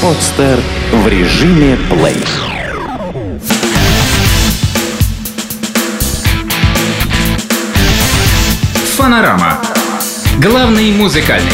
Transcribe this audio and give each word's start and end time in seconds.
Подстер 0.00 0.60
в 0.92 1.08
режиме 1.08 1.76
плей. 1.90 2.14
Фанорама. 8.96 9.58
Главный 10.40 10.92
музыкальный. 10.92 11.50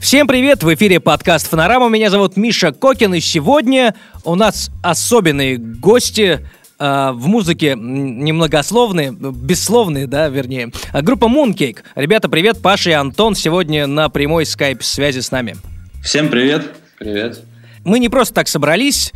Всем 0.00 0.26
привет! 0.26 0.64
В 0.64 0.74
эфире 0.74 0.98
подкаст 0.98 1.48
«Фонорама». 1.48 1.88
Меня 1.88 2.10
зовут 2.10 2.36
Миша 2.36 2.72
Кокин, 2.72 3.14
и 3.14 3.20
сегодня 3.20 3.94
у 4.24 4.34
нас 4.34 4.72
особенные 4.82 5.58
гости 5.58 6.40
э, 6.80 7.10
в 7.12 7.26
музыке 7.28 7.74
немногословные, 7.76 9.12
бессловные, 9.12 10.06
да, 10.06 10.28
вернее. 10.28 10.72
Группа 10.92 11.26
Mooncake. 11.26 11.78
Ребята, 11.94 12.28
привет, 12.28 12.60
Паша 12.60 12.90
и 12.90 12.94
Антон 12.94 13.34
сегодня 13.34 13.86
на 13.86 14.08
прямой 14.08 14.46
скайп-связи 14.46 15.20
с 15.20 15.30
нами. 15.30 15.56
Всем 16.02 16.28
привет! 16.28 16.74
Привет! 16.98 17.44
Мы 17.84 17.98
не 17.98 18.08
просто 18.08 18.34
так 18.34 18.48
собрались, 18.48 19.12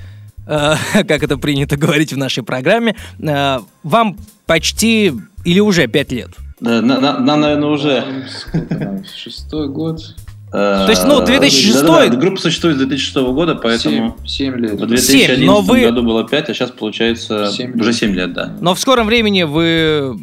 э, 0.46 0.74
как 0.92 1.22
это 1.22 1.38
принято 1.38 1.76
говорить 1.76 2.12
в 2.12 2.16
нашей 2.16 2.44
программе. 2.44 2.94
Э, 3.18 3.60
вам 3.82 4.18
почти 4.46 5.12
или 5.44 5.60
уже 5.60 5.86
пять 5.86 6.12
лет? 6.12 6.30
Да, 6.60 6.80
на, 6.80 7.00
на, 7.00 7.18
нам, 7.18 7.40
наверное, 7.40 7.68
уже. 7.68 8.04
Шестой 9.14 9.68
год. 9.68 10.00
То 10.54 10.86
есть, 10.88 11.04
ну, 11.04 11.20
2006 11.24 11.82
Да, 11.82 11.86
да, 12.04 12.08
да, 12.08 12.16
группа 12.16 12.40
существует 12.40 12.76
с 12.76 12.78
2006 12.78 13.16
года, 13.32 13.56
поэтому 13.56 14.16
7 14.24 14.54
лет. 14.56 14.72
в 14.74 14.86
2011 14.86 15.36
Семь, 15.36 15.44
но 15.46 15.60
вы- 15.62 15.80
году 15.80 16.02
было 16.04 16.22
5, 16.28 16.48
а 16.50 16.54
сейчас 16.54 16.70
получается 16.70 17.50
Семь 17.50 17.72
лет. 17.72 17.80
уже 17.80 17.92
7 17.92 18.14
лет, 18.14 18.32
да. 18.32 18.52
Но 18.60 18.74
в 18.74 18.78
скором 18.78 19.06
времени 19.08 19.42
вы 19.42 20.16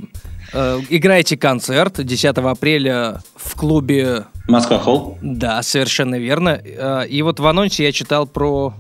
э, 0.54 0.80
играете 0.90 1.36
концерт 1.38 2.04
10 2.06 2.38
апреля 2.38 3.22
в 3.36 3.56
клубе 3.56 4.26
Москва 4.48 4.80
Холл. 4.80 5.18
Да, 5.22 5.62
совершенно 5.64 6.16
верно. 6.20 6.60
Э, 6.64 7.06
И 7.10 7.22
вот 7.22 7.40
в 7.40 7.46
анонсе 7.48 7.84
я 7.86 7.92
читал 7.92 8.26
про... 8.28 8.74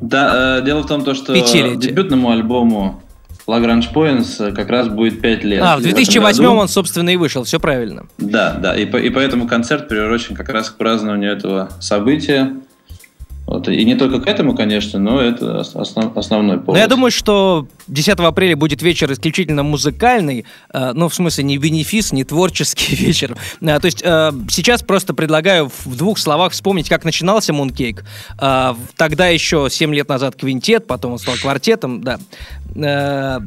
Да, 0.00 0.58
э, 0.58 0.64
дело 0.64 0.82
в 0.82 0.86
том, 0.86 1.02
то, 1.04 1.14
что 1.14 1.32
Пятилетие. 1.32 1.76
дебютному 1.90 2.30
альбому 2.30 3.00
Lagrange 3.46 3.92
Points 3.94 4.40
э, 4.40 4.52
как 4.52 4.68
раз 4.70 4.88
будет 4.88 5.20
5 5.20 5.44
лет. 5.44 5.62
А, 5.62 5.76
в 5.76 5.80
этом 5.80 5.92
2008 5.94 6.42
году. 6.42 6.56
он, 6.58 6.68
собственно, 6.68 7.10
и 7.10 7.16
вышел, 7.16 7.44
все 7.44 7.60
правильно. 7.60 8.06
Да, 8.18 8.54
да, 8.54 8.74
и, 8.76 8.84
по- 8.86 8.96
и 8.96 9.10
поэтому 9.10 9.46
концерт 9.46 9.88
приурочен 9.88 10.34
как 10.34 10.48
раз 10.48 10.70
к 10.70 10.76
празднованию 10.76 11.32
этого 11.32 11.70
события. 11.80 12.54
Вот, 13.46 13.68
и 13.68 13.84
не 13.84 13.94
только 13.94 14.18
к 14.20 14.26
этому, 14.26 14.56
конечно, 14.56 14.98
но 14.98 15.20
это 15.20 15.60
ос- 15.60 15.76
основ- 15.76 16.16
основной 16.18 16.56
повод. 16.58 16.74
Но 16.74 16.78
я 16.78 16.88
думаю, 16.88 17.12
что 17.12 17.68
10 17.86 18.18
апреля 18.18 18.56
будет 18.56 18.82
вечер 18.82 19.12
исключительно 19.12 19.62
музыкальный, 19.62 20.44
э, 20.74 20.92
ну, 20.94 21.08
в 21.08 21.14
смысле, 21.14 21.44
не 21.44 21.56
бенефис, 21.56 22.12
не 22.12 22.24
творческий 22.24 22.96
вечер. 23.06 23.36
Э, 23.60 23.78
То 23.78 23.86
есть 23.86 24.02
э, 24.02 24.32
сейчас 24.50 24.82
просто 24.82 25.14
предлагаю 25.14 25.70
в 25.84 25.96
двух 25.96 26.18
словах 26.18 26.52
вспомнить, 26.52 26.88
как 26.88 27.04
начинался 27.04 27.52
Mooncake. 27.52 28.02
Э, 28.40 28.74
Тогда 28.96 29.28
еще 29.28 29.68
7 29.70 29.94
лет 29.94 30.08
назад 30.08 30.34
квинтет, 30.34 30.88
потом 30.88 31.12
он 31.12 31.18
стал 31.18 31.36
квартетом, 31.40 32.02
да. 32.02 32.18
Э, 32.74 33.38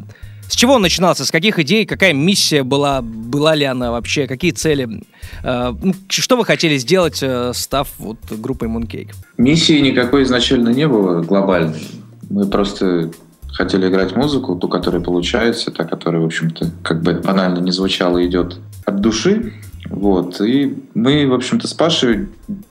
С 0.49 0.55
чего 0.55 0.73
он 0.73 0.81
начинался? 0.81 1.25
С 1.25 1.31
каких 1.31 1.59
идей? 1.59 1.85
Какая 1.85 2.11
миссия 2.11 2.63
была? 2.63 3.01
Была 3.03 3.53
ли 3.53 3.65
она 3.65 3.91
вообще? 3.91 4.25
Какие 4.25 4.49
цели? 4.49 5.03
Э, 5.43 5.73
ну, 5.79 5.93
Что 6.07 6.37
вы 6.37 6.43
хотели 6.43 6.77
сделать, 6.77 7.19
э, 7.21 7.51
став 7.53 7.87
вот 7.99 8.17
группой 8.31 8.67
Mooncake? 8.67 9.11
Миссии 9.37 9.79
никакой 9.79 10.23
изначально 10.23 10.69
не 10.69 10.87
было 10.87 11.21
глобальной. 11.21 11.87
Мы 12.31 12.47
просто 12.47 13.11
хотели 13.47 13.87
играть 13.87 14.15
музыку, 14.15 14.55
ту, 14.55 14.67
которая 14.67 15.01
получается, 15.01 15.69
та, 15.69 15.83
которая, 15.83 16.21
в 16.21 16.25
общем-то, 16.25 16.71
как 16.81 17.03
бы 17.03 17.13
банально 17.13 17.59
не 17.59 17.71
звучала, 17.71 18.25
идет 18.25 18.57
от 18.85 19.01
души. 19.01 19.53
Вот. 19.85 20.41
И 20.41 20.77
мы, 20.95 21.27
в 21.27 21.33
общем-то, 21.33 21.67
с 21.67 21.73
Пашей 21.75 22.27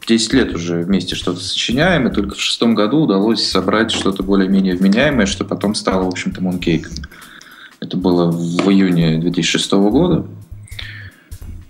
10 0.08 0.32
лет 0.32 0.52
уже 0.52 0.82
вместе 0.82 1.14
что-то 1.14 1.40
сочиняем, 1.40 2.08
и 2.08 2.12
только 2.12 2.34
в 2.34 2.40
шестом 2.40 2.74
году 2.74 3.02
удалось 3.02 3.48
собрать 3.48 3.92
что-то 3.92 4.24
более-менее 4.24 4.74
вменяемое, 4.74 5.26
что 5.26 5.44
потом 5.44 5.76
стало, 5.76 6.04
в 6.04 6.08
общем-то, 6.08 6.40
Mooncake. 6.40 6.86
Это 7.80 7.96
было 7.96 8.30
в 8.30 8.70
июне 8.70 9.18
2006 9.18 9.72
года. 9.72 10.26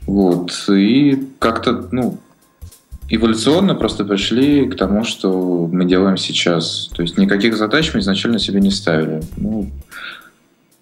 Вот. 0.06 0.52
И 0.68 1.28
как-то, 1.38 1.88
ну, 1.92 2.18
эволюционно 3.10 3.74
просто 3.74 4.04
пришли 4.04 4.66
к 4.66 4.76
тому, 4.76 5.04
что 5.04 5.68
мы 5.70 5.84
делаем 5.84 6.16
сейчас. 6.16 6.90
То 6.94 7.02
есть 7.02 7.18
никаких 7.18 7.56
задач 7.56 7.92
мы 7.94 8.00
изначально 8.00 8.38
себе 8.38 8.60
не 8.60 8.70
ставили. 8.70 9.22
Ну, 9.36 9.70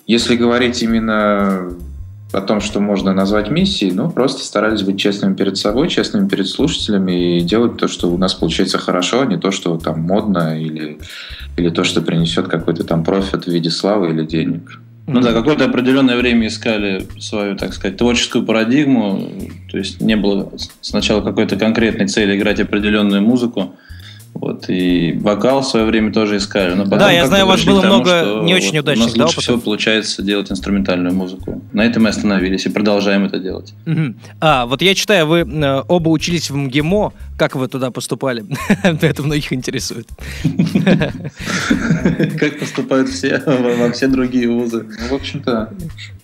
если 0.07 0.37
говорить 0.37 0.83
именно 0.83 1.73
о 2.33 2.41
том, 2.41 2.61
что 2.61 2.81
можно 2.81 3.13
назвать 3.13 3.51
миссией, 3.51 3.93
ну, 3.93 4.11
просто 4.11 4.45
старались 4.45 4.83
быть 4.83 4.99
честными 4.99 5.35
перед 5.35 5.57
собой, 5.57 5.89
честными 5.89 6.29
перед 6.29 6.49
слушателями 6.49 7.39
и 7.39 7.41
делать 7.41 7.77
то, 7.77 7.89
что 7.89 8.11
у 8.11 8.19
нас 8.19 8.35
получается 8.35 8.79
хорошо, 8.79 9.23
а 9.23 9.27
не 9.27 9.39
то, 9.39 9.51
что 9.51 9.77
там 9.79 10.01
модно 10.01 10.61
или, 10.61 10.99
или 11.57 11.71
то, 11.71 11.85
что 11.85 12.03
принесет 12.03 12.49
какой-то 12.49 12.85
там 12.85 13.05
профит 13.05 13.45
в 13.45 13.51
виде 13.51 13.71
славы 13.71 14.11
или 14.11 14.25
денег. 14.25 14.81
Ну 15.07 15.21
да, 15.21 15.33
какое-то 15.33 15.65
определенное 15.65 16.17
время 16.17 16.49
искали 16.49 17.07
свою, 17.21 17.57
так 17.57 17.73
сказать, 17.75 17.97
творческую 17.97 18.45
парадигму. 18.45 19.29
То 19.71 19.79
есть 19.79 20.01
не 20.01 20.17
было 20.17 20.53
сначала 20.81 21.21
какой-то 21.21 21.57
конкретной 21.57 22.09
цели 22.09 22.37
играть 22.37 22.59
определенную 22.59 23.23
музыку. 23.23 23.77
Вот, 24.39 24.69
и 24.69 25.19
вокал 25.23 25.63
в 25.63 25.67
свое 25.67 25.87
время 25.87 26.13
тоже 26.13 26.37
искали. 26.37 26.75
Но 26.75 26.85
потом 26.85 26.99
Да, 26.99 27.11
я 27.11 27.27
знаю, 27.27 27.47
у 27.47 27.49
вас 27.49 27.65
было 27.65 27.81
тому, 27.81 27.95
много 27.95 28.43
не 28.45 28.55
очень 28.55 28.73
вот 28.73 28.81
удачных, 28.81 29.05
У 29.05 29.09
нас 29.09 29.15
да, 29.15 29.25
лучше 29.25 29.37
опытов? 29.39 29.45
всего 29.45 29.59
получается 29.59 30.23
делать 30.23 30.53
инструментальную 30.53 31.15
музыку. 31.15 31.63
На 31.73 31.87
этом 31.87 32.03
мы 32.03 32.11
остановились 32.11 32.67
и 32.67 32.69
продолжаем 32.69 33.25
это 33.25 33.39
делать. 33.39 33.73
Мгм. 33.87 34.17
А, 34.41 34.67
вот 34.67 34.83
я 34.83 34.95
читаю, 34.95 35.27
вы 35.27 35.39
э, 35.41 35.83
оба 35.89 36.11
учились 36.11 36.51
в 36.51 36.57
МГИМО. 36.57 37.15
Как 37.39 37.57
вы 37.57 37.67
туда 37.69 37.91
поступали? 37.91 38.45
Это 38.83 39.23
многих 39.23 39.53
интересует. 39.55 40.07
Как 42.39 42.59
поступают 42.59 43.09
все 43.09 43.43
во 43.47 43.91
все 43.93 44.07
другие 44.09 44.49
вузы. 44.49 44.87
Ну, 45.01 45.09
в 45.09 45.15
общем-то, 45.15 45.73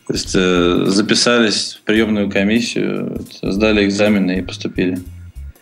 То 0.06 0.12
есть 0.12 0.32
э, 0.34 0.84
записались 0.86 1.78
в 1.80 1.86
приемную 1.86 2.30
комиссию, 2.30 3.24
сдали 3.42 3.86
экзамены 3.86 4.38
и 4.38 4.42
поступили. 4.42 4.98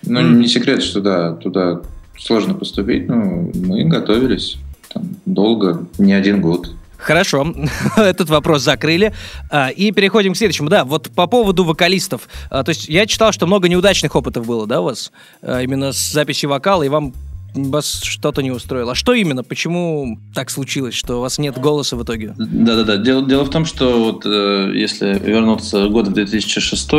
ну, 0.03 0.21
не 0.23 0.49
секрет, 0.49 0.83
что 0.83 1.01
да, 1.01 1.35
туда 1.35 1.81
сложно 2.21 2.55
поступить, 2.55 3.09
но 3.09 3.51
мы 3.55 3.85
готовились 3.85 4.59
там, 4.93 5.05
долго, 5.27 5.87
не 5.99 6.13
один 6.13 6.41
год. 6.41 6.71
Хорошо, 6.97 7.55
этот 7.97 8.29
вопрос 8.29 8.63
закрыли. 8.63 9.15
А, 9.51 9.69
И 9.69 9.91
переходим 9.91 10.35
к 10.35 10.37
следующему. 10.37 10.69
Да, 10.69 10.85
вот 10.85 11.11
по 11.11 11.27
поводу 11.27 11.65
вокалистов. 11.65 12.29
А, 12.51 12.63
То 12.63 12.71
есть 12.71 12.89
я 12.89 13.07
читал, 13.07 13.33
что 13.33 13.47
много 13.47 13.69
неудачных 13.69 14.15
опытов 14.15 14.47
было, 14.47 14.67
да, 14.67 14.81
у 14.81 14.85
вас? 14.85 15.11
А, 15.43 15.63
Именно 15.63 15.93
с 15.93 16.13
записью 16.13 16.51
вокала, 16.51 16.83
и 16.83 16.89
вам 16.89 17.15
вас 17.55 18.03
что-то 18.03 18.43
не 18.43 18.51
устроило. 18.51 18.93
А 18.93 18.95
что 18.95 19.13
именно? 19.13 19.43
Почему 19.43 20.19
так 20.35 20.51
случилось, 20.51 20.95
что 20.95 21.19
у 21.19 21.21
вас 21.21 21.39
нет 21.39 21.59
голоса 21.59 21.97
в 21.97 22.05
итоге? 22.05 22.35
Да-да-да. 22.37 22.97
Дело, 22.99 23.27
дело 23.27 23.45
в 23.45 23.51
том, 23.51 23.65
что 23.65 23.99
вот 24.05 24.25
э, 24.25 24.73
если 24.75 25.19
вернуться 25.19 25.89
год 25.89 26.09
в 26.09 26.13
2006 26.13 26.91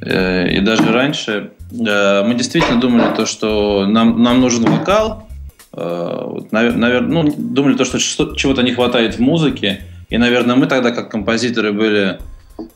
э, 0.00 0.48
и 0.52 0.60
даже 0.60 0.90
раньше, 0.90 1.52
мы 1.70 2.34
действительно 2.34 2.80
думали 2.80 3.14
то, 3.16 3.26
что 3.26 3.86
нам, 3.86 4.22
нам 4.22 4.40
нужен 4.40 4.64
вокал. 4.64 5.26
Э, 5.72 6.38
наверное, 6.50 7.00
ну, 7.00 7.34
думали 7.36 7.76
то, 7.76 7.84
что- 7.84 8.34
чего-то 8.34 8.62
не 8.62 8.72
хватает 8.72 9.16
в 9.16 9.20
музыке. 9.20 9.82
И, 10.08 10.18
наверное, 10.18 10.56
мы 10.56 10.66
тогда 10.66 10.90
как 10.92 11.10
композиторы 11.10 11.72
были, 11.72 12.18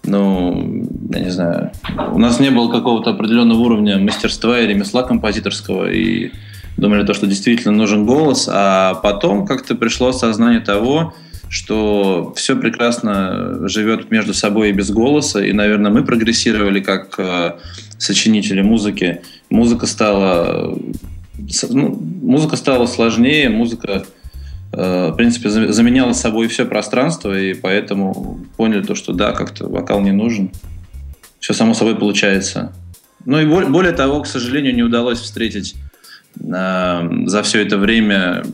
ну, 0.05 0.84
я 1.11 1.21
не 1.21 1.31
знаю, 1.31 1.71
у 2.12 2.19
нас 2.19 2.41
не 2.41 2.51
было 2.51 2.71
какого-то 2.71 3.11
определенного 3.11 3.59
уровня 3.59 3.99
мастерства 3.99 4.59
и 4.59 4.67
ремесла 4.67 5.03
композиторского. 5.05 5.91
И 5.91 6.33
думали 6.77 7.05
то, 7.05 7.15
что 7.15 7.27
действительно 7.27 7.75
нужен 7.75 8.05
голос, 8.05 8.49
а 8.53 8.95
потом 8.95 9.47
как-то 9.47 9.75
пришло 9.75 10.09
осознание 10.09 10.61
того, 10.61 11.15
что 11.50 12.33
все 12.37 12.55
прекрасно 12.55 13.69
живет 13.69 14.12
между 14.12 14.33
собой 14.33 14.71
и 14.71 14.72
без 14.72 14.91
голоса, 14.91 15.44
и, 15.44 15.53
наверное, 15.53 15.91
мы 15.91 16.05
прогрессировали 16.05 16.78
как 16.78 17.16
э, 17.19 17.54
сочинители 17.98 18.63
музыки. 18.63 19.22
Музыка 19.51 19.86
стала, 19.86 20.78
ну, 21.69 22.01
музыка 22.22 22.54
стала 22.54 22.86
сложнее, 22.86 23.51
музыка, 23.51 24.04
э, 24.72 25.10
в 25.10 25.16
принципе, 25.16 25.48
за- 25.48 25.72
заменяла 25.72 26.13
собой 26.13 26.47
все 26.47 26.65
пространство, 26.66 27.36
и 27.36 27.54
поэтому 27.54 28.39
поняли 28.57 28.83
то, 28.83 28.95
что 28.95 29.13
да, 29.13 29.33
как-то 29.33 29.69
вокал 29.69 30.01
не 30.03 30.13
нужен. 30.13 30.53
Все 31.41 31.53
само 31.53 31.75
собой 31.75 31.97
получается. 31.97 32.72
Ну 33.25 33.41
и 33.41 33.45
бо- 33.45 33.66
более 33.66 33.92
того, 33.92 34.21
к 34.21 34.28
сожалению, 34.28 34.72
не 34.72 34.84
удалось 34.84 35.19
встретить 35.19 35.75
э, 36.41 37.09
за 37.27 37.42
все 37.42 37.60
это 37.60 37.77
время 37.77 38.45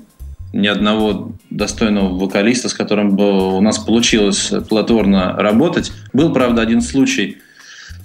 ни 0.57 0.67
одного 0.67 1.33
достойного 1.51 2.19
вокалиста, 2.19 2.69
с 2.69 2.75
которым 2.75 3.17
бы 3.17 3.57
у 3.57 3.61
нас 3.61 3.79
получилось 3.79 4.53
платформно 4.69 5.35
работать. 5.37 5.93
Был, 6.13 6.33
правда, 6.33 6.63
один 6.63 6.81
случай 6.81 7.39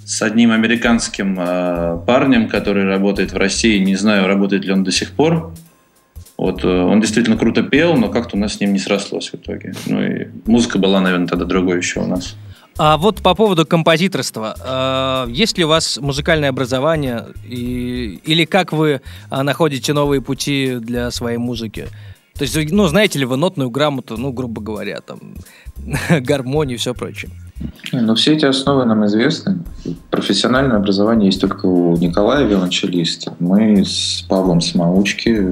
с 0.04 0.20
одним 0.22 0.50
американским 0.50 1.36
э, 1.38 1.98
парнем, 2.06 2.48
который 2.48 2.84
работает 2.84 3.32
в 3.32 3.36
России. 3.36 3.78
Не 3.78 3.96
знаю, 3.96 4.26
работает 4.26 4.64
ли 4.64 4.72
он 4.72 4.84
до 4.84 4.90
сих 4.90 5.12
пор. 5.12 5.54
Вот, 6.36 6.64
э, 6.64 6.68
он 6.68 7.00
действительно 7.00 7.36
круто 7.36 7.62
пел, 7.62 7.96
но 7.96 8.08
как-то 8.08 8.36
у 8.36 8.40
нас 8.40 8.54
с 8.54 8.60
ним 8.60 8.72
не 8.72 8.78
срослось 8.78 9.30
в 9.30 9.34
итоге. 9.36 9.74
Ну 9.86 10.02
и 10.02 10.26
музыка 10.44 10.78
была, 10.78 11.00
наверное, 11.00 11.28
тогда 11.28 11.44
другой 11.44 11.78
еще 11.78 12.00
у 12.00 12.06
нас. 12.06 12.36
А 12.78 12.96
вот 12.96 13.22
по 13.22 13.34
поводу 13.34 13.66
композиторства. 13.66 15.26
э, 15.28 15.30
Есть 15.30 15.58
ли 15.58 15.64
у 15.64 15.68
вас 15.68 15.98
музыкальное 15.98 16.48
образование? 16.48 17.26
И, 17.48 18.20
или 18.24 18.44
как 18.44 18.72
вы 18.72 19.02
а, 19.30 19.42
находите 19.42 19.92
новые 19.92 20.22
пути 20.22 20.78
для 20.80 21.10
своей 21.10 21.38
музыки? 21.38 21.88
То 22.38 22.44
есть, 22.44 22.56
ну, 22.72 22.86
знаете 22.88 23.18
ли 23.18 23.24
вы 23.24 23.36
нотную 23.36 23.70
грамоту, 23.70 24.16
ну, 24.16 24.32
грубо 24.32 24.60
говоря, 24.62 25.00
там, 25.00 25.20
гармонию 26.20 26.76
и 26.76 26.78
все 26.78 26.94
прочее? 26.94 27.30
Ну, 27.92 28.14
все 28.14 28.34
эти 28.34 28.44
основы 28.44 28.84
нам 28.86 29.04
известны. 29.06 29.58
Профессиональное 30.10 30.78
образование 30.78 31.26
есть 31.26 31.40
только 31.40 31.66
у 31.66 31.96
Николая 31.96 32.44
Виолончелиста. 32.46 33.36
Мы 33.38 33.84
с 33.84 34.24
Павлом 34.28 34.60
Самоучки, 34.60 35.46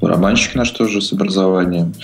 барабанщик 0.00 0.54
наш 0.56 0.70
тоже 0.72 1.00
с 1.00 1.12
образованием. 1.12 1.94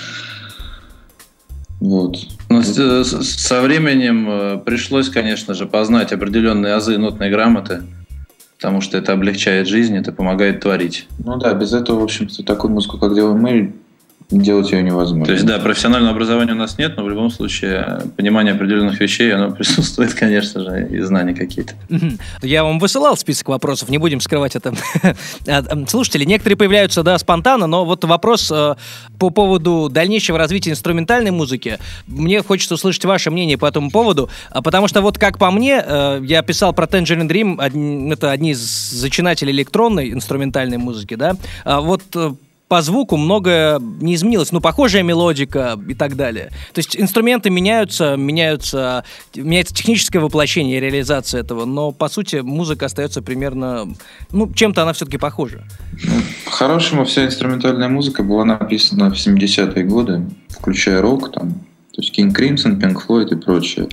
Вот. 1.81 2.17
Ну, 2.49 2.63
с- 2.63 2.75
с- 3.05 3.37
со 3.47 3.61
временем 3.61 4.27
э, 4.31 4.59
пришлось, 4.65 5.11
конечно 5.11 5.53
же, 5.53 5.67
познать 5.67 6.13
определенные 6.13 6.75
азы 6.75 6.97
нотной 6.97 7.31
грамоты, 7.31 7.83
потому 8.57 8.81
что 8.81 8.99
это 8.99 9.13
облегчает 9.13 9.69
жизнь, 9.69 9.97
это 9.97 10.13
помогает 10.13 10.61
творить. 10.61 11.07
Ну 11.25 11.37
да, 11.37 11.53
без 11.55 11.73
этого, 11.73 12.01
в 12.01 12.05
общем-то, 12.05 12.43
такую 12.43 12.73
музыку, 12.73 12.99
как 12.99 13.15
делаем 13.15 13.39
мы, 13.39 13.73
делать 14.31 14.73
ее 14.73 14.83
невозможно. 14.83 15.27
То 15.27 15.33
есть, 15.33 15.47
да, 15.47 15.59
профессионального 15.59 16.13
образования 16.13 16.53
у 16.53 16.57
нас 16.57 16.79
нет, 16.79 16.97
но 16.97 17.05
в 17.05 17.09
любом 17.09 17.31
случае 17.31 17.85
э, 17.87 18.09
понимание 18.17 18.55
определенных 18.55 19.01
вещей, 19.01 19.33
оно 19.33 19.51
присутствует, 19.55 20.15
конечно 20.15 20.63
же, 20.63 20.89
и 20.89 21.01
знания 21.01 21.35
какие-то. 21.35 21.75
Я 22.43 22.65
вам 22.65 22.79
высылал 22.79 23.17
список 23.17 23.49
вопросов, 23.49 23.89
не 23.89 23.99
будем 23.99 24.21
скрывать 24.21 24.57
это. 24.57 24.75
А, 25.49 25.63
Слушатели, 25.87 26.25
некоторые 26.25 26.57
появляются, 26.57 27.03
да, 27.03 27.17
спонтанно, 27.19 27.67
но 27.67 27.85
вот 27.85 28.05
вопрос 28.05 28.51
э, 28.51 28.75
по 29.19 29.31
поводу 29.31 29.89
дальнейшего 29.89 30.39
развития 30.39 30.71
инструментальной 30.71 31.31
музыки. 31.31 31.79
Мне 32.07 32.43
хочется 32.43 32.75
услышать 32.75 33.05
ваше 33.05 33.31
мнение 33.31 33.57
по 33.57 33.67
этому 33.67 33.91
поводу, 33.91 34.29
а 34.51 34.63
потому 34.63 34.89
что 34.89 35.03
вот 35.03 35.19
как 35.19 35.39
по 35.39 35.51
мне, 35.51 35.83
э, 35.85 36.21
я 36.25 36.43
писал 36.43 36.73
про 36.73 36.87
Tangerine 36.87 37.29
Dream, 37.29 38.13
это 38.13 38.31
одни 38.31 38.53
из 38.53 38.59
зачинателей 38.59 39.53
электронной 39.53 40.13
инструментальной 40.13 40.79
музыки, 40.79 41.15
да, 41.15 41.37
А 41.65 41.81
вот 41.81 42.03
по 42.69 42.83
звуку 42.83 43.17
многое 43.17 43.79
не 43.79 44.15
изменилось, 44.15 44.51
ну, 44.51 44.61
похожая 44.61 45.03
мелодика 45.03 45.79
и 45.89 45.95
так 45.95 46.17
далее. 46.17 46.51
То 46.73 46.79
есть 46.79 46.97
инструменты 46.97 47.49
меняются, 47.51 48.17
меняются, 48.17 49.05
меняется 49.35 49.75
техническое 49.75 50.19
воплощение 50.19 50.79
и 50.79 50.81
реализация 50.81 51.41
этого, 51.41 51.65
но, 51.65 51.93
по 51.93 52.09
сути, 52.09 52.37
музыка 52.37 52.87
остается 52.87 53.23
примерно, 53.23 53.89
ну, 54.33 54.53
чем-то 54.53 54.83
она 54.83 54.93
все-таки 54.93 55.19
похожа. 55.19 55.65
По-хорошему, 56.45 57.05
вся 57.05 57.25
инструментальная 57.25 57.89
музыка 57.89 58.23
была 58.23 58.45
написана 58.45 59.11
в 59.11 59.15
70-е 59.15 59.85
годы, 59.85 60.27
включая 60.49 61.01
рок, 61.01 61.33
там, 61.33 61.53
то 61.93 62.03
есть 62.03 62.19
King 62.19 62.35
Crimson, 62.35 62.81
Pink 62.81 62.97
Floyd 63.07 63.33
и 63.33 63.37
прочее. 63.37 63.89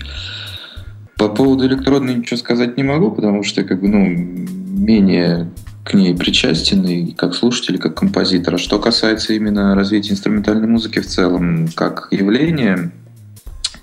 По 1.17 1.29
поводу 1.29 1.67
электронной 1.67 2.15
ничего 2.15 2.37
сказать 2.37 2.75
не 2.75 2.83
могу, 2.83 3.11
потому 3.11 3.43
что 3.43 3.63
как 3.63 3.81
бы, 3.81 3.87
ну, 3.87 3.99
менее 4.03 5.51
к 5.83 5.93
ней 5.93 6.15
причастен 6.15 6.85
и 6.85 7.11
как 7.11 7.35
слушатель, 7.35 7.75
и 7.75 7.79
как 7.79 7.95
композитор. 7.95 8.55
А 8.55 8.57
что 8.57 8.79
касается 8.79 9.33
именно 9.33 9.75
развития 9.75 10.13
инструментальной 10.13 10.67
музыки 10.67 10.99
в 10.99 11.07
целом, 11.07 11.67
как 11.75 12.07
явления, 12.11 12.91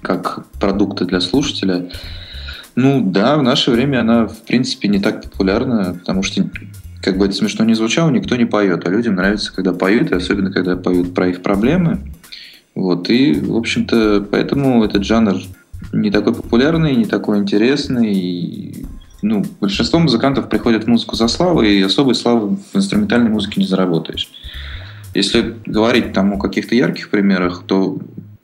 как 0.02 0.46
продукта 0.58 1.04
для 1.04 1.20
слушателя, 1.20 1.90
ну 2.74 3.02
да, 3.04 3.36
в 3.36 3.42
наше 3.42 3.70
время 3.70 4.00
она, 4.00 4.26
в 4.26 4.42
принципе, 4.42 4.88
не 4.88 5.00
так 5.00 5.22
популярна, 5.22 5.96
потому 5.98 6.22
что 6.22 6.48
как 7.02 7.18
бы 7.18 7.26
это 7.26 7.34
смешно 7.34 7.64
не 7.64 7.74
звучало, 7.74 8.10
никто 8.10 8.36
не 8.36 8.44
поет, 8.44 8.86
а 8.86 8.90
людям 8.90 9.16
нравится, 9.16 9.52
когда 9.54 9.72
поют, 9.72 10.10
и 10.10 10.14
особенно, 10.14 10.50
когда 10.50 10.76
поют 10.76 11.14
про 11.14 11.28
их 11.28 11.42
проблемы. 11.42 11.98
Вот, 12.74 13.10
и, 13.10 13.32
в 13.32 13.56
общем-то, 13.56 14.26
поэтому 14.30 14.84
этот 14.84 15.04
жанр 15.04 15.36
не 15.92 16.10
такой 16.10 16.34
популярный, 16.34 16.94
не 16.94 17.04
такой 17.04 17.38
интересный. 17.38 18.12
И, 18.12 18.86
ну, 19.22 19.44
большинство 19.60 19.98
музыкантов 19.98 20.48
приходят 20.48 20.84
в 20.84 20.86
музыку 20.86 21.16
за 21.16 21.28
славой, 21.28 21.74
и 21.74 21.82
особой 21.82 22.14
славы 22.14 22.56
в 22.56 22.76
инструментальной 22.76 23.30
музыке 23.30 23.60
не 23.60 23.66
заработаешь. 23.66 24.30
Если 25.14 25.56
говорить 25.66 26.12
там 26.12 26.32
о 26.34 26.38
каких-то 26.38 26.74
ярких 26.74 27.10
примерах, 27.10 27.64
то 27.66 27.98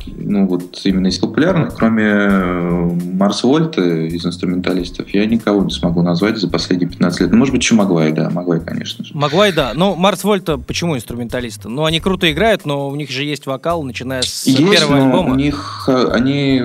ну 0.07 0.47
вот 0.47 0.81
именно 0.85 1.09
из 1.09 1.19
популярных, 1.19 1.75
кроме 1.75 2.05
э, 2.05 2.91
Марс 3.15 3.43
Вольта 3.43 3.83
из 3.83 4.25
инструменталистов, 4.25 5.09
я 5.11 5.27
никого 5.27 5.65
не 5.65 5.71
смогу 5.71 6.03
назвать 6.03 6.39
за 6.39 6.49
последние 6.49 6.89
15 6.89 7.21
лет. 7.21 7.31
Ну, 7.33 7.39
может 7.39 7.53
быть, 7.53 7.63
еще 7.63 7.75
Магвай, 7.75 8.13
да, 8.13 8.31
Магвай, 8.31 8.61
конечно 8.61 9.05
же. 9.05 9.13
Магвай, 9.15 9.53
да. 9.53 9.73
Ну, 9.75 9.97
Марс 9.97 10.23
Вольта, 10.25 10.59
почему 10.59 10.97
инструменталисты? 10.97 11.69
Ну, 11.69 11.85
они 11.85 12.01
круто 12.01 12.31
играют, 12.31 12.65
но 12.65 12.89
у 12.89 12.95
них 12.95 13.11
же 13.11 13.25
есть 13.25 13.47
вокал, 13.47 13.83
начиная 13.83 14.23
с 14.23 14.47
Есть, 14.47 14.59
первого 14.59 14.97
но 14.97 15.05
альбома. 15.07 15.33
у 15.33 15.35
них 15.37 15.85
э, 15.89 16.09
они 16.13 16.63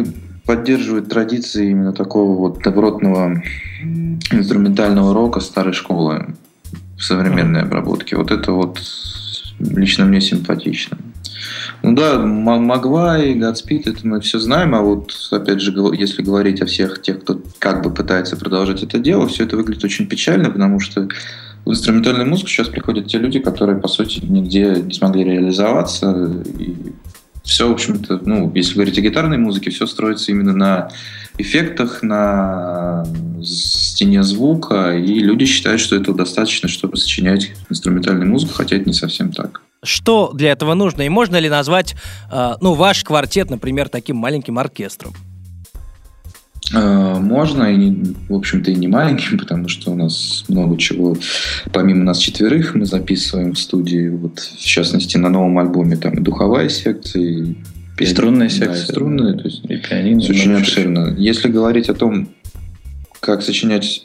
поддерживают 0.51 1.07
традиции 1.07 1.69
именно 1.69 1.93
такого 1.93 2.37
вот 2.37 2.59
добротного 2.61 3.41
инструментального 4.31 5.13
рока 5.13 5.39
старой 5.39 5.71
школы 5.71 6.35
в 6.97 7.03
современной 7.05 7.61
обработке. 7.61 8.17
Вот 8.17 8.31
это 8.31 8.51
вот 8.51 8.81
лично 9.59 10.03
мне 10.03 10.19
симпатично. 10.19 10.97
Ну 11.83 11.95
да, 11.95 12.15
М- 12.15 12.65
Магвай, 12.65 13.33
Годспит, 13.35 13.87
это 13.87 14.05
мы 14.05 14.19
все 14.19 14.39
знаем, 14.39 14.75
а 14.75 14.81
вот, 14.81 15.13
опять 15.31 15.61
же, 15.61 15.73
если 15.97 16.21
говорить 16.21 16.61
о 16.61 16.65
всех 16.65 17.01
тех, 17.01 17.21
кто 17.21 17.39
как 17.59 17.81
бы 17.81 17.89
пытается 17.89 18.35
продолжать 18.35 18.83
это 18.83 18.99
дело, 18.99 19.29
все 19.29 19.45
это 19.45 19.55
выглядит 19.55 19.85
очень 19.85 20.07
печально, 20.07 20.49
потому 20.49 20.81
что 20.81 21.07
в 21.63 21.71
инструментальную 21.71 22.27
музыку 22.27 22.49
сейчас 22.49 22.67
приходят 22.67 23.07
те 23.07 23.19
люди, 23.19 23.39
которые, 23.39 23.79
по 23.79 23.87
сути, 23.87 24.19
нигде 24.21 24.81
не 24.83 24.93
смогли 24.93 25.23
реализоваться. 25.23 26.29
И 26.59 26.75
все, 27.43 27.67
в 27.67 27.71
общем-то, 27.71 28.21
ну, 28.25 28.51
если 28.53 28.75
говорить 28.75 28.97
о 28.97 29.01
гитарной 29.01 29.37
музыке, 29.37 29.71
все 29.71 29.87
строится 29.87 30.31
именно 30.31 30.53
на 30.53 30.89
эффектах, 31.37 32.03
на 32.03 33.05
стене 33.43 34.23
звука, 34.23 34.95
и 34.95 35.19
люди 35.19 35.45
считают, 35.45 35.81
что 35.81 35.95
этого 35.95 36.15
достаточно, 36.15 36.69
чтобы 36.69 36.97
сочинять 36.97 37.51
инструментальную 37.69 38.29
музыку, 38.29 38.53
хотя 38.53 38.75
это 38.75 38.85
не 38.85 38.93
совсем 38.93 39.31
так. 39.31 39.61
Что 39.83 40.31
для 40.33 40.51
этого 40.51 40.75
нужно? 40.75 41.01
И 41.01 41.09
можно 41.09 41.37
ли 41.37 41.49
назвать, 41.49 41.95
э, 42.31 42.53
ну, 42.61 42.73
ваш 42.73 43.03
квартет, 43.03 43.49
например, 43.49 43.89
таким 43.89 44.17
маленьким 44.17 44.59
оркестром? 44.59 45.13
Э, 46.73 47.19
Можно, 47.19 47.63
и, 47.73 47.93
в 48.29 48.35
общем-то, 48.35 48.71
и 48.71 48.75
не 48.75 48.87
маленьким, 48.87 49.37
потому 49.39 49.67
что 49.67 49.91
у 49.91 49.95
нас 49.95 50.45
много 50.47 50.77
чего. 50.77 51.17
Помимо 51.71 52.03
нас 52.03 52.17
четверых 52.19 52.75
мы 52.75 52.85
записываем 52.85 53.53
в 53.53 53.59
студии, 53.59 54.09
вот, 54.09 54.39
в 54.39 54.65
частности, 54.65 55.17
на 55.17 55.29
новом 55.29 55.57
альбоме 55.59 55.97
там 55.97 56.13
и 56.13 56.21
духовая 56.21 56.69
секция, 56.69 57.21
и, 57.21 57.55
И 57.99 58.05
струнная 58.05 58.49
да, 58.49 58.55
и 58.55 58.57
секция. 58.57 58.85
струнная, 58.85 59.33
то 59.33 59.43
есть 59.45 59.63
И 59.65 59.77
пианино. 59.77 60.21
И 60.21 60.29
очень 60.29 60.53
обширно. 60.53 61.15
Если 61.17 61.49
говорить 61.49 61.89
о 61.89 61.93
том, 61.93 62.29
как 63.19 63.41
сочинять 63.43 64.03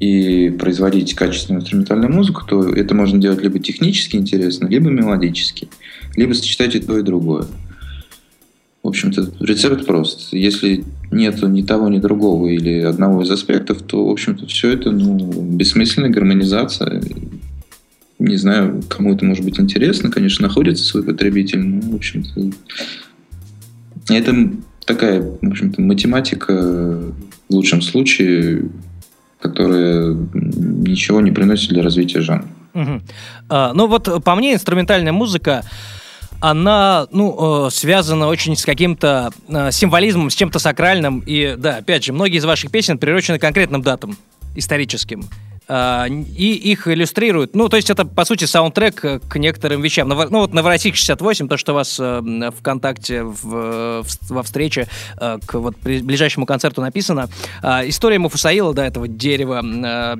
и 0.00 0.50
производить 0.50 1.14
качественную 1.14 1.62
инструментальную 1.62 2.12
музыку, 2.12 2.42
то 2.46 2.62
это 2.62 2.94
можно 2.94 3.20
делать 3.20 3.42
либо 3.42 3.58
технически 3.58 4.16
интересно, 4.16 4.68
либо 4.68 4.90
мелодически, 4.90 5.68
либо 6.16 6.32
сочетать 6.34 6.74
и 6.76 6.80
то, 6.80 6.98
и 6.98 7.02
другое. 7.02 7.46
В 8.88 8.90
общем-то, 8.90 9.32
рецепт 9.40 9.84
прост. 9.84 10.32
Если 10.32 10.82
нету 11.10 11.46
ни 11.46 11.60
того, 11.60 11.90
ни 11.90 11.98
другого 11.98 12.46
или 12.46 12.80
одного 12.80 13.22
из 13.22 13.30
аспектов, 13.30 13.82
то, 13.82 14.06
в 14.06 14.10
общем-то, 14.10 14.46
все 14.46 14.70
это 14.72 14.90
ну, 14.90 15.30
бессмысленная 15.42 16.08
гармонизация. 16.08 17.02
Не 18.18 18.36
знаю, 18.36 18.82
кому 18.88 19.12
это 19.12 19.26
может 19.26 19.44
быть 19.44 19.60
интересно. 19.60 20.10
Конечно, 20.10 20.48
находится 20.48 20.86
свой 20.86 21.02
потребитель, 21.02 21.60
но, 21.60 21.82
в 21.82 21.96
общем-то, 21.96 22.50
это 24.08 24.52
такая, 24.86 25.20
в 25.20 25.46
общем-то, 25.46 25.82
математика 25.82 26.54
в 27.50 27.54
лучшем 27.54 27.82
случае, 27.82 28.70
которая 29.38 30.16
ничего 30.32 31.20
не 31.20 31.30
приносит 31.30 31.68
для 31.68 31.82
развития 31.82 32.22
жанра. 32.22 32.48
Мгм. 32.72 33.02
А, 33.50 33.74
ну 33.74 33.86
вот 33.86 34.24
по 34.24 34.34
мне 34.34 34.54
инструментальная 34.54 35.12
музыка, 35.12 35.62
она, 36.40 37.06
ну, 37.10 37.66
э, 37.66 37.70
связана 37.70 38.28
очень 38.28 38.56
с 38.56 38.64
каким-то 38.64 39.30
э, 39.48 39.70
символизмом, 39.72 40.30
с 40.30 40.34
чем-то 40.34 40.58
сакральным. 40.58 41.20
И 41.26 41.54
да, 41.56 41.76
опять 41.76 42.04
же, 42.04 42.12
многие 42.12 42.36
из 42.36 42.44
ваших 42.44 42.70
песен 42.70 42.98
приурочены 42.98 43.38
конкретным 43.38 43.82
датам 43.82 44.16
историческим. 44.54 45.28
А, 45.70 46.06
и 46.08 46.52
их 46.54 46.88
иллюстрируют. 46.88 47.54
Ну, 47.54 47.68
то 47.68 47.76
есть 47.76 47.90
это, 47.90 48.06
по 48.06 48.24
сути, 48.24 48.46
саундтрек 48.46 49.00
к 49.00 49.36
некоторым 49.38 49.82
вещам. 49.82 50.08
Ну, 50.08 50.14
вот 50.14 50.54
«Новороссийск 50.54 50.96
68», 50.96 51.46
то, 51.46 51.58
что 51.58 51.72
у 51.72 51.74
вас 51.74 51.98
э, 52.00 52.50
ВКонтакте 52.58 53.22
в, 53.22 54.02
в- 54.02 54.30
во 54.30 54.42
встрече 54.42 54.88
э, 55.20 55.38
к 55.44 55.54
вот 55.58 55.76
ближайшему 55.82 56.46
концерту 56.46 56.80
написано. 56.80 57.28
А, 57.62 57.86
История 57.86 58.18
Муфусаила, 58.18 58.72
да, 58.72 58.86
этого 58.86 59.08
дерева, 59.08 60.16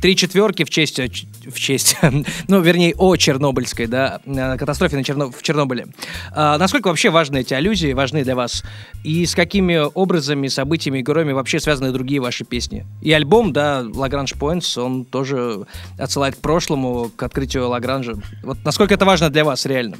Три 0.00 0.16
четверки 0.16 0.64
в 0.64 0.70
честь, 0.70 0.98
э, 0.98 1.10
в 1.46 1.58
честь, 1.58 1.96
ну, 2.48 2.60
вернее, 2.60 2.94
о 2.96 3.16
Чернобыльской, 3.16 3.86
да, 3.86 4.20
э, 4.24 4.56
катастрофе 4.56 4.96
на 4.96 5.02
Черно- 5.02 5.30
в 5.30 5.42
Чернобыле. 5.42 5.86
А 6.32 6.56
насколько 6.58 6.88
вообще 6.88 7.10
важны 7.10 7.40
эти 7.40 7.52
аллюзии, 7.52 7.92
важны 7.92 8.24
для 8.24 8.34
вас? 8.34 8.62
И 9.04 9.26
с 9.26 9.34
какими 9.34 9.76
образами, 9.76 10.48
событиями 10.48 11.02
героями 11.02 11.32
вообще 11.32 11.60
связаны 11.60 11.92
другие 11.92 12.20
ваши 12.20 12.44
песни? 12.44 12.86
И 13.02 13.12
альбом, 13.12 13.52
да, 13.52 13.84
Лагранж 13.94 14.32
Points, 14.32 14.80
он 14.80 15.04
тоже 15.04 15.66
отсылает 15.98 16.36
к 16.36 16.38
прошлому, 16.38 17.10
к 17.14 17.22
открытию 17.22 17.68
Лагранжа. 17.68 18.14
Вот 18.42 18.58
насколько 18.64 18.94
это 18.94 19.04
важно 19.04 19.28
для 19.28 19.44
вас 19.44 19.66
реально? 19.66 19.96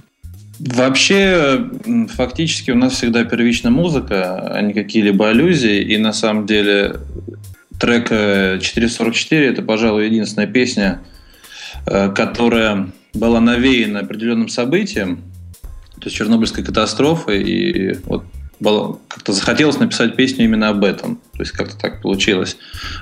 Вообще, 0.61 1.71
фактически 2.15 2.71
у 2.71 2.77
нас 2.77 2.93
всегда 2.93 3.25
первичная 3.25 3.71
музыка, 3.71 4.41
а 4.55 4.61
не 4.61 4.75
какие-либо 4.75 5.31
аллюзии. 5.31 5.81
И 5.81 5.97
на 5.97 6.13
самом 6.13 6.45
деле 6.45 7.01
трек 7.81 8.09
444 8.09 9.49
это, 9.49 9.63
пожалуй, 9.63 10.07
единственная 10.07 10.47
песня, 10.47 11.01
э, 11.87 12.11
которая 12.11 12.93
была 13.15 13.41
навеяна 13.41 14.01
определенным 14.01 14.49
событием, 14.49 15.23
то 15.95 16.07
есть 16.07 16.17
Чернобыльской 16.17 16.63
катастрофой, 16.63 17.43
и 17.43 17.99
вот 18.05 18.25
как-то 19.09 19.33
захотелось 19.33 19.79
написать 19.79 20.17
песню 20.17 20.45
именно 20.45 20.69
об 20.69 20.85
этом. 20.85 21.17
То 21.33 21.41
есть 21.41 21.53
как-то 21.53 21.79
так 21.79 22.03
получилось 22.03 22.59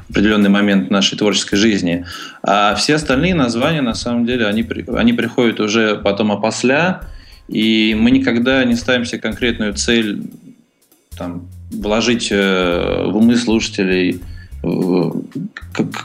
в 0.07 0.11
определенный 0.11 0.51
момент 0.51 0.89
нашей 0.89 1.19
творческой 1.19 1.57
жизни. 1.57 2.07
А 2.45 2.77
все 2.77 2.95
остальные 2.95 3.35
названия, 3.35 3.81
на 3.81 3.95
самом 3.95 4.25
деле, 4.25 4.47
они, 4.47 4.65
они 4.95 5.13
приходят 5.13 5.59
уже 5.59 5.97
потом 5.97 6.31
опосля, 6.31 7.01
и 7.49 7.97
мы 7.99 8.13
никогда 8.13 8.63
не 8.65 8.77
ставим 8.77 9.05
себе 9.05 9.21
конкретную 9.21 9.75
цель 9.75 10.31
там, 11.17 11.49
вложить 11.73 12.29
э, 12.31 13.05
в 13.07 13.17
умы 13.17 13.37
слушателей 13.37 14.21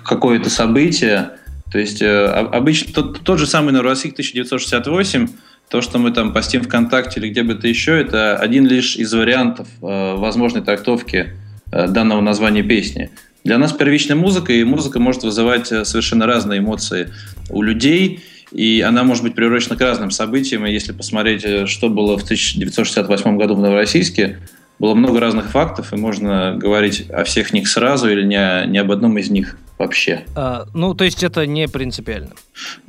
какое-то 0.04 0.50
событие. 0.50 1.32
То 1.72 1.80
есть 1.80 2.02
э, 2.02 2.26
обычно 2.26 2.94
тот, 2.94 3.22
тот 3.22 3.40
же 3.40 3.48
самый 3.48 3.72
Новороссийск 3.72 4.14
1968 4.14 5.28
то, 5.70 5.82
что 5.82 5.98
мы 5.98 6.12
там 6.12 6.34
постим 6.34 6.62
ВКонтакте 6.62 7.20
или 7.20 7.30
где 7.30 7.42
бы 7.42 7.56
то 7.56 7.68
еще, 7.68 8.00
это 8.00 8.38
один 8.38 8.68
лишь 8.68 8.96
из 8.96 9.12
вариантов 9.14 9.68
э, 9.82 10.16
возможной 10.16 10.62
трактовки 10.62 11.34
э, 11.72 11.88
данного 11.88 12.22
названия 12.22 12.62
песни. 12.62 13.10
Для 13.44 13.58
нас 13.58 13.74
первичная 13.74 14.16
музыка, 14.16 14.54
и 14.54 14.64
музыка 14.64 15.00
может 15.00 15.24
вызывать 15.24 15.72
э, 15.72 15.84
совершенно 15.84 16.28
разные 16.28 16.60
эмоции 16.60 17.10
у 17.50 17.62
людей, 17.62 18.24
и 18.52 18.82
она 18.82 19.04
может 19.04 19.24
быть 19.24 19.36
приурочена 19.36 19.76
к 19.76 19.82
разным 19.82 20.12
событиям. 20.12 20.66
И 20.66 20.72
если 20.72 20.92
посмотреть, 20.92 21.44
э, 21.44 21.66
что 21.66 21.90
было 21.90 22.18
в 22.18 22.24
1968 22.24 23.38
году 23.38 23.56
в 23.56 23.60
Новороссийске, 23.60 24.38
было 24.84 24.96
много 24.96 25.22
разных 25.22 25.50
фактов, 25.50 25.94
и 25.94 25.96
можно 25.96 26.58
говорить 26.58 27.10
о 27.10 27.24
всех 27.24 27.54
них 27.54 27.70
сразу 27.70 28.10
или 28.10 28.22
не, 28.22 28.68
не 28.68 28.80
об 28.80 28.92
одном 28.92 29.18
из 29.18 29.30
них 29.30 29.56
вообще. 29.78 30.26
А, 30.36 30.66
ну, 30.74 30.94
то 30.94 31.06
есть 31.06 31.24
это 31.24 31.46
не 31.46 31.70
принципиально. 31.70 32.32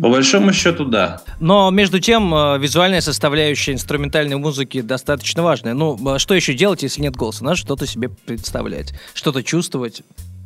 По 0.02 0.08
большому 0.08 0.52
счету, 0.52 0.86
да. 0.86 1.22
Но 1.38 1.70
между 1.70 2.00
тем, 2.00 2.34
э, 2.34 2.58
визуальная 2.58 3.00
составляющая 3.00 3.74
инструментальной 3.74 4.34
музыки 4.34 4.80
достаточно 4.80 5.44
важная. 5.44 5.74
Ну, 5.74 5.96
а 6.08 6.18
что 6.18 6.34
еще 6.34 6.52
делать, 6.54 6.82
если 6.82 7.00
нет 7.00 7.14
голоса? 7.14 7.44
Надо 7.44 7.54
что-то 7.54 7.86
себе 7.86 8.08
представлять, 8.08 8.92
что-то 9.14 9.44
чувствовать. 9.44 10.02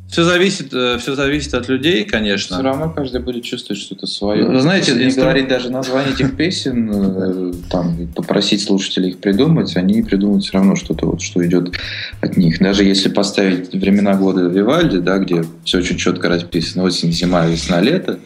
Все 0.09 0.23
зависит, 0.23 0.73
э, 0.73 0.97
все 0.97 1.13
зависит 1.13 1.53
от 1.53 1.69
людей, 1.69 2.03
конечно. 2.03 2.55
Все 2.55 2.63
равно 2.63 2.89
каждый 2.89 3.21
будет 3.21 3.43
чувствовать 3.43 3.79
что-то 3.79 4.07
свое. 4.07 4.43
Вы 4.43 4.59
знаете, 4.59 4.91
Если 4.91 5.05
инстру... 5.05 5.21
не 5.21 5.25
говорить 5.27 5.47
даже 5.47 5.69
название 5.69 6.13
этих 6.13 6.35
песен, 6.35 6.91
э, 6.91 7.53
там, 7.69 8.07
попросить 8.15 8.63
слушателей 8.63 9.09
их 9.09 9.19
придумать, 9.19 9.77
они 9.77 10.01
придумают 10.01 10.43
все 10.43 10.53
равно 10.53 10.75
что-то, 10.75 11.05
вот, 11.05 11.21
что 11.21 11.45
идет 11.45 11.75
от 12.21 12.37
них. 12.37 12.57
Даже 12.57 12.83
если 12.83 13.09
поставить 13.09 13.71
времена 13.71 14.15
года 14.15 14.47
Вивальди, 14.47 14.97
да, 14.97 15.19
где 15.19 15.45
все 15.63 15.77
очень 15.77 15.97
четко 15.97 16.27
расписано, 16.27 16.85
осень, 16.85 17.11
зима, 17.11 17.45
весна, 17.45 17.79
лето, 17.79 18.17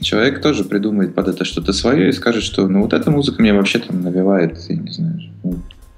человек 0.00 0.40
тоже 0.40 0.62
придумает 0.64 1.16
под 1.16 1.26
это 1.26 1.44
что-то 1.44 1.72
свое 1.72 2.10
и 2.10 2.12
скажет, 2.12 2.44
что 2.44 2.68
ну 2.68 2.82
вот 2.82 2.92
эта 2.92 3.10
музыка 3.10 3.42
мне 3.42 3.52
вообще 3.52 3.80
там 3.80 4.02
навевает, 4.02 4.56
я 4.68 4.76
не 4.76 4.92
знаю, 4.92 5.20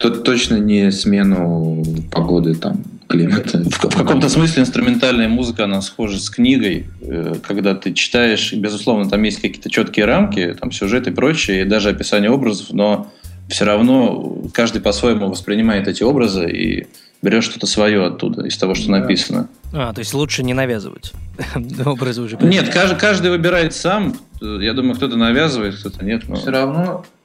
ну, 0.03 0.11
точно 0.23 0.57
не 0.57 0.91
смену 0.91 1.85
погоды 2.11 2.55
там 2.55 2.83
климата. 3.09 3.59
В, 3.59 3.69
в 3.69 3.97
каком-то 3.97 4.29
смысле 4.29 4.63
инструментальная 4.63 5.29
музыка, 5.29 5.65
она 5.65 5.83
схожа 5.83 6.19
с 6.19 6.31
книгой, 6.31 6.87
э, 7.03 7.35
когда 7.43 7.75
ты 7.75 7.93
читаешь, 7.93 8.53
безусловно, 8.53 9.11
там 9.11 9.23
есть 9.25 9.41
какие-то 9.41 9.69
четкие 9.69 10.07
рамки, 10.07 10.57
там 10.59 10.71
сюжет 10.71 11.09
и 11.09 11.11
прочее, 11.11 11.63
и 11.63 11.65
даже 11.65 11.91
описание 11.91 12.31
образов, 12.31 12.69
но 12.71 13.13
все 13.49 13.65
равно 13.65 14.43
каждый 14.55 14.81
по-своему 14.81 15.29
воспринимает 15.29 15.89
эти 15.89 16.03
образы 16.03 16.49
и 16.49 16.87
берешь 17.21 17.45
что-то 17.45 17.67
свое 17.67 18.07
оттуда, 18.07 18.47
из 18.47 18.57
того, 18.57 18.75
что 18.75 18.87
да. 18.87 19.01
написано. 19.01 19.49
А, 19.73 19.93
то 19.93 19.99
есть 19.99 20.15
лучше 20.15 20.43
не 20.43 20.55
навязывать 20.55 21.13
образы 21.85 22.23
уже. 22.23 22.39
Нет, 22.41 22.71
каждый, 22.71 22.97
каждый 22.97 23.31
выбирает 23.33 23.75
сам. 23.75 24.17
Я 24.41 24.73
думаю, 24.73 24.95
кто-то 24.95 25.17
навязывает, 25.17 25.75
кто-то 25.77 26.05
нет. 26.05 26.29
Но... 26.29 26.37
Все 26.37 26.51
равно 26.51 27.05
Э, 27.05 27.20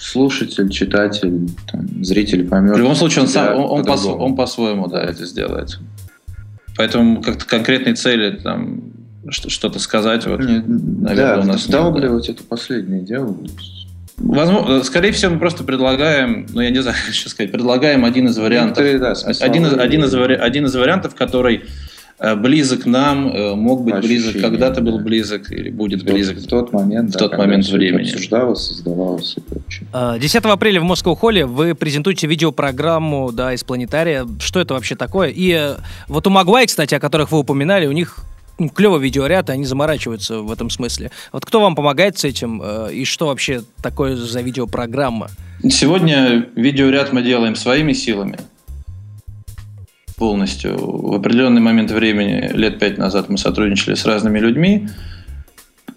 слушатель, 0.00 0.70
читатель, 0.70 1.48
там, 1.70 2.04
зритель 2.04 2.46
поймет. 2.48 2.74
В 2.74 2.78
любом 2.78 2.94
случае, 2.94 3.22
он, 3.22 3.28
сам, 3.28 3.56
он, 3.56 3.80
он, 3.80 3.84
по, 3.84 3.92
он 3.92 4.36
по-своему 4.36 4.88
да, 4.88 5.02
это 5.02 5.26
сделает. 5.26 5.78
Поэтому 6.76 7.22
как-то 7.22 7.44
конкретной 7.44 7.94
цели 7.94 8.36
там 8.36 8.82
что-то 9.28 9.78
сказать, 9.78 10.26
вот, 10.26 10.40
нет, 10.40 10.64
наверное, 10.66 11.36
да, 11.36 11.40
у 11.40 11.44
нас 11.44 11.66
вдалбливать 11.66 12.28
это 12.28 12.42
последнее 12.44 13.00
дело. 13.00 13.36
Возможно, 14.16 14.82
скорее 14.82 15.12
всего, 15.12 15.32
мы 15.32 15.38
просто 15.38 15.64
предлагаем, 15.64 16.46
ну 16.52 16.60
я 16.60 16.70
не 16.70 16.82
знаю, 16.82 16.96
что 17.12 17.30
сказать, 17.30 17.52
предлагаем 17.52 18.04
один 18.04 18.28
из 18.28 18.38
вариантов. 18.38 18.84
Да, 19.00 19.12
один, 19.40 19.66
из, 19.66 19.72
один, 19.72 20.04
из, 20.04 20.14
один 20.14 20.66
из 20.66 20.74
вариантов, 20.74 21.14
который 21.14 21.62
Э, 21.62 21.93
близок 22.36 22.86
нам, 22.86 23.28
э, 23.28 23.54
мог 23.54 23.82
быть 23.82 23.94
Ощущение, 23.94 24.32
близок, 24.32 24.42
когда-то 24.42 24.80
был 24.80 24.98
близок 24.98 25.50
или 25.50 25.70
будет 25.70 26.02
в 26.02 26.04
близок 26.04 26.38
в 26.38 26.46
тот 26.46 26.72
момент, 26.72 27.14
в 27.14 27.18
тот 27.18 27.32
да, 27.32 27.38
момент 27.38 27.66
времени. 27.66 28.08
Обсуждалось, 28.08 28.66
создавалось 28.68 29.36
и 29.36 29.40
прочее. 29.40 30.20
10 30.20 30.36
апреля 30.44 30.80
в 30.80 30.84
Москва 30.84 31.14
Холле 31.16 31.44
вы 31.44 31.74
презентуете 31.74 32.26
видеопрограмму 32.26 33.32
да, 33.32 33.52
из 33.52 33.64
планетария. 33.64 34.26
Что 34.38 34.60
это 34.60 34.74
вообще 34.74 34.94
такое? 34.94 35.28
И 35.28 35.50
э, 35.52 35.76
вот 36.08 36.26
у 36.26 36.30
Магвай, 36.30 36.66
кстати, 36.66 36.94
о 36.94 37.00
которых 37.00 37.32
вы 37.32 37.38
упоминали, 37.38 37.86
у 37.86 37.92
них 37.92 38.18
ну, 38.58 38.68
клевый 38.68 39.00
видеоряд, 39.00 39.50
и 39.50 39.52
они 39.52 39.64
заморачиваются 39.64 40.38
в 40.38 40.52
этом 40.52 40.70
смысле. 40.70 41.10
Вот 41.32 41.44
кто 41.44 41.60
вам 41.60 41.74
помогает 41.74 42.18
с 42.18 42.24
этим, 42.24 42.62
и 42.88 43.04
что 43.04 43.26
вообще 43.26 43.62
такое 43.82 44.14
за 44.14 44.40
видеопрограмма? 44.42 45.30
Сегодня 45.68 46.46
видеоряд 46.54 47.12
мы 47.12 47.22
делаем 47.22 47.56
своими 47.56 47.92
силами 47.92 48.38
полностью. 50.16 50.76
В 50.76 51.14
определенный 51.14 51.60
момент 51.60 51.90
времени, 51.90 52.50
лет 52.52 52.78
пять 52.78 52.98
назад, 52.98 53.28
мы 53.28 53.38
сотрудничали 53.38 53.94
с 53.94 54.04
разными 54.04 54.38
людьми, 54.38 54.88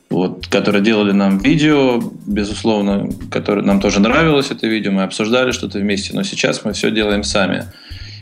вот, 0.09 0.47
которые 0.47 0.83
делали 0.83 1.11
нам 1.11 1.37
видео, 1.37 2.01
безусловно, 2.25 3.09
которое 3.29 3.61
нам 3.61 3.81
тоже 3.81 3.99
нравилось 3.99 4.51
это 4.51 4.67
видео, 4.67 4.91
мы 4.91 5.03
обсуждали 5.03 5.51
что-то 5.51 5.79
вместе, 5.79 6.15
но 6.15 6.23
сейчас 6.23 6.63
мы 6.63 6.73
все 6.73 6.91
делаем 6.91 7.23
сами. 7.23 7.65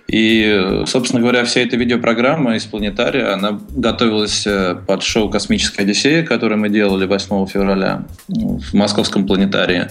И, 0.07 0.83
собственно 0.85 1.21
говоря, 1.21 1.45
вся 1.45 1.61
эта 1.61 1.77
видеопрограмма 1.77 2.55
из 2.55 2.65
планетария, 2.65 3.33
она 3.33 3.59
готовилась 3.71 4.45
э, 4.45 4.75
под 4.85 5.01
шоу 5.01 5.29
«Космическая 5.29 5.81
Одиссея», 5.81 6.23
которое 6.23 6.57
мы 6.57 6.69
делали 6.69 7.07
8 7.07 7.47
февраля 7.47 8.03
в 8.27 8.73
московском 8.75 9.25
планетарии. 9.25 9.87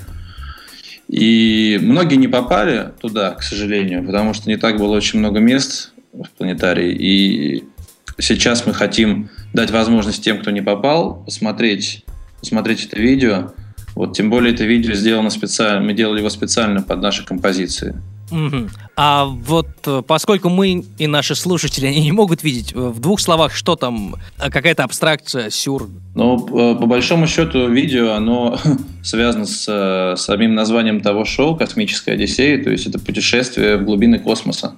И 1.09 1.81
многие 1.83 2.15
не 2.15 2.29
попали 2.29 2.91
туда, 3.01 3.33
к 3.33 3.43
сожалению, 3.43 4.05
потому 4.05 4.35
что 4.35 4.49
не 4.49 4.57
так 4.57 4.79
было 4.79 4.95
очень 4.95 5.19
много 5.19 5.41
мест 5.41 5.94
в 6.23 6.31
планетарии. 6.31 6.93
И 6.93 7.65
сейчас 8.19 8.67
мы 8.67 8.75
хотим 8.75 9.31
дать 9.53 9.71
возможность 9.71 10.23
тем, 10.23 10.41
кто 10.41 10.51
не 10.51 10.63
попал, 10.63 11.25
посмотреть, 11.25 12.05
посмотреть 12.41 12.87
это 12.87 13.01
видео. 13.01 13.53
Вот, 13.95 14.17
тем 14.17 14.31
более 14.31 14.53
это 14.53 14.65
видео 14.65 14.95
сделано 14.95 15.31
специально, 15.31 15.81
мы 15.81 15.95
делали 15.95 16.19
его 16.19 16.31
специально 16.31 16.83
под 16.83 17.01
наши 17.01 17.25
композиции. 17.25 17.95
Угу. 18.31 18.69
А 18.97 19.27
вот 19.27 19.69
э, 19.87 20.03
поскольку 20.07 20.49
мы 20.49 20.85
и 20.99 21.07
наши 21.07 21.35
слушатели, 21.35 21.87
они 21.87 22.01
не 22.03 22.13
могут 22.13 22.43
видеть, 22.43 22.73
э, 22.73 22.79
в 22.79 22.99
двух 22.99 23.21
словах, 23.21 23.55
что 23.55 23.77
там, 23.77 24.17
э, 24.39 24.51
какая-то 24.51 24.83
абстракция, 24.83 25.51
сюр? 25.51 25.89
Ну, 26.15 26.39
по 26.41 26.87
большому 26.87 27.27
счету, 27.27 27.69
видео, 27.69 28.13
оно 28.13 28.59
связано 29.03 29.47
с 29.47 30.15
самим 30.17 30.55
названием 30.55 31.01
того 31.01 31.25
шоу 31.25 31.57
«Космическая 31.57 32.13
Одиссея», 32.13 32.63
то 32.63 32.71
есть 32.71 32.87
это 32.87 32.99
путешествие 32.99 33.77
в 33.77 33.85
глубины 33.85 34.19
космоса 34.19 34.75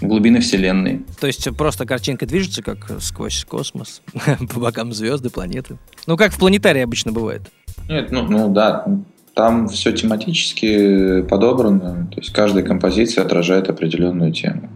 глубины 0.00 0.40
Вселенной. 0.40 1.02
То 1.20 1.26
есть 1.26 1.48
просто 1.56 1.86
картинка 1.86 2.26
движется, 2.26 2.62
как 2.62 2.90
сквозь 3.00 3.44
космос, 3.44 4.02
по 4.52 4.60
бокам 4.60 4.92
звезды, 4.92 5.30
планеты. 5.30 5.76
Ну, 6.06 6.16
как 6.16 6.32
в 6.32 6.38
планетарии 6.38 6.82
обычно 6.82 7.12
бывает. 7.12 7.42
Нет, 7.88 8.10
ну, 8.10 8.22
ну 8.22 8.52
да, 8.52 8.86
там 9.34 9.68
все 9.68 9.92
тематически 9.92 11.22
подобрано, 11.22 12.08
то 12.10 12.20
есть 12.20 12.32
каждая 12.32 12.64
композиция 12.64 13.24
отражает 13.24 13.68
определенную 13.68 14.32
тему. 14.32 14.70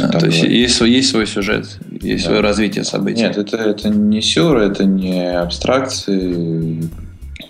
А, 0.00 0.08
то 0.08 0.26
есть 0.26 0.42
есть, 0.42 0.74
свой, 0.76 0.90
есть 0.90 1.10
свой 1.10 1.26
сюжет, 1.26 1.78
есть 1.90 2.24
да. 2.24 2.30
свое 2.30 2.40
развитие 2.40 2.84
событий. 2.84 3.22
Нет, 3.22 3.38
это, 3.38 3.56
это 3.56 3.88
не 3.88 4.20
сюр, 4.20 4.58
это 4.58 4.84
не 4.84 5.32
абстракции, 5.32 6.90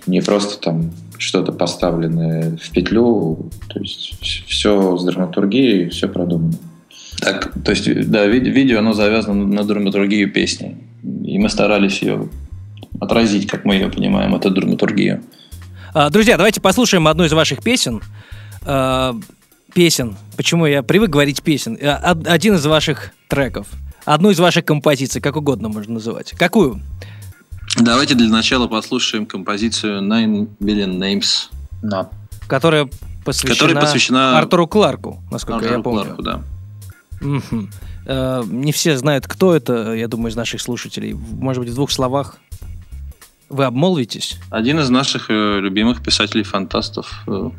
не 0.06 0.20
просто 0.20 0.60
там 0.60 0.92
что-то 1.18 1.52
поставленное 1.52 2.56
в 2.56 2.70
петлю. 2.70 3.50
То 3.68 3.80
есть 3.80 4.46
все 4.46 4.96
с 4.96 5.04
драматургией, 5.04 5.88
все 5.88 6.08
продумано. 6.08 6.54
Так, 7.20 7.52
то 7.64 7.72
есть, 7.72 8.10
да, 8.10 8.26
видео, 8.26 8.78
оно 8.78 8.92
завязано 8.92 9.46
на 9.46 9.64
драматургию 9.64 10.32
песни. 10.32 10.76
И 11.24 11.38
мы 11.38 11.48
старались 11.48 12.02
ее 12.02 12.28
отразить, 13.00 13.48
как 13.48 13.64
мы 13.64 13.74
ее 13.74 13.88
понимаем, 13.88 14.34
эту 14.34 14.50
драматургию. 14.50 15.22
А, 15.94 16.10
друзья, 16.10 16.36
давайте 16.36 16.60
послушаем 16.60 17.06
одну 17.08 17.24
из 17.24 17.32
ваших 17.32 17.62
песен. 17.62 18.02
А, 18.64 19.16
песен. 19.74 20.16
Почему 20.36 20.66
я 20.66 20.82
привык 20.82 21.10
говорить 21.10 21.42
песен? 21.42 21.78
А, 21.82 22.16
один 22.26 22.54
из 22.54 22.66
ваших 22.66 23.12
треков. 23.28 23.68
Одну 24.04 24.30
из 24.30 24.38
ваших 24.38 24.64
композиций, 24.64 25.20
как 25.20 25.36
угодно 25.36 25.68
можно 25.68 25.94
называть. 25.94 26.32
Какую? 26.32 26.80
Давайте 27.76 28.14
для 28.14 28.28
начала 28.28 28.66
послушаем 28.66 29.26
композицию 29.26 30.02
Nine 30.02 30.48
Billion 30.60 30.98
Names. 30.98 31.50
На. 31.82 32.08
Которая 32.46 32.88
посвящена, 33.24 33.54
Которая 33.54 33.80
посвящена 33.80 34.38
Артуру 34.38 34.66
Кларку, 34.66 35.22
насколько 35.30 35.58
Артуру 35.58 35.76
я 35.76 35.82
помню. 35.82 36.04
Кларку, 36.04 36.22
да. 36.22 36.40
Э, 37.20 38.42
Не 38.48 38.72
все 38.72 38.96
знают, 38.96 39.26
кто 39.26 39.54
это, 39.54 39.92
я 39.94 40.08
думаю, 40.08 40.30
из 40.30 40.36
наших 40.36 40.60
слушателей. 40.60 41.14
Может 41.14 41.62
быть, 41.62 41.72
в 41.72 41.74
двух 41.74 41.90
словах 41.90 42.38
вы 43.48 43.64
обмолвитесь? 43.64 44.38
Один 44.50 44.78
из 44.80 44.88
наших 44.90 45.26
э, 45.30 45.60
любимых 45.60 46.02
писателей-фантастов. 46.02 47.24
э, 47.26 47.50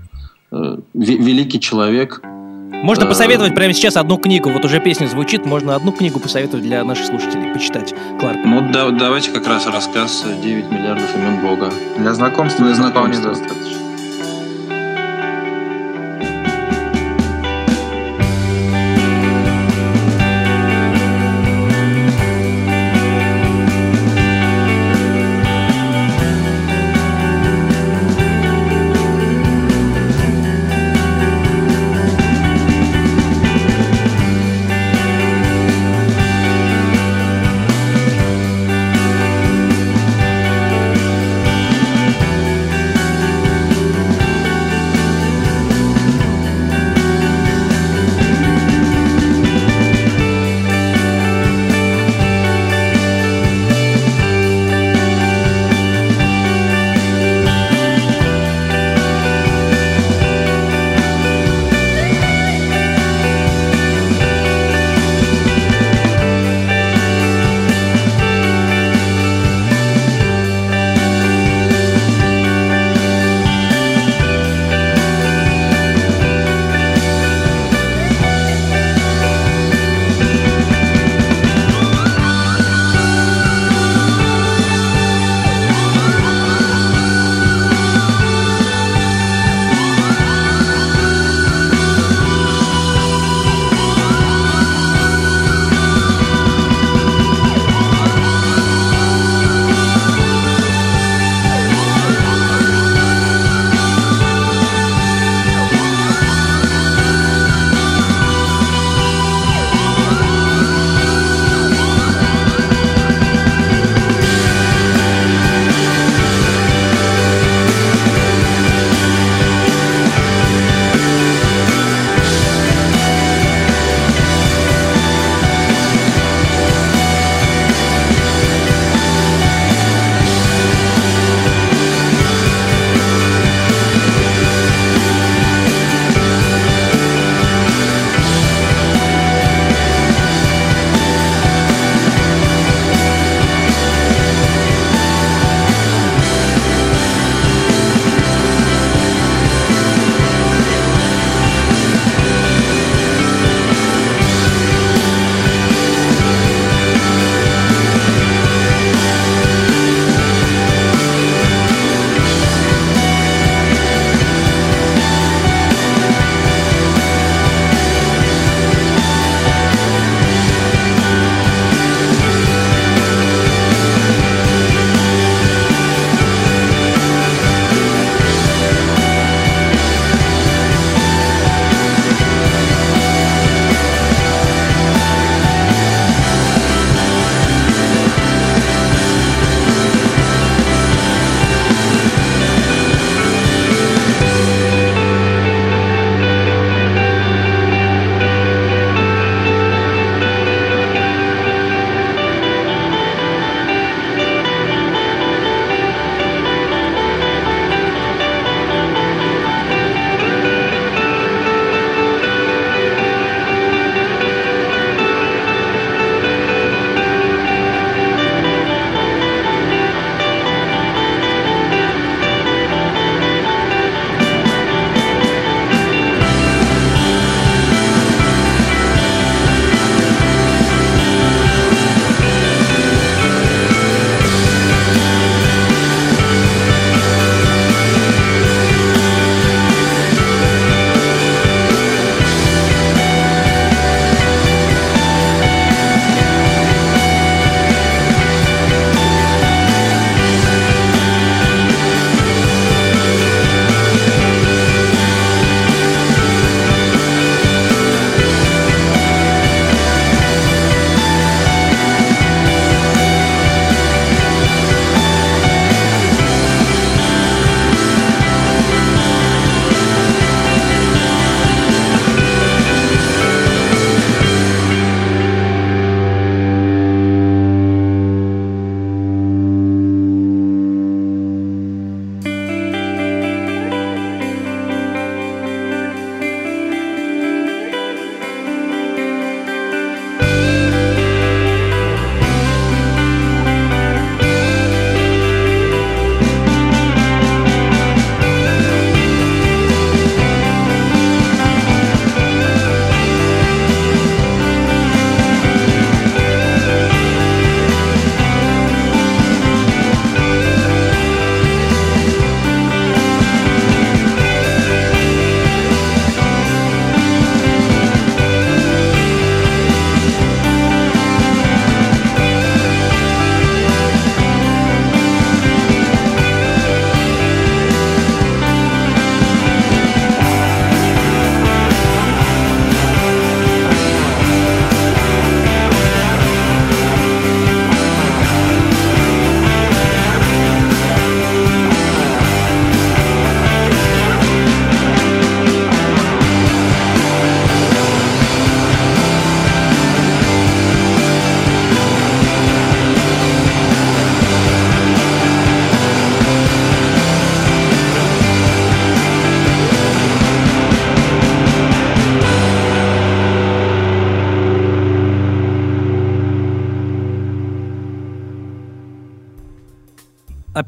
э, 0.51 0.55
ве- 0.95 1.17
великий 1.17 1.59
человек. 1.59 2.21
Можно 2.23 3.05
посоветовать 3.07 3.53
прямо 3.55 3.73
сейчас 3.73 3.97
одну 3.97 4.17
книгу. 4.17 4.49
Вот 4.51 4.63
уже 4.63 4.79
песня 4.79 5.07
звучит, 5.07 5.45
можно 5.45 5.75
одну 5.75 5.91
книгу 5.91 6.19
посоветовать 6.19 6.63
для 6.65 6.83
наших 6.85 7.07
слушателей 7.07 7.51
почитать. 7.53 7.93
Кларка. 8.19 8.41
Ну, 8.45 8.71
да- 8.71 8.89
давайте 8.91 9.31
как 9.31 9.47
раз 9.47 9.67
рассказ 9.67 10.23
«9 10.25 10.71
миллиардов 10.71 11.13
имен 11.15 11.41
Бога». 11.41 11.71
Для 11.97 12.13
знакомства 12.13 12.65
Для 12.65 12.75
вполне 12.75 13.15
знакомства. 13.15 13.29
достаточно. 13.33 13.79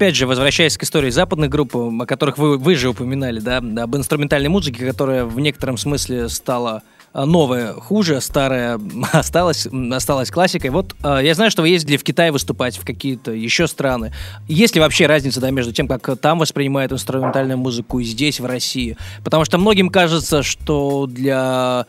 Опять 0.01 0.15
же, 0.15 0.25
возвращаясь 0.25 0.79
к 0.79 0.83
истории 0.83 1.11
западных 1.11 1.51
групп, 1.51 1.75
о 1.75 2.05
которых 2.07 2.39
вы, 2.39 2.57
вы 2.57 2.73
же 2.73 2.89
упоминали, 2.89 3.39
да, 3.39 3.57
об 3.57 3.95
инструментальной 3.95 4.49
музыке, 4.49 4.83
которая 4.83 5.25
в 5.25 5.39
некотором 5.39 5.77
смысле 5.77 6.27
стала 6.27 6.81
а, 7.13 7.27
новое 7.27 7.73
хуже, 7.73 8.19
старое 8.19 8.79
осталось, 9.13 9.67
осталось 9.67 10.31
классикой. 10.31 10.71
Вот 10.71 10.95
э, 11.03 11.19
я 11.21 11.35
знаю, 11.35 11.51
что 11.51 11.61
вы 11.61 11.69
ездили 11.69 11.97
в 11.97 12.03
Китай 12.03 12.31
выступать, 12.31 12.77
в 12.77 12.83
какие-то 12.83 13.31
еще 13.31 13.67
страны. 13.67 14.11
Есть 14.47 14.73
ли 14.73 14.81
вообще 14.81 15.05
разница 15.05 15.39
да, 15.39 15.51
между 15.51 15.71
тем, 15.71 15.87
как 15.87 16.17
там 16.19 16.39
воспринимают 16.39 16.91
инструментальную 16.91 17.59
музыку 17.59 17.99
и 17.99 18.03
здесь, 18.03 18.39
в 18.39 18.45
России? 18.47 18.97
Потому 19.23 19.45
что 19.45 19.59
многим 19.59 19.89
кажется, 19.89 20.41
что 20.41 21.05
для 21.05 21.85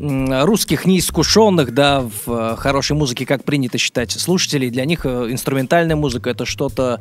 русских 0.00 0.86
неискушенных, 0.86 1.74
да, 1.74 2.00
в 2.00 2.30
э, 2.30 2.56
хорошей 2.56 2.96
музыке, 2.96 3.26
как 3.26 3.44
принято 3.44 3.76
считать 3.76 4.12
слушателей, 4.12 4.70
для 4.70 4.86
них 4.86 5.04
э, 5.04 5.26
инструментальная 5.30 5.96
музыка 5.96 6.30
это 6.30 6.46
что-то 6.46 7.00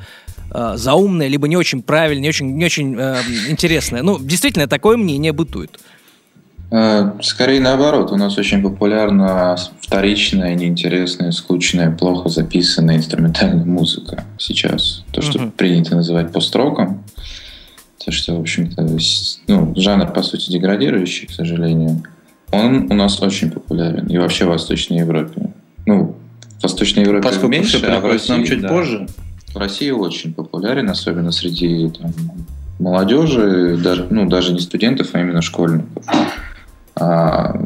э, 0.52 0.74
заумное, 0.76 1.28
либо 1.28 1.48
не 1.48 1.56
очень 1.56 1.82
правильное, 1.82 2.24
не 2.24 2.30
очень, 2.30 2.58
не 2.58 2.66
очень 2.66 2.96
э, 3.00 3.22
интересное. 3.48 4.04
Ну, 4.04 4.20
действительно, 4.20 4.68
такое 4.68 4.98
мнение 4.98 5.32
бытует. 5.32 5.80
Э, 6.72 7.14
скорее 7.22 7.62
наоборот, 7.62 8.12
у 8.12 8.18
нас 8.18 8.38
очень 8.38 8.62
популярна 8.62 9.56
вторичная, 9.80 10.54
неинтересная, 10.56 11.32
скучная, 11.32 11.92
плохо 11.92 12.28
записанная 12.28 12.98
инструментальная 12.98 13.64
музыка 13.64 14.26
сейчас. 14.38 15.06
То, 15.14 15.22
что 15.22 15.40
uh-huh. 15.40 15.52
принято 15.52 15.96
называть 15.96 16.34
построком. 16.34 17.04
То, 18.04 18.12
что, 18.12 18.36
в 18.36 18.42
общем-то, 18.42 18.88
ну, 19.48 19.74
жанр, 19.76 20.12
по 20.12 20.22
сути, 20.22 20.52
деградирующий, 20.52 21.28
к 21.28 21.32
сожалению. 21.32 22.04
Он 22.52 22.92
у 22.92 22.96
нас 22.96 23.22
очень 23.22 23.52
популярен. 23.52 24.08
И 24.08 24.18
вообще 24.18 24.46
в 24.46 24.50
Восточной 24.50 25.00
Европе. 25.00 25.52
Ну, 25.86 26.16
в 26.60 26.64
Восточной 26.64 27.04
Европе 27.04 27.24
Поскольку 27.24 27.48
меньше, 27.50 27.86
а 27.86 28.00
в 28.00 28.06
России, 28.06 28.34
нам 28.34 28.44
чуть 28.44 28.62
да. 28.62 28.70
позже. 28.70 29.08
В 29.54 29.58
России 29.58 29.92
очень 29.92 30.34
популярен, 30.34 30.90
особенно 30.90 31.32
среди 31.32 31.90
там, 31.90 32.12
молодежи, 32.80 33.78
даже, 33.78 34.08
ну, 34.10 34.28
даже 34.28 34.54
не 34.54 34.60
студентов, 34.60 35.10
а 35.14 35.20
именно 35.20 35.42
школьников. 35.42 36.06
А, 36.96 37.60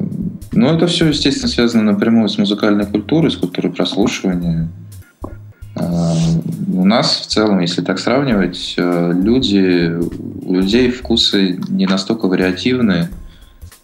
ну, 0.52 0.68
это 0.68 0.88
все, 0.88 1.08
естественно, 1.08 1.48
связано 1.48 1.84
напрямую 1.84 2.30
с 2.30 2.38
музыкальной 2.38 2.86
культурой, 2.86 3.32
с 3.32 3.36
культурой 3.36 3.72
прослушивания. 3.72 4.70
А, 5.76 6.14
у 6.74 6.86
нас 6.86 7.18
в 7.18 7.28
целом, 7.28 7.60
если 7.60 7.82
так 7.82 8.00
сравнивать, 8.00 8.76
э, 8.78 9.14
люди, 9.16 9.92
у 10.46 10.54
людей 10.54 10.92
вкусы 10.92 11.60
не 11.68 11.88
настолько 11.88 12.28
вариативные, 12.28 13.10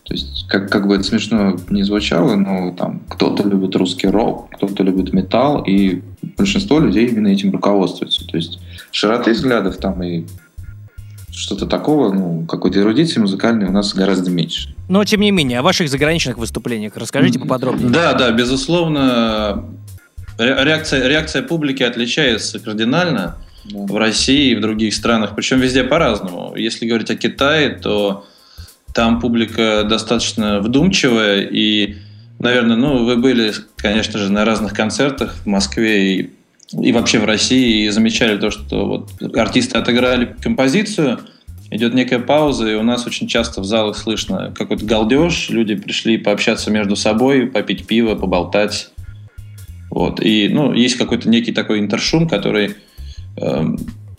то 0.10 0.16
есть, 0.16 0.48
как, 0.48 0.72
как 0.72 0.88
бы 0.88 0.96
это 0.96 1.04
смешно 1.04 1.56
не 1.70 1.84
звучало, 1.84 2.36
но 2.36 2.72
там 2.72 3.02
кто-то 3.10 3.48
любит 3.48 3.76
русский 3.76 4.08
рок, 4.08 4.50
кто-то 4.56 4.82
любит 4.82 5.14
металл, 5.14 5.64
и 5.64 6.02
большинство 6.36 6.80
людей 6.80 7.10
именно 7.10 7.28
этим 7.28 7.52
руководствуются. 7.52 8.26
То 8.26 8.38
есть 8.38 8.58
широты 8.92 9.34
взглядов 9.34 9.78
там 9.78 10.02
и 10.02 10.26
что-то 11.32 11.68
такого, 11.68 12.12
ну, 12.12 12.44
какой-то 12.48 12.80
эрудиции 12.80 13.20
музыкальной 13.20 13.68
у 13.68 13.72
нас 13.72 13.94
гораздо 13.94 14.32
меньше. 14.32 14.74
Но, 14.88 15.06
тем 15.06 15.22
не 15.22 15.30
менее, 15.30 15.60
о 15.60 15.62
ваших 15.62 15.88
заграничных 15.90 16.40
выступлениях 16.40 16.98
расскажите 16.98 17.38
поподробнее. 17.38 17.92
Да, 17.92 18.14
да, 18.16 18.32
безусловно, 18.32 19.64
реакция, 20.40 21.08
реакция 21.08 21.44
публики 21.44 21.84
отличается 21.84 22.58
кардинально 22.58 23.38
да. 23.66 23.78
в 23.78 23.96
России 23.96 24.54
и 24.54 24.56
в 24.56 24.62
других 24.62 24.96
странах, 24.96 25.36
причем 25.36 25.60
везде 25.60 25.84
по-разному. 25.84 26.56
Если 26.56 26.88
говорить 26.88 27.12
о 27.12 27.16
Китае, 27.16 27.70
то 27.70 28.26
там 28.94 29.20
публика 29.20 29.84
достаточно 29.84 30.60
вдумчивая 30.60 31.42
и, 31.42 31.96
наверное, 32.40 32.76
ну, 32.76 33.06
вы 33.06 33.18
были, 33.18 33.54
конечно 33.76 34.20
же, 34.20 34.32
на 34.32 34.46
разных 34.46 34.74
концертах 34.74 35.36
в 35.44 35.46
Москве 35.46 36.16
и, 36.16 36.30
и 36.74 36.92
вообще 36.92 37.20
в 37.20 37.26
России 37.26 37.86
и 37.86 37.90
замечали 37.90 38.38
то, 38.38 38.52
что 38.52 38.86
вот 38.86 39.36
артисты 39.36 39.78
отыграли 39.78 40.36
композицию, 40.42 41.20
идет 41.72 41.94
некая 41.94 42.20
пауза, 42.20 42.70
и 42.70 42.76
у 42.76 42.84
нас 42.84 43.06
очень 43.06 43.28
часто 43.28 43.62
в 43.62 43.66
залах 43.66 43.98
слышно 43.98 44.54
какой-то 44.58 44.86
галдеж, 44.86 45.50
люди 45.50 45.76
пришли 45.76 46.18
пообщаться 46.18 46.72
между 46.72 46.96
собой, 46.96 47.48
попить 47.48 47.86
пиво, 47.86 48.16
поболтать. 48.16 48.92
Вот. 49.90 50.24
И 50.24 50.50
ну, 50.50 50.74
есть 50.74 50.98
какой-то 50.98 51.30
некий 51.30 51.52
такой 51.52 51.80
интершум, 51.80 52.28
который 52.28 52.76
э, 53.38 53.66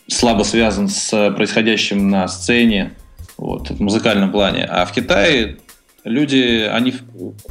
слабо 0.08 0.42
связан 0.42 0.88
с 0.88 1.32
происходящим 1.32 2.08
на 2.08 2.26
сцене, 2.28 2.92
вот, 3.40 3.70
в 3.70 3.80
музыкальном 3.80 4.30
плане. 4.30 4.64
А 4.64 4.84
в 4.84 4.92
Китае 4.92 5.56
люди, 6.04 6.68
они, 6.70 6.94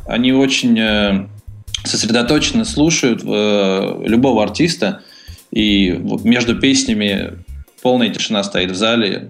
они 0.05 0.31
очень 0.31 0.79
э, 0.79 1.27
сосредоточенно 1.83 2.63
слушают 2.63 3.23
э, 3.25 4.03
любого 4.05 4.43
артиста, 4.43 5.01
и 5.51 5.99
между 6.23 6.55
песнями 6.55 7.43
полная 7.81 8.09
тишина 8.09 8.43
стоит 8.43 8.71
в 8.71 8.75
зале, 8.75 9.29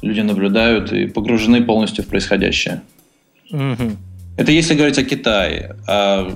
люди 0.00 0.20
наблюдают 0.20 0.90
и 0.90 1.06
погружены 1.06 1.62
полностью 1.62 2.02
в 2.02 2.06
происходящее. 2.06 2.80
Угу. 3.50 3.96
Это 4.38 4.52
если 4.52 4.74
говорить 4.74 4.98
о 4.98 5.04
Китае. 5.04 5.76
А 5.86 6.32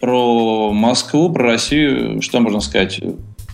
про 0.00 0.72
Москву, 0.72 1.30
про 1.30 1.44
Россию, 1.44 2.22
что 2.22 2.40
можно 2.40 2.60
сказать? 2.60 3.00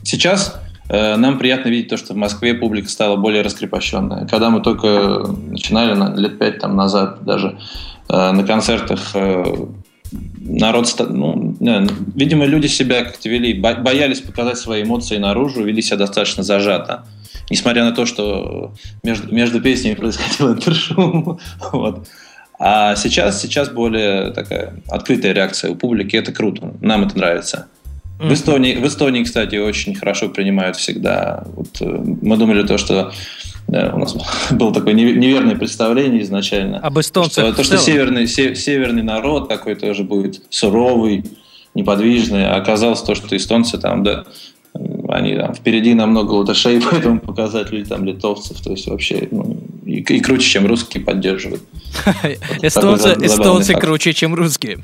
Сейчас 0.05 0.61
нам 0.88 1.38
приятно 1.38 1.68
видеть 1.68 1.88
то, 1.88 1.96
что 1.96 2.14
в 2.14 2.16
Москве 2.16 2.55
публика 2.55 2.88
стала 2.88 3.16
более 3.16 3.42
раскрепощенная. 3.42 4.27
Когда 4.27 4.51
мы 4.51 4.61
только 4.61 5.27
начинали 5.27 6.20
лет 6.20 6.38
пять 6.38 6.61
там 6.61 6.77
назад 6.77 7.25
даже 7.25 7.59
э, 8.09 8.31
на 8.33 8.44
концертах 8.44 9.11
э, 9.14 9.66
народ, 10.40 10.94
ну, 11.11 11.57
видимо, 12.14 12.44
люди 12.44 12.66
себя 12.68 13.05
как-то 13.05 13.29
вели, 13.29 13.55
боялись 13.55 14.20
показать 14.20 14.59
свои 14.59 14.83
эмоции 14.83 15.18
наружу, 15.18 15.64
вели 15.64 15.83
себя 15.83 15.99
достаточно 15.99 16.42
зажато. 16.42 17.05
Несмотря 17.51 17.85
на 17.85 17.92
то, 17.92 18.07
что 18.07 18.72
между, 19.03 19.33
между 19.33 19.61
песнями 19.61 19.94
происходил 19.94 20.53
интершум. 20.53 21.38
вот. 21.72 22.09
А 22.59 22.96
сейчас, 22.96 23.40
сейчас 23.40 23.68
более 23.68 24.31
такая 24.33 24.75
открытая 24.88 25.33
реакция 25.33 25.70
у 25.70 25.75
публики, 25.75 26.16
это 26.16 26.33
круто, 26.33 26.75
нам 26.81 27.05
это 27.05 27.18
нравится. 27.18 27.68
В 28.19 28.33
Эстонии, 28.33 28.75
в 28.75 28.87
Эстонии, 28.87 29.25
кстати, 29.25 29.57
очень 29.57 29.95
хорошо 29.95 30.29
принимают 30.29 30.77
всегда. 30.77 31.45
Вот, 31.55 31.81
э, 31.81 31.85
мы 32.23 32.37
думали 32.37 32.67
то, 32.67 32.79
что 32.79 33.13
да, 33.69 33.93
у 33.95 33.99
нас 33.99 34.17
было 34.51 34.73
такое 34.73 34.95
неверное 34.95 35.57
представление 35.57 36.23
изначально. 36.23 36.79
Об 36.79 36.99
эстонцах 36.99 37.47
что, 37.47 37.57
То, 37.57 37.65
что 37.65 37.79
северный, 37.79 38.27
северный 38.27 39.03
народ 39.03 39.49
такой 39.49 39.75
тоже 39.75 40.05
будет 40.05 40.43
суровый, 40.51 41.25
неподвижный. 41.75 42.47
А 42.47 42.57
оказалось 42.57 43.03
то, 43.03 43.15
что 43.15 43.37
эстонцы 43.37 43.79
там, 43.79 44.03
да, 44.03 44.25
они 45.09 45.37
там 45.37 45.55
впереди 45.55 45.95
намного 45.95 46.33
латышей, 46.33 46.81
поэтому 46.91 47.21
показатели 47.21 47.85
там 47.85 48.05
литовцев, 48.05 48.61
то 48.61 48.71
есть 48.71 48.87
вообще 48.87 49.29
ну, 49.31 49.59
и, 49.97 50.01
и 50.01 50.21
круче, 50.21 50.47
чем 50.47 50.67
русские 50.67 51.03
поддерживают. 51.03 51.63
Эстонцы, 52.63 53.75
круче, 53.75 54.13
чем 54.13 54.35
русские. 54.35 54.79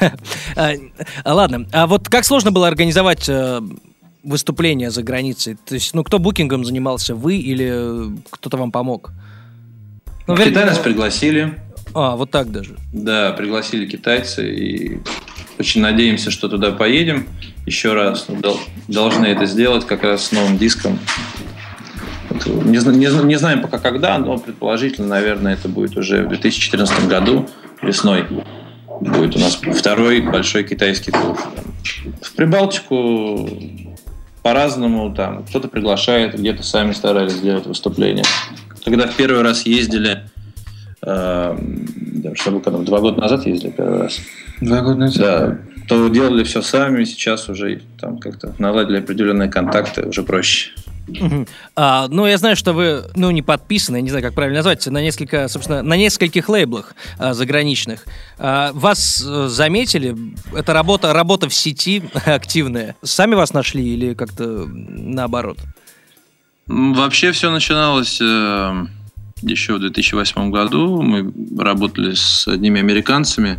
А, 1.24 1.34
ладно, 1.34 1.66
а 1.72 1.86
вот 1.86 2.08
как 2.08 2.24
сложно 2.24 2.50
было 2.50 2.66
организовать 2.68 3.28
э, 3.28 3.60
выступление 4.22 4.90
за 4.90 5.02
границей? 5.02 5.56
То 5.64 5.74
есть, 5.74 5.94
ну, 5.94 6.02
кто 6.04 6.18
букингом 6.18 6.64
занимался, 6.64 7.14
вы 7.14 7.36
или 7.36 8.10
кто-то 8.30 8.56
вам 8.56 8.72
помог? 8.72 9.12
Ну, 10.26 10.34
в 10.34 10.42
Китай 10.42 10.64
нас 10.64 10.78
пригласили. 10.78 11.58
А, 11.94 12.16
вот 12.16 12.30
так 12.30 12.50
даже. 12.50 12.76
Да, 12.92 13.32
пригласили 13.32 13.86
китайцы, 13.86 14.52
и 14.52 14.98
очень 15.58 15.80
надеемся, 15.80 16.30
что 16.30 16.48
туда 16.48 16.72
поедем 16.72 17.26
еще 17.66 17.94
раз. 17.94 18.26
Должны 18.88 19.26
это 19.26 19.46
сделать 19.46 19.86
как 19.86 20.02
раз 20.02 20.26
с 20.26 20.32
новым 20.32 20.58
диском. 20.58 20.98
Не, 22.30 22.78
не, 22.78 23.24
не 23.24 23.36
знаем 23.36 23.62
пока 23.62 23.78
когда, 23.78 24.18
но 24.18 24.38
предположительно, 24.38 25.08
наверное, 25.08 25.54
это 25.54 25.68
будет 25.68 25.96
уже 25.96 26.24
в 26.24 26.28
2014 26.28 27.08
году, 27.08 27.48
весной. 27.82 28.24
Будет 29.00 29.36
у 29.36 29.38
нас 29.38 29.56
второй 29.56 30.20
большой 30.20 30.64
китайский 30.64 31.12
тур. 31.12 31.38
В 32.20 32.32
Прибалтику 32.34 33.48
по-разному, 34.42 35.14
там 35.14 35.44
кто-то 35.44 35.68
приглашает, 35.68 36.34
где-то 36.38 36.62
сами 36.62 36.92
старались 36.92 37.32
сделать 37.32 37.66
выступление. 37.66 38.24
Когда 38.84 39.06
в 39.06 39.14
первый 39.14 39.42
раз 39.42 39.66
ездили, 39.66 40.22
э, 41.02 41.58
чтобы 42.34 42.60
когда 42.60 42.78
два 42.80 43.00
года 43.00 43.20
назад 43.20 43.46
ездили 43.46 43.70
первый 43.70 44.02
раз. 44.02 44.20
Два 44.60 44.80
года 44.80 45.00
назад? 45.00 45.20
Да, 45.20 45.58
то 45.88 46.08
делали 46.08 46.44
все 46.44 46.62
сами, 46.62 47.04
сейчас 47.04 47.48
уже 47.48 47.82
там 48.00 48.18
как-то 48.18 48.54
наладили 48.58 48.98
определенные 48.98 49.48
контакты, 49.48 50.02
уже 50.02 50.22
проще. 50.22 50.70
А, 51.76 52.08
ну, 52.08 52.26
я 52.26 52.38
знаю, 52.38 52.56
что 52.56 52.72
вы, 52.72 53.04
ну, 53.14 53.30
не 53.30 53.42
подписаны, 53.42 54.00
не 54.00 54.10
знаю, 54.10 54.24
как 54.24 54.34
правильно 54.34 54.58
назвать, 54.58 54.86
на 54.86 55.00
несколько, 55.02 55.48
собственно, 55.48 55.82
на 55.82 55.96
нескольких 55.96 56.48
лейблах 56.48 56.94
а, 57.18 57.34
заграничных. 57.34 58.04
А, 58.38 58.72
вас 58.72 59.24
а, 59.26 59.48
заметили? 59.48 60.16
Это 60.54 60.72
работа, 60.72 61.12
работа 61.12 61.48
в 61.48 61.54
сети 61.54 62.02
активная. 62.26 62.96
Сами 63.02 63.34
вас 63.34 63.52
нашли 63.52 63.84
или 63.84 64.14
как-то 64.14 64.66
наоборот? 64.66 65.58
Вообще 66.66 67.32
все 67.32 67.50
начиналось 67.50 68.20
э, 68.20 68.86
еще 69.42 69.74
в 69.74 69.80
2008 69.80 70.50
году. 70.50 71.00
Мы 71.00 71.32
работали 71.58 72.14
с 72.14 72.46
одними 72.46 72.80
американцами. 72.80 73.58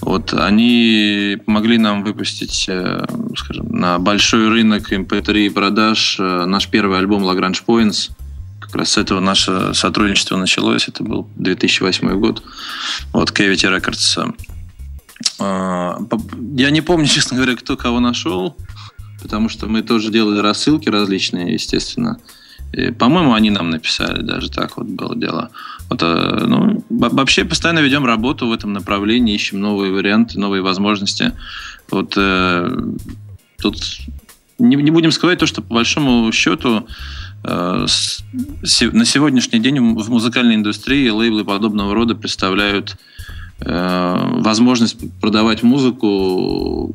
Вот 0.00 0.32
они 0.32 1.38
помогли 1.44 1.76
нам 1.78 2.02
выпустить, 2.02 2.66
э, 2.68 3.04
скажем, 3.36 3.68
на 3.70 3.98
большой 3.98 4.48
рынок 4.48 4.92
MP3 4.92 5.50
продаж 5.50 6.16
э, 6.18 6.44
наш 6.46 6.68
первый 6.68 6.98
альбом 6.98 7.24
Lagrange 7.24 7.62
Points. 7.66 8.10
Как 8.60 8.74
раз 8.76 8.92
с 8.92 8.98
этого 8.98 9.20
наше 9.20 9.74
сотрудничество 9.74 10.36
началось. 10.36 10.88
Это 10.88 11.04
был 11.04 11.28
2008 11.36 12.18
год. 12.18 12.42
Вот 13.12 13.30
Cavity 13.30 13.78
Records. 13.78 14.34
Э, 15.38 15.98
я 16.56 16.70
не 16.70 16.80
помню, 16.80 17.06
честно 17.08 17.36
говоря, 17.36 17.56
кто 17.56 17.76
кого 17.76 18.00
нашел, 18.00 18.56
потому 19.22 19.50
что 19.50 19.66
мы 19.66 19.82
тоже 19.82 20.10
делали 20.10 20.38
рассылки 20.38 20.88
различные, 20.88 21.52
естественно. 21.52 22.18
И, 22.72 22.92
по-моему, 22.92 23.34
они 23.34 23.50
нам 23.50 23.70
написали, 23.70 24.22
даже 24.22 24.50
так 24.50 24.76
вот 24.76 24.86
было 24.86 25.16
дело. 25.16 25.50
Вот, 25.88 26.02
э, 26.02 26.44
ну, 26.46 26.84
вообще 26.88 27.44
постоянно 27.44 27.80
ведем 27.80 28.06
работу 28.06 28.46
в 28.46 28.52
этом 28.52 28.72
направлении, 28.72 29.34
ищем 29.34 29.60
новые 29.60 29.92
варианты, 29.92 30.38
новые 30.38 30.62
возможности. 30.62 31.32
Вот 31.90 32.14
э, 32.16 32.70
тут 33.60 33.76
не, 34.60 34.76
не 34.76 34.90
будем 34.90 35.10
сказать 35.10 35.38
то, 35.38 35.46
что 35.46 35.62
по 35.62 35.74
большому 35.74 36.30
счету 36.32 36.86
э, 37.44 37.86
на 37.86 39.04
сегодняшний 39.04 39.58
день 39.58 39.80
в 39.80 40.10
музыкальной 40.10 40.54
индустрии 40.54 41.08
лейблы 41.08 41.44
подобного 41.44 41.94
рода 41.94 42.14
представляют 42.14 42.96
э, 43.60 44.28
возможность 44.38 44.96
продавать 45.20 45.62
музыку 45.62 46.94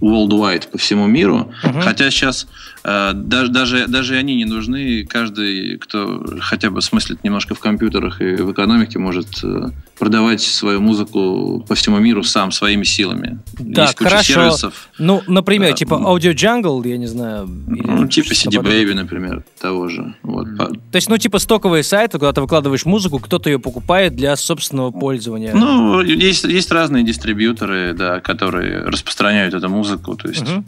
worldwide 0.00 0.70
по 0.70 0.78
всему 0.78 1.06
миру. 1.06 1.52
Uh-huh. 1.62 1.80
Хотя 1.82 2.10
сейчас 2.10 2.46
э, 2.84 3.12
даже, 3.14 3.50
даже, 3.50 3.86
даже 3.86 4.16
они 4.16 4.36
не 4.36 4.44
нужны. 4.44 5.04
Каждый, 5.04 5.78
кто 5.78 6.24
хотя 6.40 6.70
бы 6.70 6.82
смыслит 6.82 7.24
немножко 7.24 7.54
в 7.54 7.60
компьютерах 7.60 8.20
и 8.20 8.36
в 8.36 8.52
экономике, 8.52 8.98
может 8.98 9.28
э, 9.42 9.70
продавать 9.98 10.40
свою 10.40 10.80
музыку 10.80 11.64
по 11.66 11.74
всему 11.74 11.98
миру 11.98 12.22
сам, 12.22 12.52
своими 12.52 12.84
силами. 12.84 13.40
Так, 13.56 13.66
Есть 13.66 13.94
куча 13.96 14.10
хорошо. 14.10 14.32
сервисов. 14.32 14.88
Ну, 14.98 15.22
например, 15.26 15.70
да. 15.70 15.76
типа 15.76 15.94
Audio 15.94 16.34
Jungle, 16.34 16.86
я 16.88 16.96
не 16.96 17.06
знаю. 17.06 17.46
ну, 17.46 18.06
типа 18.06 18.32
CD 18.32 18.62
Baby, 18.62 18.94
например, 18.94 19.44
того 19.60 19.88
же. 19.88 20.14
Вот. 20.22 20.46
То 20.56 20.96
есть, 20.96 21.08
ну, 21.08 21.18
типа 21.18 21.38
стоковые 21.38 21.82
сайты, 21.82 22.18
куда 22.18 22.32
ты 22.32 22.40
выкладываешь 22.40 22.84
музыку, 22.84 23.18
кто-то 23.18 23.50
ее 23.50 23.58
покупает 23.58 24.14
для 24.14 24.36
собственного 24.36 24.90
пользования. 24.90 25.54
Ну, 25.54 26.00
есть, 26.00 26.44
есть 26.44 26.70
разные 26.70 27.04
дистрибьюторы, 27.04 27.94
да, 27.94 28.20
которые 28.20 28.82
распространяют 28.84 29.54
эту 29.54 29.68
музыку, 29.68 30.14
то 30.16 30.28
есть... 30.28 30.42
Угу 30.42 30.64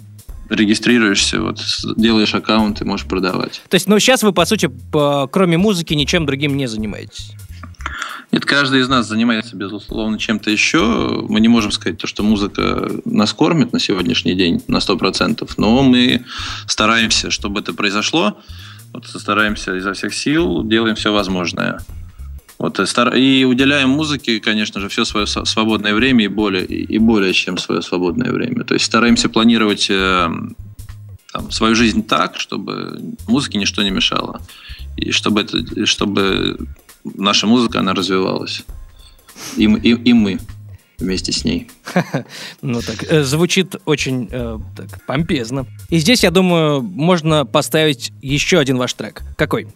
регистрируешься, 0.50 1.40
вот, 1.40 1.60
делаешь 1.96 2.34
аккаунт 2.34 2.80
и 2.80 2.84
можешь 2.84 3.06
продавать. 3.06 3.62
То 3.68 3.76
есть, 3.76 3.86
ну, 3.86 3.98
сейчас 4.00 4.22
вы, 4.22 4.32
по 4.32 4.44
сути, 4.44 4.66
по, 4.66 5.28
кроме 5.28 5.56
музыки, 5.56 5.94
ничем 5.94 6.26
другим 6.26 6.56
не 6.56 6.66
занимаетесь? 6.66 7.32
Нет, 8.32 8.44
каждый 8.44 8.80
из 8.80 8.88
нас 8.88 9.08
занимается, 9.08 9.56
безусловно, 9.56 10.18
чем-то 10.18 10.50
еще. 10.50 11.24
Мы 11.28 11.40
не 11.40 11.48
можем 11.48 11.72
сказать, 11.72 11.98
то, 11.98 12.06
что 12.06 12.22
музыка 12.22 12.88
нас 13.04 13.32
кормит 13.32 13.72
на 13.72 13.80
сегодняшний 13.80 14.34
день 14.34 14.62
на 14.68 14.76
100%, 14.76 15.50
но 15.56 15.82
мы 15.82 16.24
стараемся, 16.66 17.30
чтобы 17.30 17.60
это 17.60 17.74
произошло. 17.74 18.40
Вот 18.92 19.06
стараемся 19.06 19.76
изо 19.76 19.92
всех 19.94 20.14
сил, 20.14 20.62
делаем 20.62 20.94
все 20.94 21.12
возможное. 21.12 21.80
Вот, 22.58 22.78
и 23.14 23.44
уделяем 23.44 23.88
музыке, 23.88 24.38
конечно 24.38 24.80
же, 24.80 24.90
все 24.90 25.06
свое 25.06 25.26
свободное 25.26 25.94
время 25.94 26.26
и 26.26 26.28
более, 26.28 26.66
и 26.66 26.98
более 26.98 27.32
чем 27.32 27.56
свое 27.56 27.80
свободное 27.80 28.30
время. 28.32 28.64
То 28.64 28.74
есть 28.74 28.84
стараемся 28.84 29.30
планировать 29.30 29.88
э, 29.88 30.28
там, 31.32 31.50
свою 31.50 31.74
жизнь 31.74 32.06
так, 32.06 32.38
чтобы 32.38 33.00
музыке 33.26 33.58
ничто 33.58 33.82
не 33.82 33.90
мешало. 33.90 34.42
И 34.98 35.10
чтобы, 35.10 35.40
это, 35.40 35.86
чтобы 35.86 36.58
наша 37.04 37.46
музыка, 37.46 37.80
она 37.80 37.94
развивалась. 37.94 38.64
И, 39.56 39.64
и, 39.64 39.90
и 39.92 40.12
мы 40.12 40.38
вместе 40.98 41.32
с 41.32 41.44
ней. 41.44 41.70
Ну 42.62 42.80
так, 42.82 43.04
э, 43.10 43.22
звучит 43.24 43.76
очень 43.86 44.28
э, 44.30 44.58
так, 44.76 45.04
помпезно. 45.06 45.66
И 45.88 45.98
здесь, 45.98 46.22
я 46.22 46.30
думаю, 46.30 46.82
можно 46.82 47.46
поставить 47.46 48.12
еще 48.20 48.58
один 48.58 48.76
ваш 48.76 48.92
трек. 48.92 49.22
Какой? 49.36 49.68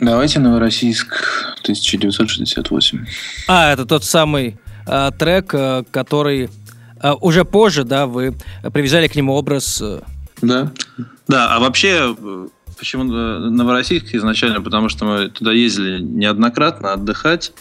Давайте 0.00 0.38
Новороссийск 0.38 1.56
1968. 1.62 3.06
А, 3.48 3.72
это 3.72 3.84
тот 3.84 4.04
самый 4.04 4.56
э, 4.86 5.10
трек, 5.18 5.52
э, 5.52 5.84
который 5.90 6.48
э, 7.02 7.12
уже 7.20 7.44
позже, 7.44 7.84
да, 7.84 8.06
вы 8.06 8.34
привязали 8.72 9.08
к 9.08 9.16
нему 9.16 9.34
образ... 9.34 9.80
Э... 9.82 10.00
Да. 10.40 10.72
Да, 11.26 11.54
а 11.54 11.58
вообще 11.58 12.16
э, 12.16 12.48
Почему 12.78 13.04
Новороссийск 13.04 14.14
изначально? 14.14 14.60
Потому 14.60 14.88
что 14.88 15.04
мы 15.04 15.28
туда 15.28 15.52
ездили 15.52 16.00
неоднократно 16.00 16.92
отдыхать. 16.92 17.52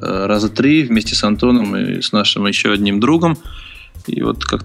Э, 0.00 0.26
раза 0.26 0.48
три 0.48 0.84
вместе 0.84 1.14
с 1.14 1.24
Антоном 1.24 1.76
и 1.76 2.00
с 2.00 2.12
нашим 2.12 2.46
еще 2.46 2.72
одним 2.72 3.00
другом. 3.00 3.36
И 4.06 4.22
вот 4.22 4.44
как 4.44 4.64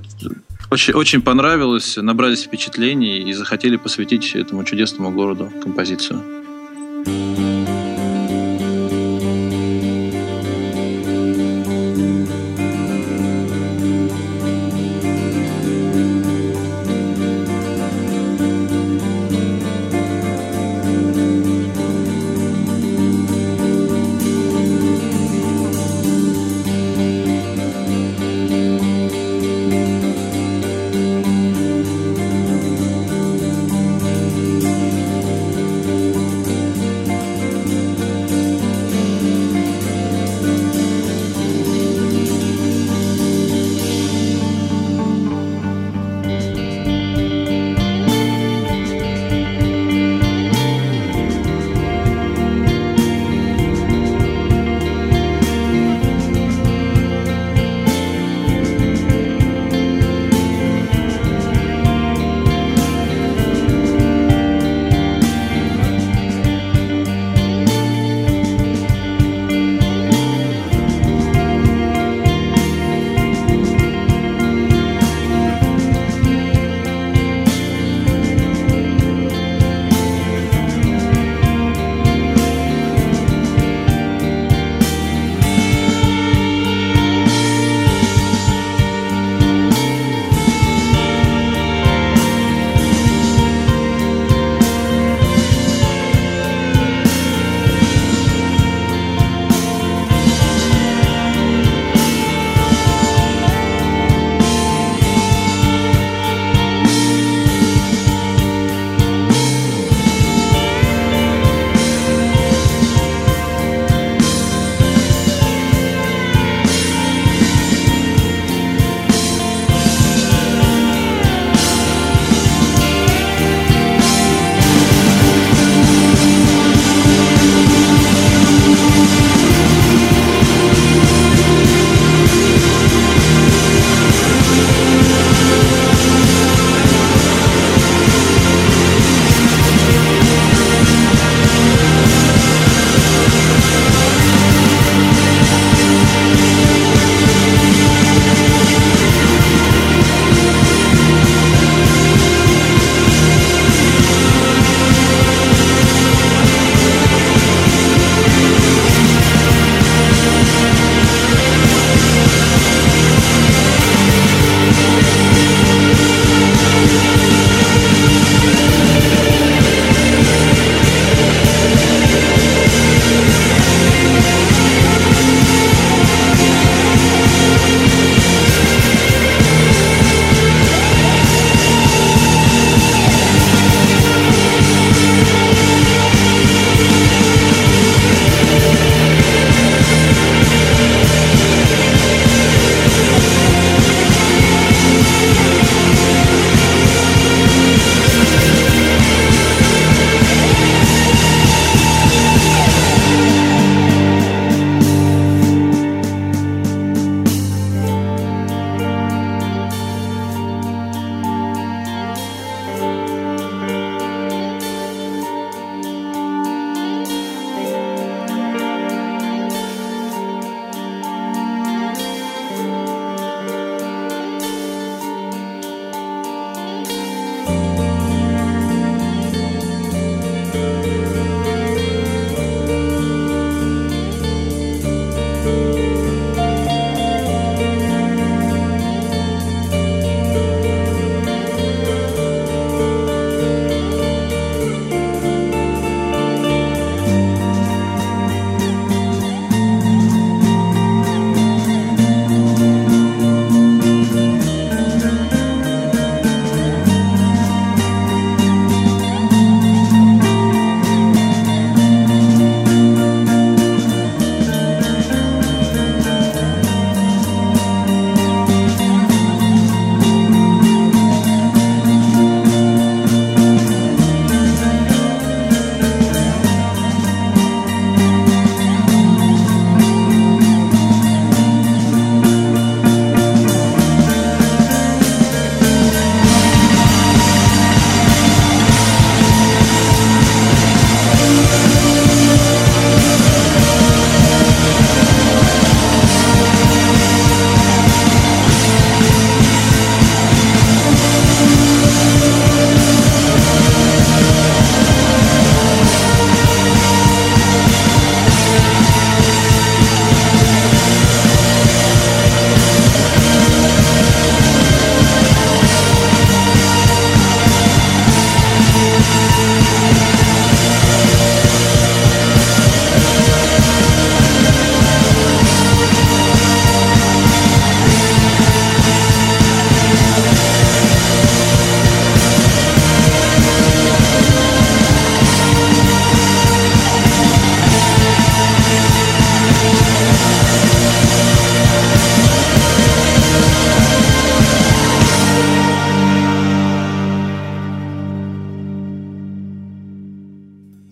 очень, 0.70 0.94
очень 0.94 1.22
понравилось, 1.22 1.98
набрались 1.98 2.44
впечатлений 2.44 3.30
и 3.30 3.34
захотели 3.34 3.78
посвятить 3.78 4.36
этому 4.36 4.64
чудесному 4.64 5.12
городу 5.12 5.52
композицию. 5.64 6.41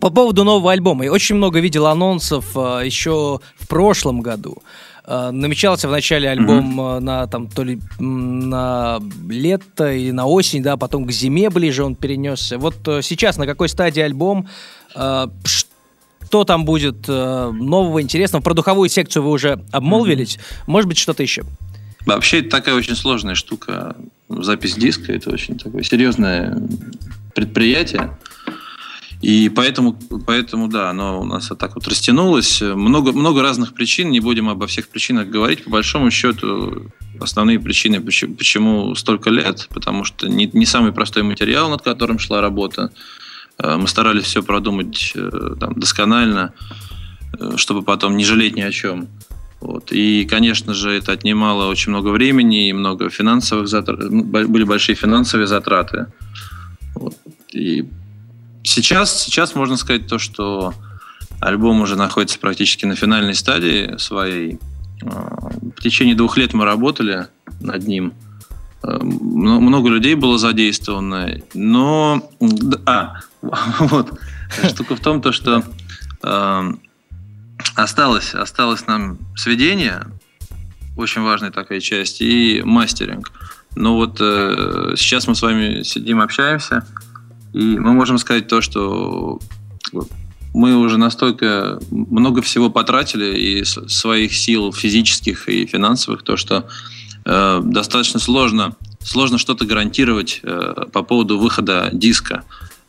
По 0.09 0.15
поводу 0.15 0.43
нового 0.43 0.71
альбома. 0.71 1.03
Я 1.03 1.11
очень 1.11 1.35
много 1.35 1.59
видел 1.59 1.85
анонсов 1.85 2.57
э, 2.57 2.81
еще 2.83 3.39
в 3.57 3.67
прошлом 3.67 4.21
году. 4.21 4.57
Э, 5.05 5.29
намечался 5.29 5.87
в 5.87 5.91
начале 5.91 6.27
альбом 6.27 6.79
mm-hmm. 6.79 6.99
на 6.99 7.27
там 7.27 7.45
то 7.47 7.61
ли 7.61 7.79
на 7.99 8.99
лето 9.29 9.91
или 9.93 10.09
на 10.09 10.25
осень, 10.25 10.63
да, 10.63 10.77
потом 10.77 11.05
к 11.05 11.11
зиме 11.11 11.51
ближе 11.51 11.83
он 11.83 11.93
перенесся. 11.93 12.57
Вот 12.57 12.77
сейчас 13.03 13.37
на 13.37 13.45
какой 13.45 13.69
стадии 13.69 14.01
альбом? 14.01 14.47
Что 14.95 16.43
там 16.43 16.65
будет 16.65 17.07
нового, 17.07 18.01
интересного? 18.01 18.41
Про 18.41 18.55
духовую 18.55 18.89
секцию 18.89 19.21
вы 19.21 19.29
уже 19.29 19.63
обмолвились. 19.71 20.37
Mm-hmm. 20.37 20.63
Может 20.65 20.87
быть, 20.87 20.97
что-то 20.97 21.21
еще? 21.21 21.43
Вообще, 22.07 22.39
это 22.39 22.49
такая 22.49 22.73
очень 22.73 22.95
сложная 22.95 23.35
штука. 23.35 23.95
Запись 24.27 24.73
диска– 24.73 25.11
это 25.13 25.29
очень 25.29 25.59
такое 25.59 25.83
серьезное 25.83 26.59
предприятие. 27.35 28.17
И 29.21 29.49
поэтому, 29.49 29.99
поэтому, 30.25 30.69
да, 30.69 30.89
оно 30.91 31.19
у 31.19 31.25
нас 31.25 31.49
вот 31.49 31.59
так 31.59 31.75
вот 31.75 31.87
растянулось. 31.87 32.61
Много, 32.61 33.11
много 33.11 33.41
разных 33.41 33.73
причин, 33.73 34.11
не 34.11 34.21
будем 34.21 34.47
обо 34.47 34.65
всех 34.65 34.87
причинах 34.87 35.27
говорить. 35.27 35.65
По 35.65 35.71
большому 35.71 36.09
счету, 36.09 36.91
основные 37.19 37.59
причины, 37.59 37.99
почему, 37.99 38.35
почему 38.35 38.95
столько 38.95 39.29
лет, 39.29 39.67
потому 39.73 40.05
что 40.05 40.29
не, 40.29 40.49
не 40.53 40.65
самый 40.65 40.93
простой 40.93 41.23
материал, 41.23 41.69
над 41.69 41.81
которым 41.81 42.17
шла 42.17 42.39
работа. 42.39 42.91
Э, 43.57 43.75
мы 43.75 43.87
старались 43.89 44.23
все 44.23 44.41
продумать 44.41 45.11
э, 45.15 45.55
там, 45.59 45.73
досконально, 45.73 46.53
э, 47.37 47.57
чтобы 47.57 47.81
потом 47.81 48.15
не 48.15 48.23
жалеть 48.23 48.55
ни 48.55 48.61
о 48.61 48.71
чем. 48.71 49.09
Вот. 49.59 49.91
И, 49.91 50.25
конечно 50.25 50.73
же, 50.73 50.91
это 50.91 51.11
отнимало 51.11 51.67
очень 51.67 51.91
много 51.91 52.07
времени 52.09 52.69
и 52.69 52.73
много 52.73 53.09
финансовых 53.09 53.67
затрат, 53.67 54.09
были 54.09 54.63
большие 54.63 54.95
финансовые 54.95 55.47
затраты. 55.47 56.07
Вот. 56.95 57.15
И 57.51 57.85
сейчас, 58.63 59.23
сейчас 59.23 59.55
можно 59.55 59.77
сказать 59.77 60.07
то, 60.07 60.19
что 60.19 60.73
альбом 61.39 61.81
уже 61.81 61.95
находится 61.95 62.39
практически 62.39 62.85
на 62.85 62.95
финальной 62.95 63.35
стадии 63.35 63.97
своей. 63.97 64.59
А, 65.03 65.51
в 65.77 65.81
течение 65.81 66.15
двух 66.15 66.37
лет 66.37 66.53
мы 66.53 66.65
работали 66.65 67.27
над 67.61 67.87
ним. 67.87 68.13
А, 68.81 68.99
много 69.01 69.89
людей 69.89 70.15
было 70.15 70.37
задействовано. 70.37 71.41
Но... 71.53 72.29
А, 72.85 73.21
вот. 73.41 74.19
Штука 74.67 74.95
в 74.95 74.99
том, 74.99 75.21
то, 75.21 75.31
что 75.31 75.63
а, 76.21 76.73
осталось, 77.75 78.33
осталось 78.33 78.87
нам 78.87 79.17
сведение, 79.35 80.07
очень 80.97 81.21
важная 81.21 81.51
такая 81.51 81.79
часть, 81.79 82.21
и 82.21 82.61
мастеринг. 82.63 83.31
Но 83.75 83.95
вот 83.95 84.17
э, 84.19 84.95
сейчас 84.97 85.27
мы 85.27 85.35
с 85.35 85.41
вами 85.41 85.83
сидим, 85.83 86.19
общаемся, 86.19 86.85
и 87.53 87.79
мы 87.79 87.93
можем 87.93 88.17
сказать 88.17 88.47
то, 88.47 88.61
что 88.61 89.39
мы 90.53 90.77
уже 90.77 90.97
настолько 90.97 91.79
много 91.91 92.41
всего 92.41 92.69
потратили 92.69 93.37
и 93.37 93.63
своих 93.63 94.33
сил 94.33 94.73
физических 94.73 95.47
и 95.47 95.65
финансовых, 95.65 96.23
то 96.23 96.37
что 96.37 96.67
э, 97.25 97.61
достаточно 97.63 98.19
сложно, 98.19 98.75
сложно 99.01 99.37
что-то 99.37 99.65
гарантировать 99.65 100.39
э, 100.43 100.85
по 100.91 101.03
поводу 101.03 101.37
выхода 101.37 101.89
диска. 101.93 102.43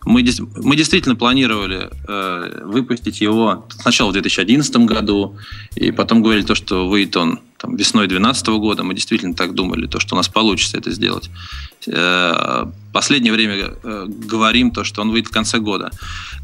Мы, 0.04 0.24
мы 0.56 0.76
действительно 0.76 1.14
планировали 1.14 1.90
э, 2.08 2.62
выпустить 2.64 3.20
его 3.20 3.66
сначала 3.80 4.10
в 4.10 4.12
2011 4.14 4.76
году, 4.78 5.36
и 5.74 5.90
потом 5.90 6.22
говорили 6.22 6.44
то, 6.44 6.54
что 6.54 6.88
выйдет 6.88 7.16
он 7.16 7.40
там, 7.58 7.76
весной 7.76 8.06
2012 8.06 8.48
года. 8.48 8.82
Мы 8.82 8.94
действительно 8.94 9.34
так 9.34 9.54
думали, 9.54 9.86
то, 9.86 10.00
что 10.00 10.14
у 10.14 10.16
нас 10.16 10.28
получится 10.28 10.78
это 10.78 10.90
сделать. 10.90 11.28
Э, 11.86 12.64
последнее 12.92 13.32
время 13.32 13.74
э, 13.82 14.06
говорим 14.08 14.70
то, 14.70 14.84
что 14.84 15.02
он 15.02 15.10
выйдет 15.10 15.28
в 15.28 15.32
конце 15.32 15.58
года. 15.58 15.90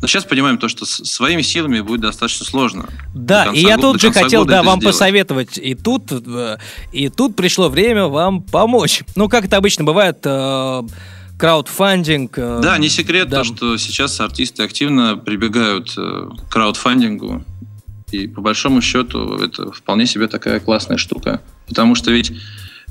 Но 0.02 0.07
сейчас 0.07 0.24
понимаем 0.24 0.59
то, 0.59 0.68
что 0.68 0.84
своими 0.84 1.40
силами 1.40 1.80
будет 1.80 2.02
достаточно 2.02 2.44
сложно. 2.44 2.88
Да, 3.14 3.50
и 3.54 3.61
я 3.61 3.78
тут 3.78 4.00
же 4.00 4.12
хотел 4.12 4.44
да, 4.44 4.62
вам 4.62 4.80
сделать. 4.80 4.94
посоветовать. 4.94 5.59
И 5.59 5.74
тут, 5.74 6.12
э, 6.12 6.59
и 6.92 7.09
тут 7.09 7.34
пришло 7.34 7.70
время 7.70 8.07
вам 8.07 8.42
помочь. 8.42 9.02
Ну, 9.14 9.30
как 9.30 9.46
это 9.46 9.57
обычно 9.57 9.84
бывает... 9.84 10.18
Э, 10.24 10.82
краудфандинг. 11.39 12.39
Э, 12.39 12.61
да, 12.62 12.78
не 12.78 12.89
секрет 12.89 13.28
да. 13.28 13.39
то, 13.39 13.45
что 13.45 13.76
сейчас 13.76 14.20
артисты 14.20 14.62
активно 14.62 15.16
прибегают 15.16 15.95
э, 15.97 16.28
к 16.49 16.53
краудфандингу. 16.53 17.45
И 18.12 18.28
по 18.28 18.41
большому 18.41 18.80
счету 18.80 19.37
это 19.37 19.72
вполне 19.72 20.07
себе 20.07 20.28
такая 20.28 20.61
классная 20.61 20.97
штука. 20.97 21.43
Потому 21.68 21.95
что 21.95 22.11
ведь 22.11 22.32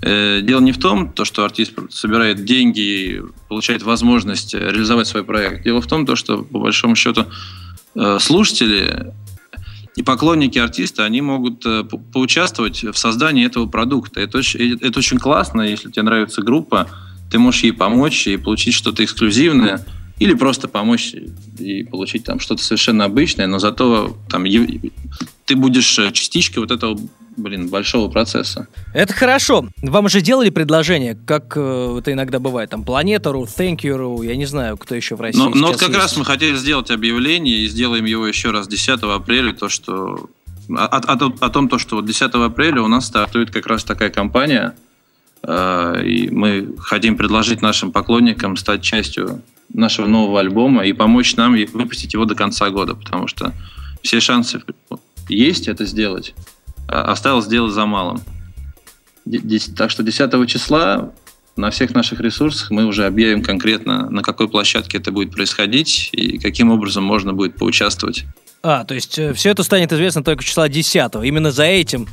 э, 0.01 0.41
дело 0.41 0.61
не 0.61 0.71
в 0.71 0.77
том, 0.77 1.11
то, 1.11 1.25
что 1.25 1.43
артист 1.43 1.73
собирает 1.89 2.43
деньги 2.43 2.79
и 2.79 3.21
получает 3.47 3.83
возможность 3.83 4.53
реализовать 4.53 5.07
свой 5.07 5.23
проект. 5.23 5.63
Дело 5.63 5.81
в 5.81 5.87
том, 5.87 6.05
то, 6.05 6.15
что 6.15 6.43
по 6.43 6.59
большому 6.59 6.95
счету 6.95 7.25
э, 7.95 8.17
слушатели 8.19 9.13
и 9.95 10.03
поклонники 10.03 10.59
артиста, 10.59 11.05
они 11.05 11.21
могут 11.21 11.65
поучаствовать 12.11 12.83
в 12.83 12.95
создании 12.95 13.45
этого 13.45 13.65
продукта. 13.65 14.19
Это 14.19 14.39
очень, 14.39 14.77
это 14.81 14.99
очень 14.99 15.17
классно, 15.17 15.61
если 15.61 15.89
тебе 15.89 16.03
нравится 16.03 16.41
группа, 16.41 16.89
ты 17.35 17.39
можешь 17.39 17.63
ей 17.63 17.73
помочь 17.73 18.27
и 18.27 18.37
получить 18.37 18.73
что-то 18.73 19.03
эксклюзивное, 19.03 19.85
или 20.19 20.33
просто 20.33 20.69
помочь 20.69 21.13
и 21.59 21.83
получить 21.83 22.23
там 22.23 22.39
что-то 22.39 22.63
совершенно 22.63 23.03
обычное, 23.03 23.45
но 23.45 23.59
зато 23.59 24.15
там 24.29 24.45
ты 25.43 25.57
будешь 25.57 25.99
э, 25.99 26.13
частичкой 26.13 26.61
вот 26.63 26.71
этого 26.71 26.97
блин, 27.35 27.67
большого 27.67 28.09
процесса. 28.09 28.69
Это 28.93 29.11
хорошо. 29.11 29.67
Вам 29.81 30.05
уже 30.05 30.21
делали 30.21 30.49
предложение, 30.49 31.17
как 31.27 31.57
э, 31.57 31.97
это 31.99 32.13
иногда 32.13 32.39
бывает, 32.39 32.69
там, 32.69 32.85
Планета.ру, 32.85 33.43
Thank 33.43 33.81
you.ru, 33.81 34.25
я 34.25 34.37
не 34.37 34.45
знаю, 34.45 34.77
кто 34.77 34.95
еще 34.95 35.17
в 35.17 35.21
России 35.21 35.37
Но, 35.37 35.49
но 35.49 35.67
вот 35.67 35.77
как 35.77 35.89
есть. 35.89 35.99
раз 35.99 36.15
мы 36.15 36.23
хотели 36.23 36.55
сделать 36.55 36.89
объявление 36.89 37.57
и 37.57 37.67
сделаем 37.67 38.05
его 38.05 38.25
еще 38.25 38.51
раз 38.51 38.69
10 38.69 39.03
апреля, 39.03 39.51
то, 39.51 39.67
что 39.67 40.29
о, 40.69 40.85
о, 40.85 40.99
о, 40.99 41.33
о 41.41 41.49
том, 41.49 41.67
то, 41.67 41.79
что 41.79 41.97
вот 41.97 42.05
10 42.05 42.21
апреля 42.21 42.81
у 42.81 42.87
нас 42.87 43.07
стартует 43.07 43.51
как 43.51 43.67
раз 43.67 43.83
такая 43.83 44.09
компания, 44.09 44.73
и 45.47 46.29
мы 46.31 46.75
хотим 46.79 47.17
предложить 47.17 47.61
нашим 47.61 47.91
поклонникам 47.91 48.57
стать 48.57 48.81
частью 48.81 49.41
нашего 49.73 50.07
нового 50.07 50.39
альбома 50.39 50.85
и 50.85 50.93
помочь 50.93 51.35
нам 51.35 51.55
выпустить 51.73 52.13
его 52.13 52.25
до 52.25 52.35
конца 52.35 52.69
года, 52.69 52.95
потому 52.95 53.27
что 53.27 53.53
все 54.01 54.19
шансы 54.19 54.61
есть 55.29 55.67
это 55.67 55.85
сделать. 55.85 56.33
А 56.87 57.11
осталось 57.11 57.45
сделать 57.45 57.73
за 57.73 57.85
малым. 57.85 58.21
Так 59.75 59.89
что 59.89 60.03
10 60.03 60.47
числа 60.47 61.11
на 61.55 61.71
всех 61.71 61.95
наших 61.95 62.19
ресурсах 62.19 62.69
мы 62.69 62.85
уже 62.85 63.05
объявим 63.05 63.41
конкретно, 63.41 64.09
на 64.09 64.21
какой 64.21 64.47
площадке 64.49 64.97
это 64.97 65.11
будет 65.11 65.31
происходить 65.31 66.09
и 66.11 66.37
каким 66.37 66.69
образом 66.69 67.03
можно 67.03 67.33
будет 67.33 67.55
поучаствовать. 67.55 68.25
А, 68.67 68.83
то 68.83 68.95
есть 68.95 69.19
э, 69.19 69.31
все 69.33 69.51
это 69.51 69.61
станет 69.61 69.93
известно 69.93 70.23
только 70.23 70.43
числа 70.43 70.67
10 70.67 70.95
Именно 71.23 71.51
за 71.51 71.65
этим 71.65 72.07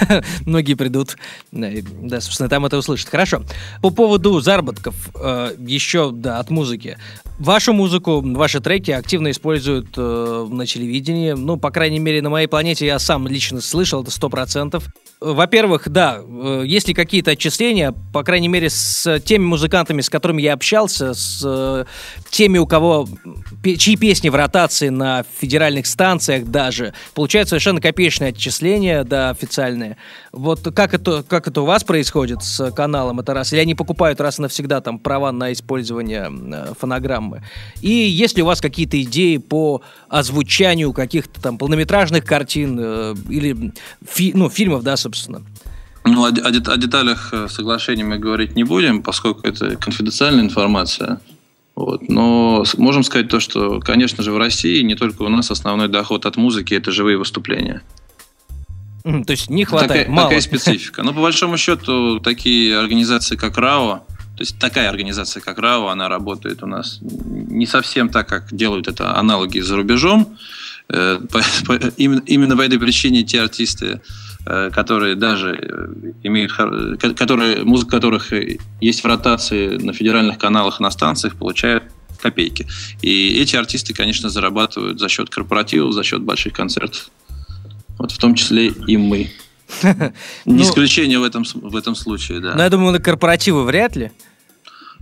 многие 0.44 0.74
придут. 0.74 1.16
Да, 1.50 2.20
собственно, 2.20 2.50
там 2.50 2.66
это 2.66 2.76
услышат. 2.76 3.08
Хорошо. 3.08 3.42
По 3.80 3.88
поводу 3.88 4.38
заработков, 4.40 4.94
э, 5.18 5.54
еще, 5.58 6.10
да, 6.12 6.40
от 6.40 6.50
музыки. 6.50 6.98
Вашу 7.38 7.72
музыку, 7.72 8.20
ваши 8.20 8.60
треки 8.60 8.90
активно 8.90 9.30
используют 9.30 9.88
э, 9.96 10.46
на 10.50 10.66
телевидении. 10.66 11.32
Ну, 11.32 11.56
по 11.56 11.70
крайней 11.70 12.00
мере, 12.00 12.20
на 12.20 12.28
моей 12.28 12.48
планете 12.48 12.84
я 12.84 12.98
сам 12.98 13.26
лично 13.26 13.62
слышал, 13.62 14.02
это 14.02 14.10
100%. 14.10 14.82
Во-первых, 15.20 15.88
да, 15.88 16.20
э, 16.20 16.64
есть 16.66 16.86
ли 16.86 16.94
какие-то 16.94 17.30
отчисления, 17.30 17.94
по 18.12 18.22
крайней 18.22 18.48
мере, 18.48 18.68
с 18.68 19.18
теми 19.20 19.44
музыкантами, 19.44 20.02
с 20.02 20.10
которыми 20.10 20.42
я 20.42 20.52
общался, 20.52 21.14
с 21.14 21.42
э, 21.44 21.86
теми, 22.30 22.58
у 22.58 22.66
кого, 22.66 23.08
чьи 23.78 23.96
песни 23.96 24.28
в 24.28 24.34
ротации 24.34 24.90
на 24.90 25.24
федеральных 25.40 25.86
станциях 25.94 26.44
даже, 26.44 26.92
получают 27.14 27.48
совершенно 27.48 27.80
копеечные 27.80 28.30
отчисления, 28.30 29.02
да, 29.04 29.30
официальные. 29.30 29.96
Вот 30.32 30.60
как 30.74 30.94
это, 30.94 31.24
как 31.26 31.48
это 31.48 31.62
у 31.62 31.64
вас 31.64 31.82
происходит 31.82 32.42
с 32.42 32.70
каналом, 32.72 33.20
это 33.20 33.32
раз? 33.32 33.52
Или 33.52 33.60
они 33.60 33.74
покупают 33.74 34.20
раз 34.20 34.38
и 34.38 34.42
навсегда 34.42 34.80
там 34.80 34.98
права 34.98 35.32
на 35.32 35.52
использование 35.52 36.30
э, 36.30 36.74
фонограммы? 36.78 37.42
И 37.80 37.90
есть 37.90 38.36
ли 38.36 38.42
у 38.42 38.46
вас 38.46 38.60
какие-то 38.60 39.00
идеи 39.02 39.38
по 39.38 39.82
озвучанию 40.08 40.92
каких-то 40.92 41.40
там 41.40 41.58
полнометражных 41.58 42.24
картин 42.24 42.78
или 43.28 43.72
фи, 44.06 44.32
ну, 44.34 44.50
фильмов, 44.50 44.82
да, 44.82 44.96
собственно, 44.96 45.14
собственно. 45.14 45.42
Ну, 46.04 46.24
о, 46.24 46.28
о, 46.28 46.48
о 46.48 46.76
деталях 46.76 47.30
э, 47.32 47.48
соглашения 47.48 48.04
мы 48.04 48.18
говорить 48.18 48.56
не 48.56 48.64
будем, 48.64 49.02
поскольку 49.02 49.46
это 49.46 49.76
конфиденциальная 49.76 50.44
информация. 50.44 51.20
Вот. 51.76 52.08
Но 52.08 52.64
можем 52.76 53.02
сказать 53.02 53.28
то, 53.28 53.40
что, 53.40 53.80
конечно 53.80 54.22
же, 54.22 54.32
в 54.32 54.38
России 54.38 54.82
не 54.82 54.94
только 54.94 55.22
у 55.22 55.28
нас 55.28 55.50
основной 55.50 55.88
доход 55.88 56.26
от 56.26 56.36
музыки– 56.36 56.74
это 56.74 56.92
живые 56.92 57.18
выступления. 57.18 57.82
То 59.02 59.32
есть 59.32 59.50
не 59.50 59.64
хватает, 59.64 59.88
такая, 59.88 60.08
мало. 60.08 60.28
Такая 60.28 60.40
специфика. 60.40 61.02
Но 61.02 61.12
по 61.12 61.20
большому 61.20 61.58
счету 61.58 62.20
такие 62.20 62.78
организации, 62.78 63.36
как 63.36 63.58
РАО, 63.58 64.06
то 64.36 64.40
есть 64.40 64.58
такая 64.58 64.88
организация, 64.88 65.42
как 65.42 65.58
РАО, 65.58 65.88
она 65.88 66.08
работает 66.08 66.62
у 66.62 66.66
нас 66.66 67.00
не 67.02 67.66
совсем 67.66 68.08
так, 68.08 68.28
как 68.28 68.54
делают 68.54 68.88
это 68.88 69.16
аналоги 69.16 69.60
за 69.60 69.76
рубежом. 69.76 70.36
Э, 70.88 71.20
именно 71.98 72.56
по 72.56 72.62
этой 72.62 72.78
причине 72.78 73.24
те 73.24 73.42
артисты, 73.42 74.00
которые 74.70 75.14
даже 75.14 75.54
э, 75.60 76.12
имеют, 76.22 76.52
которые, 77.16 77.64
музыка 77.64 77.92
которых 77.92 78.32
есть 78.80 79.02
в 79.02 79.06
ротации 79.06 79.76
на 79.78 79.92
федеральных 79.92 80.38
каналах, 80.38 80.80
на 80.80 80.90
станциях, 80.90 81.36
получают 81.36 81.84
копейки. 82.20 82.66
И 83.02 83.38
эти 83.40 83.56
артисты, 83.56 83.94
конечно, 83.94 84.28
зарабатывают 84.30 84.98
за 84.98 85.08
счет 85.08 85.30
корпоративов, 85.30 85.92
за 85.92 86.02
счет 86.02 86.22
больших 86.22 86.52
концертов. 86.52 87.10
Вот 87.98 88.12
в 88.12 88.18
том 88.18 88.34
числе 88.34 88.68
и 88.68 88.96
мы. 88.96 89.30
Не 89.82 90.12
Ну- 90.44 90.62
исключение 90.62 91.18
в 91.18 91.22
этом, 91.22 91.44
в 91.54 91.76
этом 91.76 91.94
случае, 91.94 92.40
да. 92.40 92.54
Ну, 92.54 92.62
я 92.62 92.70
думаю, 92.70 92.92
на 92.92 92.98
корпоративы 93.00 93.64
вряд 93.64 93.96
ли. 93.96 94.10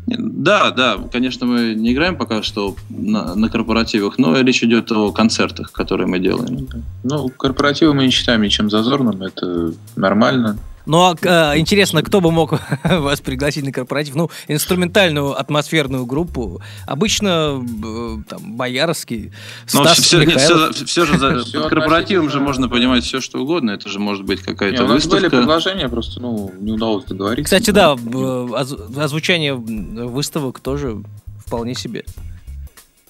Да, 0.06 0.70
да, 0.72 0.98
конечно, 1.12 1.46
мы 1.46 1.74
не 1.74 1.92
играем 1.92 2.16
пока 2.16 2.42
что 2.42 2.74
на, 2.90 3.34
на 3.34 3.48
корпоративах, 3.48 4.18
но 4.18 4.38
речь 4.40 4.62
идет 4.62 4.90
о 4.90 5.12
концертах, 5.12 5.70
которые 5.72 6.06
мы 6.06 6.18
делаем. 6.18 6.68
Ну, 7.04 7.28
корпоративы 7.28 7.94
мы 7.94 8.04
не 8.06 8.10
считаем 8.10 8.42
ничем 8.42 8.68
зазорным, 8.68 9.22
это 9.22 9.72
нормально. 9.96 10.58
Ну, 10.84 10.98
а 10.98 11.14
э, 11.22 11.58
интересно, 11.58 12.02
кто 12.02 12.20
бы 12.20 12.30
мог 12.32 12.60
вас 12.84 13.20
пригласить 13.20 13.64
на 13.64 13.72
корпоратив? 13.72 14.14
Ну, 14.14 14.30
инструментальную 14.48 15.38
атмосферную 15.38 16.06
группу. 16.06 16.60
Обычно 16.86 17.62
э, 17.84 18.16
там 18.28 18.56
Боярский, 18.56 19.32
Но 19.72 19.84
Стас 19.84 19.98
все, 19.98 20.18
Михайлов. 20.24 20.76
же 20.76 21.18
за, 21.18 21.44
под 21.60 21.68
корпоративом 21.68 22.30
же 22.30 22.40
можно 22.40 22.68
понимать 22.68 23.04
все, 23.04 23.20
что 23.20 23.38
угодно. 23.40 23.70
Это 23.72 23.88
же 23.88 23.98
может 23.98 24.24
быть 24.24 24.40
какая-то 24.40 24.84
у 24.84 24.88
нас 24.88 25.06
были 25.06 25.22
выставка. 25.24 25.36
предложения, 25.38 25.88
просто 25.88 26.20
ну, 26.20 26.52
не 26.60 26.72
удалось 26.72 27.04
договориться. 27.04 27.44
Кстати, 27.44 27.70
да, 27.70 27.92
оз- 27.94 28.76
озвучание 28.96 29.54
выставок 29.54 30.60
тоже 30.60 31.02
вполне 31.46 31.74
себе. 31.74 32.04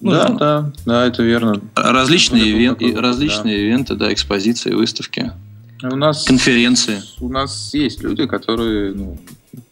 Ну, 0.01 0.11
да, 0.11 0.29
ну, 0.29 0.39
да, 0.39 0.73
да, 0.85 1.07
это 1.07 1.23
верно. 1.23 1.61
Различные, 1.77 2.43
Был 2.43 2.61
ивен- 2.61 2.69
такой 2.75 2.89
и- 2.89 2.91
опыт, 2.93 3.03
различные 3.03 3.63
ивенты, 3.67 3.95
да, 3.95 4.13
экспозиции, 4.13 4.75
выставки, 4.75 5.31
У 5.83 5.97
нас 5.97 6.25
конференции. 6.25 7.03
У 7.21 7.29
нас 7.29 7.75
есть 7.75 8.03
люди, 8.03 8.27
которые 8.27 8.95
ну, 8.95 9.19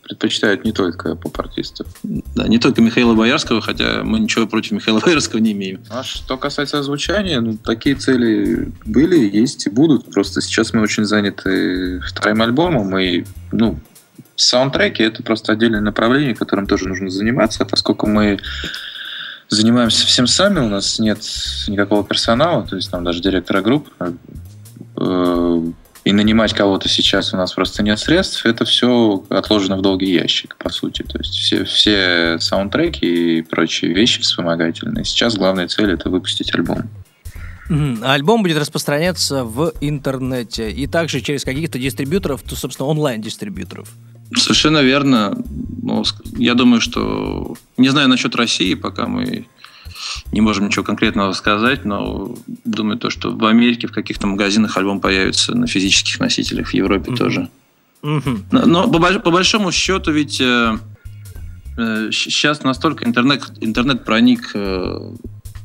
предпочитают 0.02 0.64
не 0.64 0.72
только 0.72 1.14
поп-артистов. 1.14 1.86
Да, 2.02 2.48
не 2.48 2.58
только 2.58 2.82
Михаила 2.82 3.14
Боярского, 3.14 3.61
хотя 3.61 4.02
мы 4.02 4.18
ничего 4.18 4.46
против 4.46 4.72
Михаила 4.72 4.98
Боярского 4.98 5.38
не 5.38 5.52
имеем. 5.52 5.80
А 5.88 6.02
что 6.02 6.36
касается 6.36 6.78
озвучания, 6.78 7.40
ну, 7.40 7.56
такие 7.56 7.94
цели 7.94 8.72
были, 8.84 9.18
есть 9.18 9.66
и 9.66 9.70
будут. 9.70 10.11
Просто 10.11 10.40
сейчас 10.40 10.72
мы 10.72 10.82
очень 10.82 11.04
заняты 11.04 12.00
вторым 12.00 12.42
альбомом, 12.42 12.98
и 12.98 13.24
ну, 13.52 13.78
саундтреки— 14.34 15.02
это 15.04 15.22
просто 15.22 15.52
отдельное 15.52 15.80
направление, 15.80 16.34
которым 16.34 16.66
тоже 16.66 16.88
нужно 16.88 17.11
заниматься, 17.11 17.64
поскольку 17.64 18.06
мы 18.08 18.40
занимаемся 19.48 20.06
всем 20.06 20.26
сами, 20.26 20.61
у 20.61 20.68
нас 20.68 20.98
нет 20.98 21.20
никакого 21.68 22.04
персонала, 22.04 22.66
то 22.66 22.76
есть 22.76 22.90
там 22.90 23.04
даже 23.04 23.20
директора 23.20 23.62
групп, 23.62 23.88
э, 24.96 25.72
и 26.05 26.12
нанимать 26.12 26.55
кого-то 26.55 26.88
сейчас 26.88 27.34
у 27.34 27.36
нас 27.36 27.53
просто 27.53 27.82
нет 27.82 27.98
средств, 27.98 28.46
это 28.46 28.64
все 28.64 29.22
отложено 29.28 29.76
в 29.76 29.82
долгий 29.82 30.12
ящик, 30.12 30.57
по 30.57 30.70
сути. 30.70 31.03
То 31.03 31.18
есть 31.18 31.34
все, 31.34 31.64
все 31.64 32.38
саундтреки 32.40 33.38
и 33.38 33.42
прочие 33.42 33.92
вещи 33.92 34.20
вспомогательные. 34.22 35.05
Сейчас 35.05 35.36
главная 35.36 35.68
цель— 35.68 35.90
это 35.92 36.09
выпустить 36.09 36.55
альбом. 36.55 36.88
Альбом 38.03 38.42
будет 38.42 38.59
распространяться 38.59 39.44
в 39.44 39.72
интернете 39.80 40.70
и 40.72 40.88
также 40.88 41.20
через 41.20 41.44
каких-то 41.44 41.78
дистрибьюторов, 41.78 42.42
то, 42.42 42.57
собственно, 42.57 42.88
онлайн-дистрибьюторов. 42.88 43.88
Совершенно 44.36 44.78
верно. 44.78 45.36
Ну, 45.82 46.05
я 46.36 46.55
думаю, 46.55 46.80
что... 46.80 47.57
Не 47.76 47.88
знаю 47.90 48.09
насчет 48.09 48.34
России, 48.34 48.74
пока 48.74 49.07
мы 49.07 49.46
не 50.32 50.40
можем 50.40 50.66
ничего 50.66 50.84
конкретного 50.84 51.32
сказать, 51.32 51.84
но 51.84 52.34
думаю, 52.64 52.98
то, 52.98 53.11
что 53.11 53.30
в 53.30 53.44
Америке 53.44 53.86
в 53.86 53.92
каких-то 53.92 54.26
магазинах 54.26 54.76
альбом 54.76 55.01
появится 55.01 55.55
на 55.55 55.66
физических 55.66 56.20
носителях, 56.20 56.68
в 56.68 56.74
Европе 56.74 57.11
Мгм. 57.11 57.16
тоже. 57.16 57.48
Мгм. 58.03 58.44
Но, 58.51 58.66
но 58.66 58.90
по, 58.90 58.98
по 59.18 59.30
большому 59.30 59.72
счету 59.72 60.12
ведь 60.12 60.40
сейчас 62.12 62.62
настолько 62.62 63.05
интернет, 63.07 63.44
интернет 63.61 64.05
проник 64.05 64.51
э, 64.55 65.12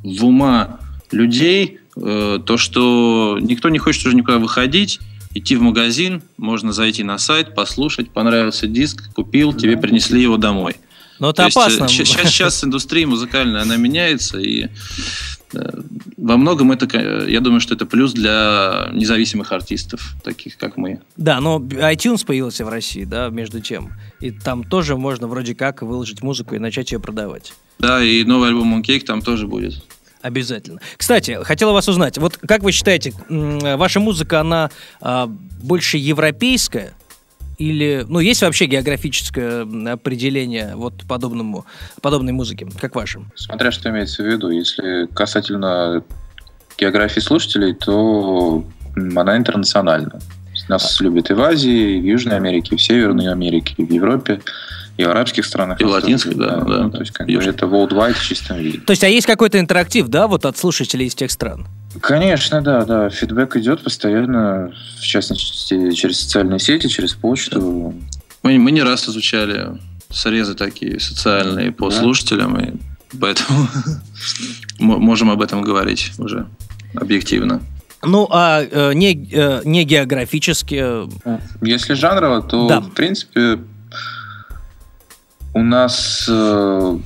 в 0.04 0.26
ума 0.26 0.80
людей, 1.12 1.80
э, 1.98 2.40
то 2.46 2.58
что 2.58 3.38
никто 3.42 3.70
не 3.70 3.80
хочет 3.80 4.06
уже 4.06 4.16
никуда 4.16 4.38
выходить, 4.38 5.00
идти 5.34 5.56
в 5.56 5.62
магазин, 5.62 6.22
можно 6.38 6.72
зайти 6.72 7.04
на 7.04 7.18
сайт, 7.18 7.56
послушать, 7.56 8.12
понравился 8.12 8.68
диск, 8.68 9.12
купил, 9.14 9.54
тебе 9.54 9.78
принесли 9.78 10.22
его 10.22 10.38
домой. 10.38 10.78
Но 11.20 11.30
это 11.30 11.44
То 11.44 11.60
опасно. 11.60 11.86
э, 11.86 11.88
ща- 11.88 12.06
щас, 12.06 12.30
сейчас 12.30 12.64
индустрия 12.64 13.08
музыкальная, 13.08 13.62
она 13.62 13.78
меняется, 13.78 14.40
и 14.40 14.68
э, 15.54 15.80
во 16.18 16.38
многом 16.38 16.72
это, 16.72 16.86
я 17.28 17.40
думаю, 17.40 17.62
что 17.62 17.74
это 17.76 17.86
плюс 17.86 18.14
для 18.14 18.90
независимых 18.92 19.52
артистов, 19.52 20.16
таких 20.24 20.58
как 20.58 20.78
мы. 20.78 21.00
Да, 21.16 21.40
но 21.40 21.60
iTunes 21.60 22.26
появился 22.26 22.66
в 22.66 22.70
России, 22.70 23.06
да, 23.06 23.30
между 23.30 23.62
тем. 23.62 23.94
И 24.20 24.32
там 24.32 24.64
тоже 24.64 24.98
можно 24.98 25.28
вроде 25.28 25.56
как 25.56 25.82
выложить 25.82 26.22
музыку 26.22 26.56
и 26.56 26.60
начать 26.60 26.92
ее 26.92 27.00
продавать. 27.00 27.54
Да, 27.80 28.04
и 28.04 28.24
новый 28.24 28.50
альбом 28.50 28.80
Mooncake 28.82 29.06
там 29.06 29.22
тоже 29.22 29.48
будет. 29.48 29.84
Обязательно. 30.22 30.80
Кстати, 30.98 31.38
хотела 31.44 31.72
вас 31.72 31.88
узнать, 31.88 32.18
вот 32.18 32.38
как 32.38 32.64
вы 32.64 32.72
считаете, 32.72 33.14
ваша 33.30 34.00
музыка, 34.00 34.40
она 34.42 34.72
а, 35.00 35.28
больше 35.28 35.98
европейская? 35.98 36.96
Или, 37.58 38.06
ну, 38.08 38.20
есть 38.20 38.42
вообще 38.42 38.66
географическое 38.66 39.66
определение 39.92 40.74
вот 40.76 41.06
подобному, 41.08 41.66
подобной 42.02 42.34
музыке, 42.34 42.68
как 42.80 42.96
вашим? 42.96 43.32
Смотря 43.36 43.72
что 43.72 43.90
имеется 43.90 44.24
в 44.24 44.26
виду. 44.26 44.50
Если 44.50 45.08
касательно 45.14 46.04
географии 46.78 47.20
слушателей, 47.20 47.74
то 47.74 48.66
она 48.96 49.38
интернациональна. 49.38 50.20
Нас 50.68 51.00
любят 51.00 51.30
и 51.30 51.34
в 51.34 51.42
Азии, 51.42 51.98
и 51.98 52.02
в 52.02 52.06
Южной 52.06 52.38
Америке, 52.38 52.76
и 52.76 52.78
в 52.78 52.82
Северной 52.82 53.32
Америке, 53.32 53.76
и 53.78 53.86
в 53.86 53.92
Европе, 53.92 54.42
и 54.98 55.04
в 55.04 55.10
арабских 55.10 55.46
странах. 55.46 55.80
И 55.80 55.84
в 55.84 56.02
тоже, 56.02 56.32
да, 56.34 56.62
да. 56.62 56.84
Ну, 56.84 56.92
то 56.92 57.00
есть, 57.00 57.12
как 57.12 57.28
бы, 57.28 57.34
это 57.34 57.66
worldwide 57.66 58.14
в 58.14 58.24
чистом 58.24 58.58
виде. 58.58 58.80
То 58.80 58.92
есть, 58.92 59.04
а 59.04 59.08
есть 59.08 59.28
какой-то 59.28 59.60
интерактив, 59.60 60.08
да, 60.08 60.28
вот 60.28 60.46
от 60.46 60.58
слушателей 60.58 61.06
из 61.06 61.16
тех 61.16 61.32
стран? 61.32 61.68
Конечно, 62.02 62.62
да, 62.62 62.84
да. 62.86 63.10
Фидбэк 63.10 63.56
идет 63.58 63.84
постоянно, 63.84 64.74
в 65.00 65.02
частности, 65.02 65.92
через 65.92 66.20
социальные 66.20 66.60
сети, 66.60 66.88
через 66.88 67.14
почту. 67.14 67.94
Мы, 68.44 68.58
мы 68.60 68.72
не 68.72 68.84
раз 68.84 69.08
изучали 69.08 69.78
срезы 70.10 70.56
такие 70.56 71.00
социальные 71.00 71.72
по 71.72 71.90
Да. 71.90 71.96
слушателям, 72.00 72.60
и 72.60 72.74
поэтому 73.20 73.68
мо- 74.80 74.98
можем 74.98 75.30
об 75.32 75.42
этом 75.42 75.62
говорить 75.62 76.12
уже 76.18 76.46
объективно. 76.96 77.62
Ну, 78.04 78.28
а 78.30 78.62
э, 78.62 78.94
не, 78.94 79.28
э, 79.32 79.62
не 79.66 79.84
географически, 79.84 80.80
э, 81.26 81.40
Если 81.62 81.94
жанрово, 81.96 82.44
то, 82.44 82.68
Да. 82.68 82.80
в 82.82 82.92
принципе, 82.92 83.60
у 85.54 85.62
нас 85.64 86.26
э, 86.30 86.98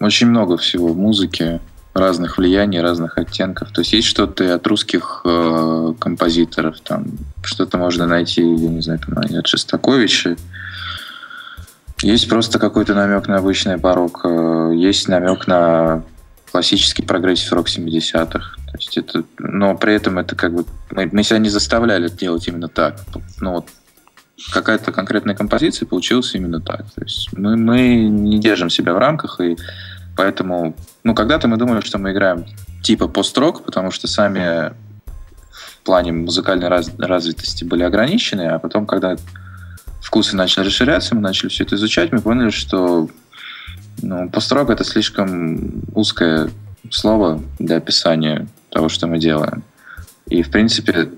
очень 0.00 0.26
много 0.28 0.58
всего 0.58 0.94
музыки, 0.94 1.60
разных 1.94 2.38
влияний, 2.38 2.80
разных 2.80 3.18
оттенков. 3.18 3.70
То 3.72 3.82
есть 3.82 3.92
есть 3.92 4.08
что-то 4.08 4.54
от 4.54 4.66
русских 4.66 5.22
э, 5.24 5.94
композиторов, 5.98 6.80
там 6.80 7.06
что-то 7.42 7.78
можно 7.78 8.06
найти, 8.06 8.42
я 8.42 8.68
не 8.68 8.80
знаю, 8.80 9.00
там, 9.00 9.18
от 9.18 9.46
Шостаковича. 9.46 10.36
Есть 12.02 12.28
просто 12.28 12.58
какой-то 12.58 12.94
намек 12.94 13.28
на 13.28 13.36
обычный 13.36 13.76
барокко, 13.76 14.28
э, 14.28 14.76
есть 14.76 15.08
намек 15.08 15.46
на 15.46 16.02
классический 16.50 17.02
прогрессив 17.02 17.52
рок 17.52 17.68
70-х. 17.68 18.56
То 18.72 18.78
есть 18.78 18.96
это, 18.96 19.24
но 19.38 19.76
при 19.76 19.94
этом 19.94 20.18
это 20.18 20.34
как 20.34 20.54
бы 20.54 20.64
мы, 20.90 21.08
мы 21.12 21.22
себя 21.22 21.38
не 21.38 21.50
заставляли 21.50 22.08
делать 22.08 22.48
именно 22.48 22.68
так. 22.68 23.00
Ну 23.40 23.52
вот 23.52 23.68
какая-то 24.52 24.92
конкретная 24.92 25.34
композиция 25.34 25.86
получилась 25.86 26.34
именно 26.34 26.60
так. 26.60 26.90
То 26.94 27.02
есть 27.02 27.28
мы, 27.36 27.56
мы 27.56 27.96
не 28.04 28.40
держим 28.40 28.70
себя 28.70 28.94
в 28.94 28.98
рамках, 28.98 29.40
и 29.40 29.56
поэтому, 30.16 30.74
ну, 31.04 31.14
когда-то 31.14 31.48
мы 31.48 31.56
думали, 31.56 31.80
что 31.80 31.98
мы 31.98 32.12
играем 32.12 32.46
типа 32.82 33.08
пост-рок, 33.08 33.64
потому 33.64 33.90
что 33.90 34.08
сами 34.08 34.72
в 35.50 35.84
плане 35.84 36.12
музыкальной 36.12 36.68
раз- 36.68 36.92
развитости 36.98 37.64
были 37.64 37.82
ограничены, 37.82 38.42
а 38.42 38.58
потом, 38.58 38.86
когда 38.86 39.16
вкусы 40.00 40.36
начали 40.36 40.66
расширяться, 40.66 41.14
мы 41.14 41.20
начали 41.20 41.48
все 41.48 41.64
это 41.64 41.76
изучать, 41.76 42.12
мы 42.12 42.20
поняли, 42.20 42.50
что 42.50 43.08
ну, 44.00 44.28
пост-рок 44.28 44.70
это 44.70 44.84
слишком 44.84 45.82
узкое 45.94 46.50
слово 46.90 47.42
для 47.58 47.76
описания 47.76 48.46
того, 48.70 48.88
что 48.88 49.06
мы 49.06 49.18
делаем. 49.18 49.62
И, 50.26 50.42
в 50.42 50.50
принципе, 50.50 51.10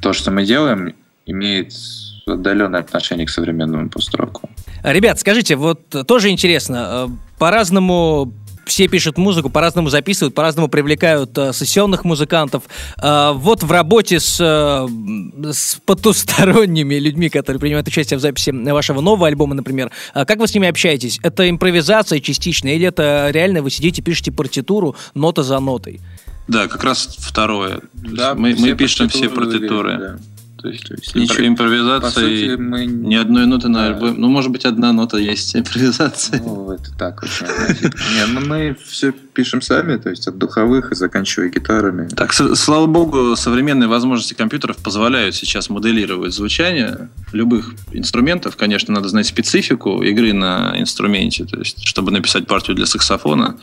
то, 0.00 0.12
что 0.12 0.30
мы 0.30 0.44
делаем, 0.44 0.94
имеет 1.26 1.72
отдаленное 2.26 2.80
отношение 2.80 3.26
к 3.26 3.30
современному 3.30 3.88
пост-року. 3.88 4.48
Ребят, 4.82 5.18
скажите, 5.18 5.56
вот 5.56 5.80
тоже 6.06 6.30
интересно, 6.30 7.08
э, 7.08 7.38
по-разному 7.38 8.32
все 8.64 8.88
пишут 8.88 9.18
музыку, 9.18 9.50
по-разному 9.50 9.90
записывают, 9.90 10.34
по-разному 10.34 10.68
привлекают 10.68 11.36
э, 11.36 11.52
сессионных 11.52 12.04
музыкантов. 12.04 12.64
Э, 13.00 13.32
вот 13.34 13.62
в 13.62 13.70
работе 13.70 14.20
с, 14.20 14.38
э, 14.40 15.52
с 15.52 15.78
потусторонними 15.84 16.94
людьми, 16.96 17.28
которые 17.28 17.60
принимают 17.60 17.88
участие 17.88 18.18
в 18.18 18.20
записи 18.20 18.50
вашего 18.50 19.00
нового 19.00 19.26
альбома, 19.26 19.54
например, 19.54 19.90
э, 20.14 20.24
как 20.24 20.38
вы 20.38 20.46
с 20.46 20.54
ними 20.54 20.68
общаетесь? 20.68 21.18
Это 21.22 21.48
импровизация 21.48 22.20
частичная 22.20 22.74
или 22.74 22.86
это 22.86 23.28
реально 23.30 23.62
вы 23.62 23.70
сидите, 23.70 24.02
пишете 24.02 24.32
партитуру 24.32 24.96
нота 25.14 25.42
за 25.42 25.58
нотой? 25.58 26.00
Да, 26.48 26.66
как 26.66 26.82
раз 26.82 27.16
второе. 27.18 27.80
Да, 27.92 28.34
мы, 28.34 28.54
мы 28.58 28.74
пишем 28.74 29.08
все 29.08 29.28
партитуры 29.28 29.52
партитуры. 29.62 29.92
выделены, 29.92 30.18
да. 30.18 30.31
То 30.62 30.68
есть, 30.68 30.86
то 30.86 30.94
есть 30.94 31.14
ничего 31.16 31.44
импровизации, 31.44 32.54
мы... 32.54 32.86
ни 32.86 33.16
одной 33.16 33.46
ноты 33.46 33.68
на 33.68 33.86
альбоме. 33.86 34.14
Ну, 34.16 34.28
может 34.28 34.52
быть, 34.52 34.64
одна 34.64 34.92
нота 34.92 35.18
есть 35.18 35.56
импровизация. 35.56 36.40
Ну, 36.40 36.70
это 36.70 36.96
так 36.96 37.20
очень. 37.24 37.46
Не, 37.46 38.26
ну 38.32 38.46
мы 38.46 38.76
все 38.86 39.10
пишем 39.10 39.60
сами, 39.60 39.96
то 39.96 40.10
есть 40.10 40.28
от 40.28 40.38
духовых 40.38 40.92
и 40.92 40.94
заканчивая 40.94 41.48
гитарами. 41.48 42.06
Так, 42.08 42.32
слава 42.32 42.86
богу, 42.86 43.34
современные 43.34 43.88
возможности 43.88 44.34
компьютеров 44.34 44.76
позволяют 44.76 45.34
сейчас 45.34 45.68
моделировать 45.68 46.32
звучание 46.32 47.08
любых 47.32 47.74
инструментов. 47.92 48.56
Конечно, 48.56 48.94
надо 48.94 49.08
знать 49.08 49.26
специфику 49.26 50.02
игры 50.02 50.32
на 50.32 50.74
инструменте, 50.78 51.44
то 51.44 51.58
есть, 51.58 51.86
чтобы 51.86 52.10
написать 52.10 52.46
партию 52.46 52.76
для 52.76 52.86
саксофона, 52.86 53.58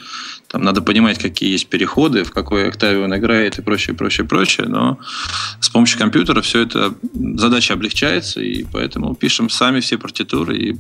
там 0.47 0.63
надо 0.63 0.81
понимать, 0.81 1.19
какие 1.19 1.51
есть 1.51 1.67
переходы, 1.67 2.23
в 2.23 2.31
какой 2.31 2.67
октаве 2.67 3.03
он 3.03 3.15
играет 3.15 3.59
и 3.59 3.61
прочее, 3.61 3.95
прочее, 3.95 4.25
прочее. 4.25 4.67
Но 4.67 4.97
с 5.59 5.69
помощью 5.69 5.99
компьютера 5.99 6.41
все 6.41 6.61
это 6.61 6.93
задача 7.13 7.73
облегчается, 7.73 8.41
и 8.41 8.63
поэтому 8.63 9.13
пишем 9.13 9.49
сами 9.49 9.79
все 9.79 9.97
партитуры, 9.97 10.57
и 10.57 10.77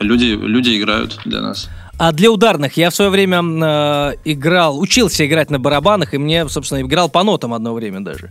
люди, 0.00 0.38
люди 0.40 0.78
играют 0.78 1.18
для 1.24 1.40
нас. 1.40 1.68
А 1.98 2.12
для 2.12 2.30
ударных 2.30 2.76
я 2.76 2.90
в 2.90 2.94
свое 2.94 3.10
время 3.10 3.42
э, 3.42 4.12
играл, 4.24 4.78
учился 4.78 5.26
играть 5.26 5.50
на 5.50 5.58
барабанах, 5.58 6.14
и 6.14 6.18
мне, 6.18 6.48
собственно, 6.48 6.82
играл 6.82 7.08
по 7.08 7.24
нотам 7.24 7.54
одно 7.54 7.74
время 7.74 8.00
даже. 8.00 8.30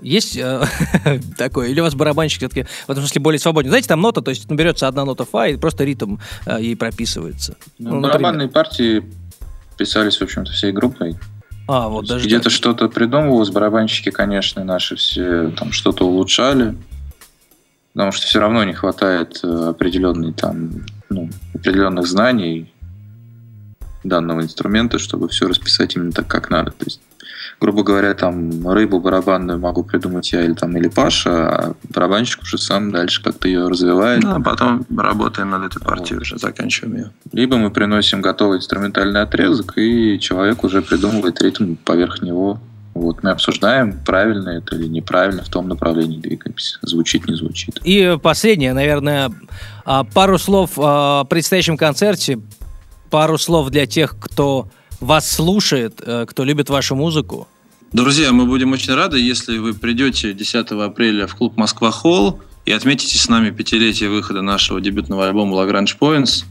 Есть 0.00 0.36
э, 0.36 0.62
такое? 1.38 1.68
Или 1.68 1.80
у 1.80 1.84
вас 1.84 1.94
барабанщик 1.94 2.38
все-таки 2.38 2.66
в 2.86 2.90
этом 2.90 3.02
смысле 3.02 3.22
более 3.22 3.38
свободен? 3.38 3.70
Знаете, 3.70 3.88
там 3.88 4.00
нота, 4.00 4.20
то 4.20 4.30
есть 4.30 4.48
наберется 4.50 4.88
одна 4.88 5.04
нота 5.04 5.24
фа, 5.24 5.48
и 5.48 5.56
просто 5.56 5.84
ритм 5.84 6.18
э, 6.46 6.58
ей 6.60 6.76
прописывается. 6.76 7.56
Ну, 7.78 7.96
ну, 7.96 8.00
барабанные 8.02 8.48
партии 8.48 9.04
писались, 9.76 10.18
в 10.18 10.22
общем-то, 10.22 10.52
всей 10.52 10.72
группой. 10.72 11.16
А, 11.68 11.88
вот 11.88 12.06
даже 12.06 12.26
Где-то 12.26 12.50
что-то 12.50 12.88
придумывалось, 12.88 13.50
барабанщики, 13.50 14.10
конечно, 14.10 14.62
наши 14.64 14.96
все 14.96 15.50
там 15.50 15.72
что-то 15.72 16.06
улучшали, 16.06 16.76
потому 17.92 18.12
что 18.12 18.26
все 18.26 18.38
равно 18.38 18.62
не 18.64 18.72
хватает 18.72 19.40
э, 19.42 19.68
определенной 19.70 20.32
там, 20.32 20.84
ну, 21.08 21.28
определенных 21.54 22.06
знаний 22.06 22.72
данного 24.04 24.42
инструмента, 24.42 24.98
чтобы 24.98 25.28
все 25.28 25.48
расписать 25.48 25.96
именно 25.96 26.12
так, 26.12 26.28
как 26.28 26.50
надо. 26.50 26.70
То 26.70 26.84
есть 26.84 27.00
грубо 27.60 27.82
говоря, 27.82 28.14
там 28.14 28.68
рыбу 28.68 29.00
барабанную 29.00 29.58
могу 29.58 29.82
придумать 29.82 30.32
я 30.32 30.42
или 30.42 30.52
там 30.52 30.76
или 30.76 30.88
Паша, 30.88 31.30
а 31.30 31.74
барабанщик 31.94 32.42
уже 32.42 32.58
сам 32.58 32.90
дальше 32.90 33.22
как-то 33.22 33.48
ее 33.48 33.68
развивает. 33.68 34.22
Ну, 34.22 34.36
а 34.36 34.40
потом 34.40 34.86
работаем 34.96 35.50
над 35.50 35.64
этой 35.64 35.82
партией, 35.82 36.16
вот. 36.16 36.22
уже 36.22 36.38
заканчиваем 36.38 36.96
ее. 36.96 37.10
Либо 37.32 37.56
мы 37.56 37.70
приносим 37.70 38.20
готовый 38.20 38.58
инструментальный 38.58 39.22
отрезок, 39.22 39.78
и 39.78 40.18
человек 40.20 40.64
уже 40.64 40.82
придумывает 40.82 41.40
ритм 41.42 41.76
поверх 41.76 42.22
него. 42.22 42.60
Вот, 42.94 43.22
мы 43.22 43.30
обсуждаем, 43.30 44.00
правильно 44.06 44.50
это 44.50 44.74
или 44.74 44.86
неправильно, 44.86 45.42
в 45.42 45.50
том 45.50 45.68
направлении 45.68 46.18
двигаемся. 46.18 46.78
Звучит, 46.80 47.28
не 47.28 47.36
звучит. 47.36 47.78
И 47.84 48.16
последнее, 48.22 48.72
наверное, 48.72 49.30
а, 49.84 50.04
пару 50.04 50.38
слов 50.38 50.72
о 50.78 51.24
предстоящем 51.24 51.76
концерте, 51.76 52.38
пару 53.10 53.36
слов 53.36 53.68
для 53.68 53.86
тех, 53.86 54.16
кто 54.18 54.70
вас 55.00 55.30
слушает, 55.30 56.00
э, 56.04 56.26
кто 56.28 56.44
любит 56.44 56.70
вашу 56.70 56.94
музыку. 56.94 57.48
Друзья, 57.92 58.32
мы 58.32 58.46
будем 58.46 58.72
очень 58.72 58.94
рады, 58.94 59.18
если 59.18 59.58
вы 59.58 59.72
придете 59.72 60.32
10 60.32 60.72
апреля 60.72 61.26
в 61.26 61.34
клуб 61.34 61.56
«Москва 61.56 61.90
Холл» 61.90 62.40
и 62.64 62.72
отметите 62.72 63.16
с 63.16 63.28
нами 63.28 63.50
пятилетие 63.50 64.10
выхода 64.10 64.42
нашего 64.42 64.80
дебютного 64.80 65.26
альбома 65.26 65.56
«Lagrange 65.56 65.96
Points». 65.98 66.44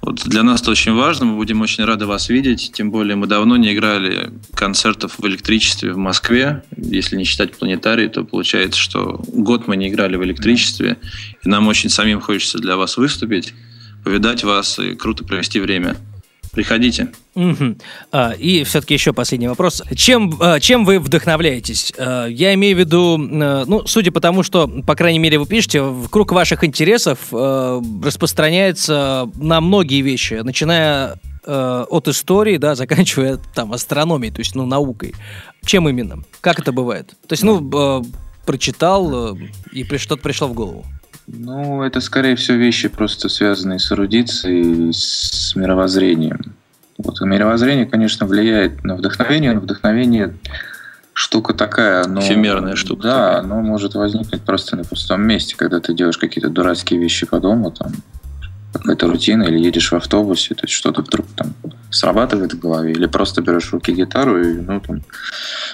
Вот 0.00 0.22
для 0.24 0.42
нас 0.42 0.62
это 0.62 0.70
очень 0.70 0.94
важно, 0.94 1.26
мы 1.26 1.36
будем 1.36 1.60
очень 1.60 1.84
рады 1.84 2.06
вас 2.06 2.28
видеть, 2.28 2.70
тем 2.72 2.90
более 2.90 3.16
мы 3.16 3.26
давно 3.26 3.56
не 3.56 3.72
играли 3.74 4.32
концертов 4.54 5.18
в 5.18 5.26
электричестве 5.26 5.92
в 5.92 5.96
Москве, 5.96 6.62
если 6.76 7.16
не 7.16 7.24
считать 7.24 7.56
планетарий, 7.56 8.08
то 8.08 8.24
получается, 8.24 8.80
что 8.80 9.20
год 9.26 9.66
мы 9.66 9.76
не 9.76 9.88
играли 9.88 10.16
в 10.16 10.24
электричестве, 10.24 10.98
и 11.42 11.48
нам 11.48 11.66
очень 11.66 11.90
самим 11.90 12.20
хочется 12.20 12.58
для 12.58 12.76
вас 12.76 12.96
выступить, 12.96 13.54
повидать 14.04 14.44
вас 14.44 14.78
и 14.78 14.94
круто 14.94 15.24
провести 15.24 15.58
время. 15.58 15.96
Приходите. 16.58 17.06
Угу. 17.36 17.76
И 18.40 18.64
все-таки 18.64 18.92
еще 18.92 19.12
последний 19.12 19.46
вопрос. 19.46 19.80
Чем, 19.94 20.36
а, 20.40 20.58
чем 20.58 20.84
вы 20.84 20.98
вдохновляетесь? 20.98 21.92
А, 21.96 22.26
я 22.26 22.52
имею 22.54 22.74
в 22.74 22.80
виду, 22.80 23.16
ну, 23.16 23.86
судя 23.86 24.10
по 24.10 24.20
тому, 24.20 24.42
что, 24.42 24.66
по 24.66 24.96
крайней 24.96 25.20
мере, 25.20 25.38
вы 25.38 25.46
пишете, 25.46 25.82
в 25.82 26.08
круг 26.08 26.32
ваших 26.32 26.64
интересов 26.64 27.32
распространяется 27.32 29.30
на 29.36 29.60
многие 29.60 30.00
вещи, 30.00 30.40
начиная 30.42 31.20
от 31.44 32.08
истории, 32.08 32.56
да, 32.56 32.74
заканчивая 32.74 33.38
там 33.54 33.72
астрономией, 33.72 34.34
то 34.34 34.40
есть, 34.40 34.56
ну, 34.56 34.66
наукой. 34.66 35.14
Чем 35.64 35.88
именно? 35.88 36.24
Как 36.40 36.58
это 36.58 36.72
бывает? 36.72 37.14
То 37.28 37.34
есть, 37.34 37.44
ну, 37.44 38.04
прочитал, 38.44 39.38
и 39.70 39.84
что-то 39.96 40.20
пришло 40.20 40.48
в 40.48 40.54
голову. 40.54 40.84
Ну, 41.30 41.82
это, 41.82 42.00
скорее 42.00 42.36
всего, 42.36 42.56
вещи 42.56 42.88
просто 42.88 43.28
связанные 43.28 43.78
с 43.78 43.92
эрудицией, 43.92 44.92
с 44.94 45.54
мировоззрением. 45.54 46.56
Вот, 46.96 47.20
мировоззрение, 47.20 47.84
конечно, 47.84 48.26
влияет 48.26 48.82
на 48.82 48.96
вдохновение, 48.96 49.52
но 49.52 49.60
вдохновение 49.60 50.34
штука 51.12 51.52
такая. 51.52 52.06
Но, 52.06 52.20
Эфемерная 52.20 52.76
штука. 52.76 53.02
Да, 53.02 53.26
такая. 53.26 53.40
оно 53.40 53.60
может 53.60 53.94
возникнуть 53.94 54.42
просто 54.42 54.76
на 54.76 54.84
пустом 54.84 55.22
месте, 55.22 55.54
когда 55.56 55.80
ты 55.80 55.92
делаешь 55.92 56.16
какие-то 56.16 56.48
дурацкие 56.48 56.98
вещи 56.98 57.26
по 57.26 57.40
дому, 57.40 57.72
там, 57.72 57.92
какая-то 58.72 59.06
рутина, 59.06 59.42
или 59.42 59.58
едешь 59.58 59.92
в 59.92 59.96
автобусе, 59.96 60.54
то 60.54 60.64
есть 60.64 60.74
что-то 60.74 61.02
вдруг 61.02 61.26
там 61.36 61.54
срабатывает 61.90 62.54
в 62.54 62.58
голове, 62.58 62.92
или 62.92 63.06
просто 63.06 63.42
берешь 63.42 63.68
в 63.68 63.72
руки 63.74 63.92
гитару 63.92 64.42
и, 64.42 64.54
ну, 64.54 64.80
там, 64.80 65.02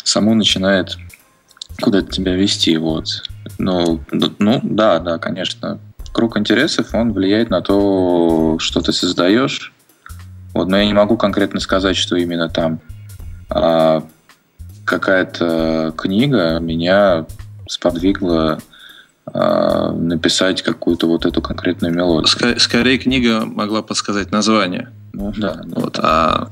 само 0.02 0.34
начинает 0.34 0.96
куда-то 1.80 2.10
тебя 2.10 2.34
вести, 2.34 2.76
вот. 2.76 3.06
Ну, 3.58 4.00
ну, 4.10 4.60
да, 4.62 4.98
да, 4.98 5.18
конечно. 5.18 5.78
Круг 6.12 6.36
интересов, 6.36 6.94
он 6.94 7.12
влияет 7.12 7.50
на 7.50 7.60
то, 7.60 8.56
что 8.58 8.80
ты 8.80 8.92
создаешь. 8.92 9.72
Вот, 10.52 10.68
но 10.68 10.76
я 10.78 10.86
не 10.86 10.94
могу 10.94 11.16
конкретно 11.16 11.60
сказать, 11.60 11.96
что 11.96 12.16
именно 12.16 12.48
там. 12.48 12.80
А 13.50 14.04
какая-то 14.84 15.92
книга 15.96 16.58
меня 16.60 17.26
сподвигла 17.68 18.58
а, 19.26 19.90
написать 19.92 20.62
какую-то 20.62 21.08
вот 21.08 21.26
эту 21.26 21.40
конкретную 21.40 21.92
мелодию. 21.92 22.28
Ск- 22.32 22.58
скорее 22.58 22.98
книга 22.98 23.44
могла 23.44 23.82
подсказать 23.82 24.30
название. 24.30 24.90
Ну 25.12 25.32
да. 25.36 25.54
да 25.54 25.80
вот, 25.80 25.98
а 25.98 26.48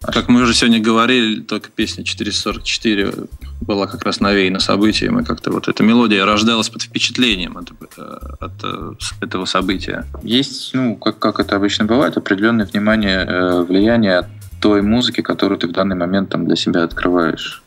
как 0.00 0.28
мы 0.28 0.42
уже 0.42 0.54
сегодня 0.54 0.80
говорили, 0.80 1.40
только 1.40 1.68
песня 1.70 2.04
444 2.04 3.12
была 3.60 3.86
как 3.86 4.04
раз 4.04 4.20
навеяна 4.20 4.60
событием, 4.60 5.18
и 5.18 5.24
как-то 5.24 5.50
вот 5.50 5.68
эта 5.68 5.82
мелодия 5.82 6.24
рождалась 6.24 6.68
под 6.68 6.82
впечатлением 6.82 7.56
от, 7.56 7.70
э, 7.96 8.18
от 8.40 8.52
э, 8.62 8.92
этого 9.20 9.44
события. 9.46 10.04
Есть, 10.22 10.74
ну, 10.74 10.96
как, 10.96 11.18
как 11.18 11.40
это 11.40 11.56
обычно 11.56 11.84
бывает, 11.84 12.16
определенное 12.16 12.66
внимание, 12.66 13.24
э, 13.26 13.62
влияние 13.62 14.28
той 14.60 14.82
музыки, 14.82 15.20
которую 15.20 15.58
ты 15.58 15.68
в 15.68 15.72
данный 15.72 15.96
момент 15.96 16.30
там 16.30 16.46
для 16.46 16.56
себя 16.56 16.82
открываешь. 16.82 17.62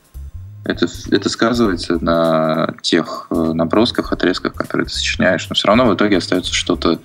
Это, 0.66 0.88
это 1.12 1.30
сказывается 1.30 2.04
на 2.04 2.76
тех 2.82 3.28
набросках, 3.30 4.12
отрезках, 4.12 4.54
которые 4.54 4.88
ты 4.88 4.94
сочиняешь, 4.94 5.48
но 5.50 5.56
все 5.56 5.68
равно 5.68 5.86
в 5.86 5.96
итоге 5.96 6.18
остается 6.18 6.54
что-то 6.54 7.00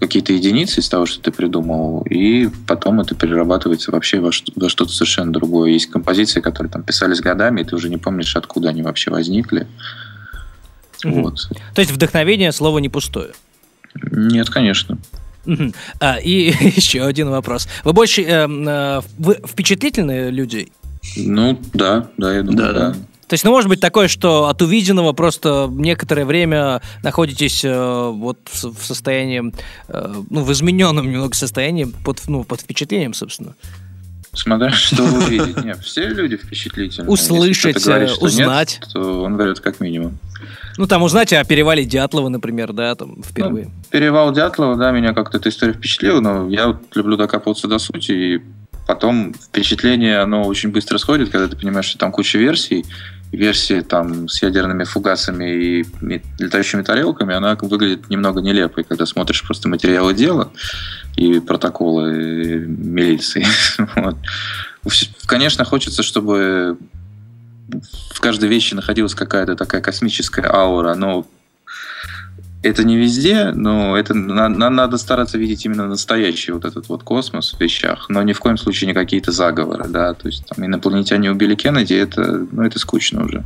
какие-то 0.00 0.32
единицы 0.32 0.80
из 0.80 0.88
того, 0.88 1.06
что 1.06 1.20
ты 1.20 1.32
придумал, 1.32 2.02
и 2.02 2.48
потом 2.66 3.00
это 3.00 3.14
перерабатывается 3.14 3.90
вообще 3.90 4.20
во, 4.20 4.30
что- 4.30 4.52
во 4.54 4.68
что-то 4.68 4.92
совершенно 4.92 5.32
другое. 5.32 5.70
Есть 5.70 5.90
композиции, 5.90 6.40
которые 6.40 6.70
там 6.70 6.82
писались 6.82 7.20
годами, 7.20 7.60
и 7.60 7.64
ты 7.64 7.74
уже 7.74 7.88
не 7.88 7.96
помнишь, 7.96 8.36
откуда 8.36 8.68
они 8.68 8.82
вообще 8.82 9.10
возникли. 9.10 9.66
Угу. 11.04 11.22
Вот. 11.22 11.48
То 11.74 11.80
есть 11.80 11.92
вдохновение 11.92 12.52
слово 12.52 12.78
не 12.78 12.88
пустое? 12.88 13.30
Нет, 13.94 14.50
конечно. 14.50 14.98
А, 16.00 16.18
и 16.18 16.52
еще 16.76 17.04
один 17.04 17.30
вопрос. 17.30 17.68
Вы 17.84 17.92
больше 17.92 18.22
э, 18.22 18.46
э, 18.46 19.00
вы 19.18 19.40
впечатлительные 19.46 20.30
люди? 20.30 20.68
Ну, 21.16 21.58
да, 21.72 22.08
да, 22.18 22.34
я 22.34 22.42
думаю, 22.42 22.58
да. 22.58 22.72
да. 22.72 22.94
То 23.28 23.34
есть, 23.34 23.44
ну, 23.44 23.50
может 23.50 23.68
быть 23.68 23.80
такое, 23.80 24.08
что 24.08 24.46
от 24.46 24.62
увиденного 24.62 25.12
просто 25.12 25.68
некоторое 25.70 26.24
время 26.24 26.80
находитесь 27.02 27.62
э, 27.62 28.10
вот 28.10 28.38
в 28.50 28.82
состоянии, 28.82 29.52
э, 29.88 30.22
ну, 30.30 30.42
в 30.42 30.52
измененном 30.52 31.10
немного 31.10 31.34
состоянии, 31.34 31.84
под, 31.84 32.22
ну, 32.26 32.44
под 32.44 32.62
впечатлением, 32.62 33.12
собственно. 33.12 33.54
Смотря 34.32 34.70
что 34.70 35.02
увидеть. 35.02 35.62
Нет, 35.62 35.78
все 35.80 36.08
люди 36.08 36.36
впечатлительные. 36.36 37.10
Услышать, 37.10 37.84
говорит, 37.84 38.16
узнать. 38.18 38.78
Нет, 38.80 38.92
то 38.92 39.22
он 39.22 39.36
говорит 39.36 39.60
как 39.60 39.80
минимум. 39.80 40.18
Ну, 40.78 40.86
там 40.86 41.02
узнать 41.02 41.32
о 41.32 41.44
перевале 41.44 41.84
Дятлова, 41.84 42.28
например, 42.28 42.72
да, 42.72 42.94
там 42.94 43.22
впервые. 43.22 43.66
Ну, 43.66 43.72
перевал 43.90 44.32
Дятлова, 44.32 44.76
да, 44.76 44.90
меня 44.92 45.12
как-то 45.12 45.38
эта 45.38 45.50
история 45.50 45.72
впечатлила, 45.74 46.20
но 46.20 46.48
я 46.48 46.68
вот 46.68 46.78
люблю 46.94 47.16
докапываться 47.16 47.68
до 47.68 47.78
сути, 47.78 48.12
и 48.12 48.42
потом 48.86 49.34
впечатление, 49.34 50.20
оно 50.20 50.44
очень 50.44 50.70
быстро 50.70 50.98
сходит, 50.98 51.30
когда 51.30 51.48
ты 51.48 51.56
понимаешь, 51.56 51.86
что 51.86 51.98
там 51.98 52.12
куча 52.12 52.38
версий, 52.38 52.86
версия 53.32 53.82
там 53.82 54.28
с 54.28 54.42
ядерными 54.42 54.84
фугасами 54.84 55.80
и 55.80 55.86
летающими 56.38 56.82
тарелками, 56.82 57.34
она 57.34 57.56
выглядит 57.60 58.08
немного 58.08 58.40
нелепой, 58.40 58.84
когда 58.84 59.06
смотришь 59.06 59.44
просто 59.44 59.68
материалы 59.68 60.14
дела 60.14 60.50
и 61.16 61.40
протоколы 61.40 62.64
милиции. 62.66 63.46
вот. 63.96 64.16
Конечно, 65.26 65.64
хочется, 65.64 66.02
чтобы 66.02 66.78
в 68.12 68.20
каждой 68.20 68.48
вещи 68.48 68.74
находилась 68.74 69.14
какая-то 69.14 69.56
такая 69.56 69.82
космическая 69.82 70.46
аура, 70.50 70.94
но 70.94 71.26
это 72.62 72.84
не 72.84 72.96
везде, 72.96 73.52
но 73.52 73.96
это 73.96 74.14
на, 74.14 74.48
на, 74.48 74.70
надо 74.70 74.98
стараться 74.98 75.38
видеть 75.38 75.64
именно 75.64 75.86
настоящий 75.86 76.52
вот 76.52 76.64
этот 76.64 76.88
вот 76.88 77.02
космос 77.02 77.54
в 77.54 77.60
вещах, 77.60 78.06
но 78.08 78.22
ни 78.22 78.32
в 78.32 78.40
коем 78.40 78.58
случае 78.58 78.88
не 78.88 78.94
какие-то 78.94 79.30
заговоры, 79.30 79.88
да, 79.88 80.14
то 80.14 80.28
есть 80.28 80.44
там 80.46 80.64
инопланетяне 80.64 81.30
убили 81.30 81.54
Кеннеди, 81.54 81.94
это, 81.94 82.46
ну, 82.50 82.62
это 82.62 82.78
скучно 82.78 83.24
уже. 83.24 83.44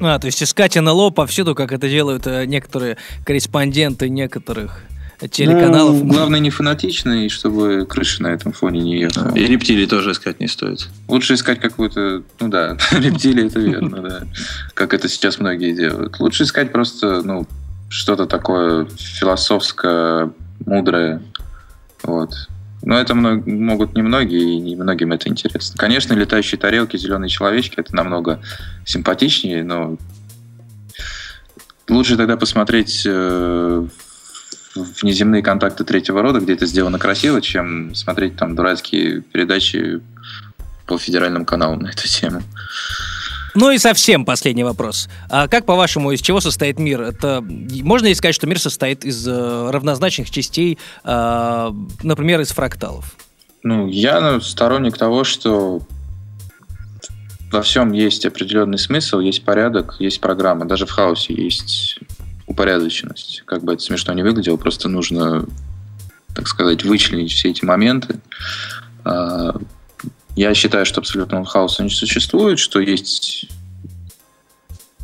А, 0.00 0.18
то 0.18 0.26
есть 0.26 0.42
искать 0.42 0.74
НЛО 0.74 1.10
повсюду, 1.10 1.54
как 1.54 1.72
это 1.72 1.88
делают 1.88 2.26
э, 2.26 2.44
некоторые 2.46 2.96
корреспонденты 3.24 4.08
некоторых 4.08 4.82
телеканалов. 5.28 6.02
Ну, 6.02 6.12
главное 6.12 6.40
не 6.40 6.50
фанатично, 6.50 7.24
и 7.24 7.28
чтобы 7.28 7.86
крыша 7.86 8.22
на 8.22 8.28
этом 8.28 8.52
фоне 8.52 8.80
не 8.80 9.00
ехала. 9.00 9.34
И 9.34 9.46
рептилии 9.46 9.86
тоже 9.86 10.12
искать 10.12 10.40
не 10.40 10.48
стоит. 10.48 10.88
Лучше 11.08 11.34
искать 11.34 11.60
какую-то, 11.60 12.22
ну 12.40 12.48
да, 12.48 12.76
рептилии 12.92 13.46
это 13.46 13.60
верно, 13.60 14.02
да. 14.02 14.22
Как 14.74 14.94
это 14.94 15.08
сейчас 15.08 15.38
многие 15.38 15.74
делают. 15.74 16.18
Лучше 16.20 16.44
искать 16.44 16.72
просто, 16.72 17.22
ну, 17.22 17.46
что-то 17.88 18.26
такое 18.26 18.86
философское, 18.96 20.32
мудрое. 20.66 21.22
Вот. 22.02 22.30
Но 22.82 22.98
это 22.98 23.14
много, 23.14 23.50
могут 23.50 23.94
не 23.94 24.02
многие, 24.02 24.56
и 24.56 24.60
не 24.60 24.76
многим 24.76 25.12
это 25.12 25.28
интересно. 25.28 25.76
Конечно, 25.78 26.12
летающие 26.12 26.58
тарелки, 26.58 26.98
зеленые 26.98 27.30
человечки 27.30 27.76
это 27.78 27.96
намного 27.96 28.40
симпатичнее, 28.84 29.64
но 29.64 29.96
лучше 31.88 32.16
тогда 32.16 32.36
посмотреть 32.36 33.02
э, 33.06 33.86
внеземные 34.74 35.42
контакты 35.42 35.84
третьего 35.84 36.22
рода, 36.22 36.40
где 36.40 36.54
это 36.54 36.66
сделано 36.66 36.98
красиво, 36.98 37.40
чем 37.40 37.94
смотреть 37.94 38.36
там 38.36 38.54
дурацкие 38.54 39.20
передачи 39.20 40.00
по 40.86 40.98
федеральным 40.98 41.44
каналам 41.44 41.80
на 41.80 41.88
эту 41.88 42.08
тему. 42.08 42.42
Ну 43.54 43.70
и 43.70 43.78
совсем 43.78 44.24
последний 44.24 44.64
вопрос. 44.64 45.08
А 45.30 45.46
как, 45.46 45.64
по-вашему, 45.64 46.10
из 46.10 46.20
чего 46.20 46.40
состоит 46.40 46.78
мир? 46.78 47.02
Это 47.02 47.40
можно 47.40 48.08
ли 48.08 48.14
сказать, 48.14 48.34
что 48.34 48.48
мир 48.48 48.58
состоит 48.58 49.04
из 49.04 49.26
э, 49.28 49.70
равнозначных 49.70 50.28
частей, 50.30 50.78
э, 51.04 51.72
например, 52.02 52.40
из 52.40 52.50
фракталов? 52.50 53.14
Ну, 53.62 53.86
я 53.86 54.40
сторонник 54.40 54.98
того, 54.98 55.22
что 55.22 55.80
во 57.52 57.62
всем 57.62 57.92
есть 57.92 58.26
определенный 58.26 58.78
смысл, 58.78 59.20
есть 59.20 59.44
порядок, 59.44 59.96
есть 60.00 60.20
программа. 60.20 60.64
Даже 60.64 60.84
в 60.86 60.90
хаосе 60.90 61.32
есть 61.32 62.00
упорядоченность. 62.46 63.42
Как 63.46 63.62
бы 63.62 63.74
это 63.74 63.82
смешно 63.82 64.12
не 64.14 64.22
выглядело, 64.22 64.56
просто 64.56 64.88
нужно, 64.88 65.46
так 66.34 66.48
сказать, 66.48 66.84
вычленить 66.84 67.32
все 67.32 67.50
эти 67.50 67.64
моменты. 67.64 68.20
А, 69.04 69.54
я 70.36 70.54
считаю, 70.54 70.84
что 70.84 71.00
абсолютного 71.00 71.44
хаоса 71.44 71.82
не 71.82 71.90
существует, 71.90 72.58
что 72.58 72.80
есть 72.80 73.46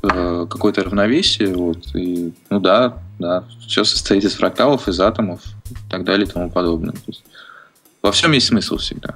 э, 0.03 0.47
какое-то 0.51 0.83
равновесие. 0.83 1.55
Вот, 1.55 1.95
и, 1.95 2.33
ну 2.51 2.61
да, 2.61 2.99
да, 3.19 3.45
все 3.67 3.85
состоит 3.85 4.25
из 4.25 4.35
фракталов, 4.35 4.89
из 4.89 4.99
атомов 5.01 5.43
и 5.71 5.91
так 5.91 6.05
далее 6.05 6.27
и 6.27 6.31
тому 6.31 6.51
подобное. 6.51 6.93
То 6.93 7.03
есть, 7.07 7.23
во 8.03 8.11
всем 8.13 8.33
есть 8.33 8.49
смысл 8.49 8.79
всегда. 8.79 9.15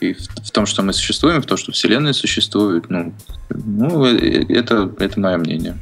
И 0.00 0.14
в, 0.14 0.20
в 0.20 0.50
том, 0.50 0.66
что 0.66 0.82
мы 0.82 0.92
существуем, 0.92 1.42
в 1.42 1.46
том, 1.46 1.58
что 1.58 1.72
Вселенная 1.72 2.12
существует, 2.12 2.88
ну, 2.88 3.12
ну 3.50 4.06
э, 4.06 4.44
это, 4.48 4.90
это 4.98 5.20
мое 5.20 5.36
мнение. 5.36 5.76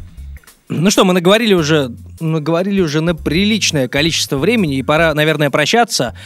Ну 0.74 0.90
что, 0.90 1.04
мы 1.04 1.12
наговорили 1.12 1.54
уже, 1.54 1.92
наговорили 2.18 2.80
уже 2.80 3.00
на 3.00 3.14
приличное 3.14 3.88
количество 3.88 4.36
времени, 4.36 4.78
и 4.78 4.82
пора, 4.82 5.12
наверное, 5.14 5.50
прощаться. 5.50 6.16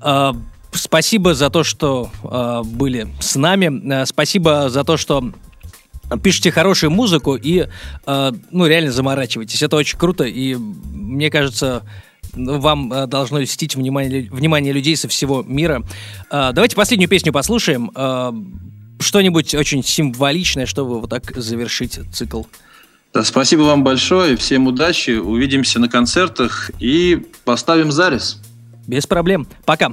А, 0.00 0.36
спасибо 0.72 1.34
за 1.34 1.50
то, 1.50 1.64
что 1.64 2.10
а, 2.22 2.62
были 2.62 3.08
с 3.20 3.34
нами. 3.36 3.92
А, 3.92 4.06
спасибо 4.06 4.70
за 4.70 4.84
то, 4.84 4.96
что 4.96 5.32
пишите 6.22 6.50
хорошую 6.50 6.90
музыку 6.90 7.34
и, 7.36 7.66
ну, 8.06 8.66
реально 8.66 8.92
заморачивайтесь. 8.92 9.62
Это 9.62 9.76
очень 9.76 9.98
круто, 9.98 10.24
и 10.24 10.54
мне 10.54 11.28
кажется, 11.28 11.82
вам 12.32 13.10
должно 13.10 13.40
льстить 13.40 13.76
внимание, 13.76 14.26
внимание 14.30 14.72
людей 14.72 14.96
со 14.96 15.08
всего 15.08 15.42
мира. 15.42 15.82
Давайте 16.30 16.76
последнюю 16.76 17.10
песню 17.10 17.30
послушаем. 17.30 17.90
Что-нибудь 19.00 19.54
очень 19.54 19.84
символичное, 19.84 20.64
чтобы 20.64 20.98
вот 20.98 21.10
так 21.10 21.36
завершить 21.36 22.00
цикл. 22.10 22.44
Да, 23.12 23.24
спасибо 23.24 23.62
вам 23.62 23.84
большое, 23.84 24.36
всем 24.36 24.66
удачи, 24.66 25.12
увидимся 25.18 25.80
на 25.80 25.88
концертах 25.88 26.70
и 26.78 27.26
поставим 27.44 27.90
зарез. 27.90 28.40
Без 28.86 29.06
проблем. 29.06 29.46
Пока. 29.64 29.92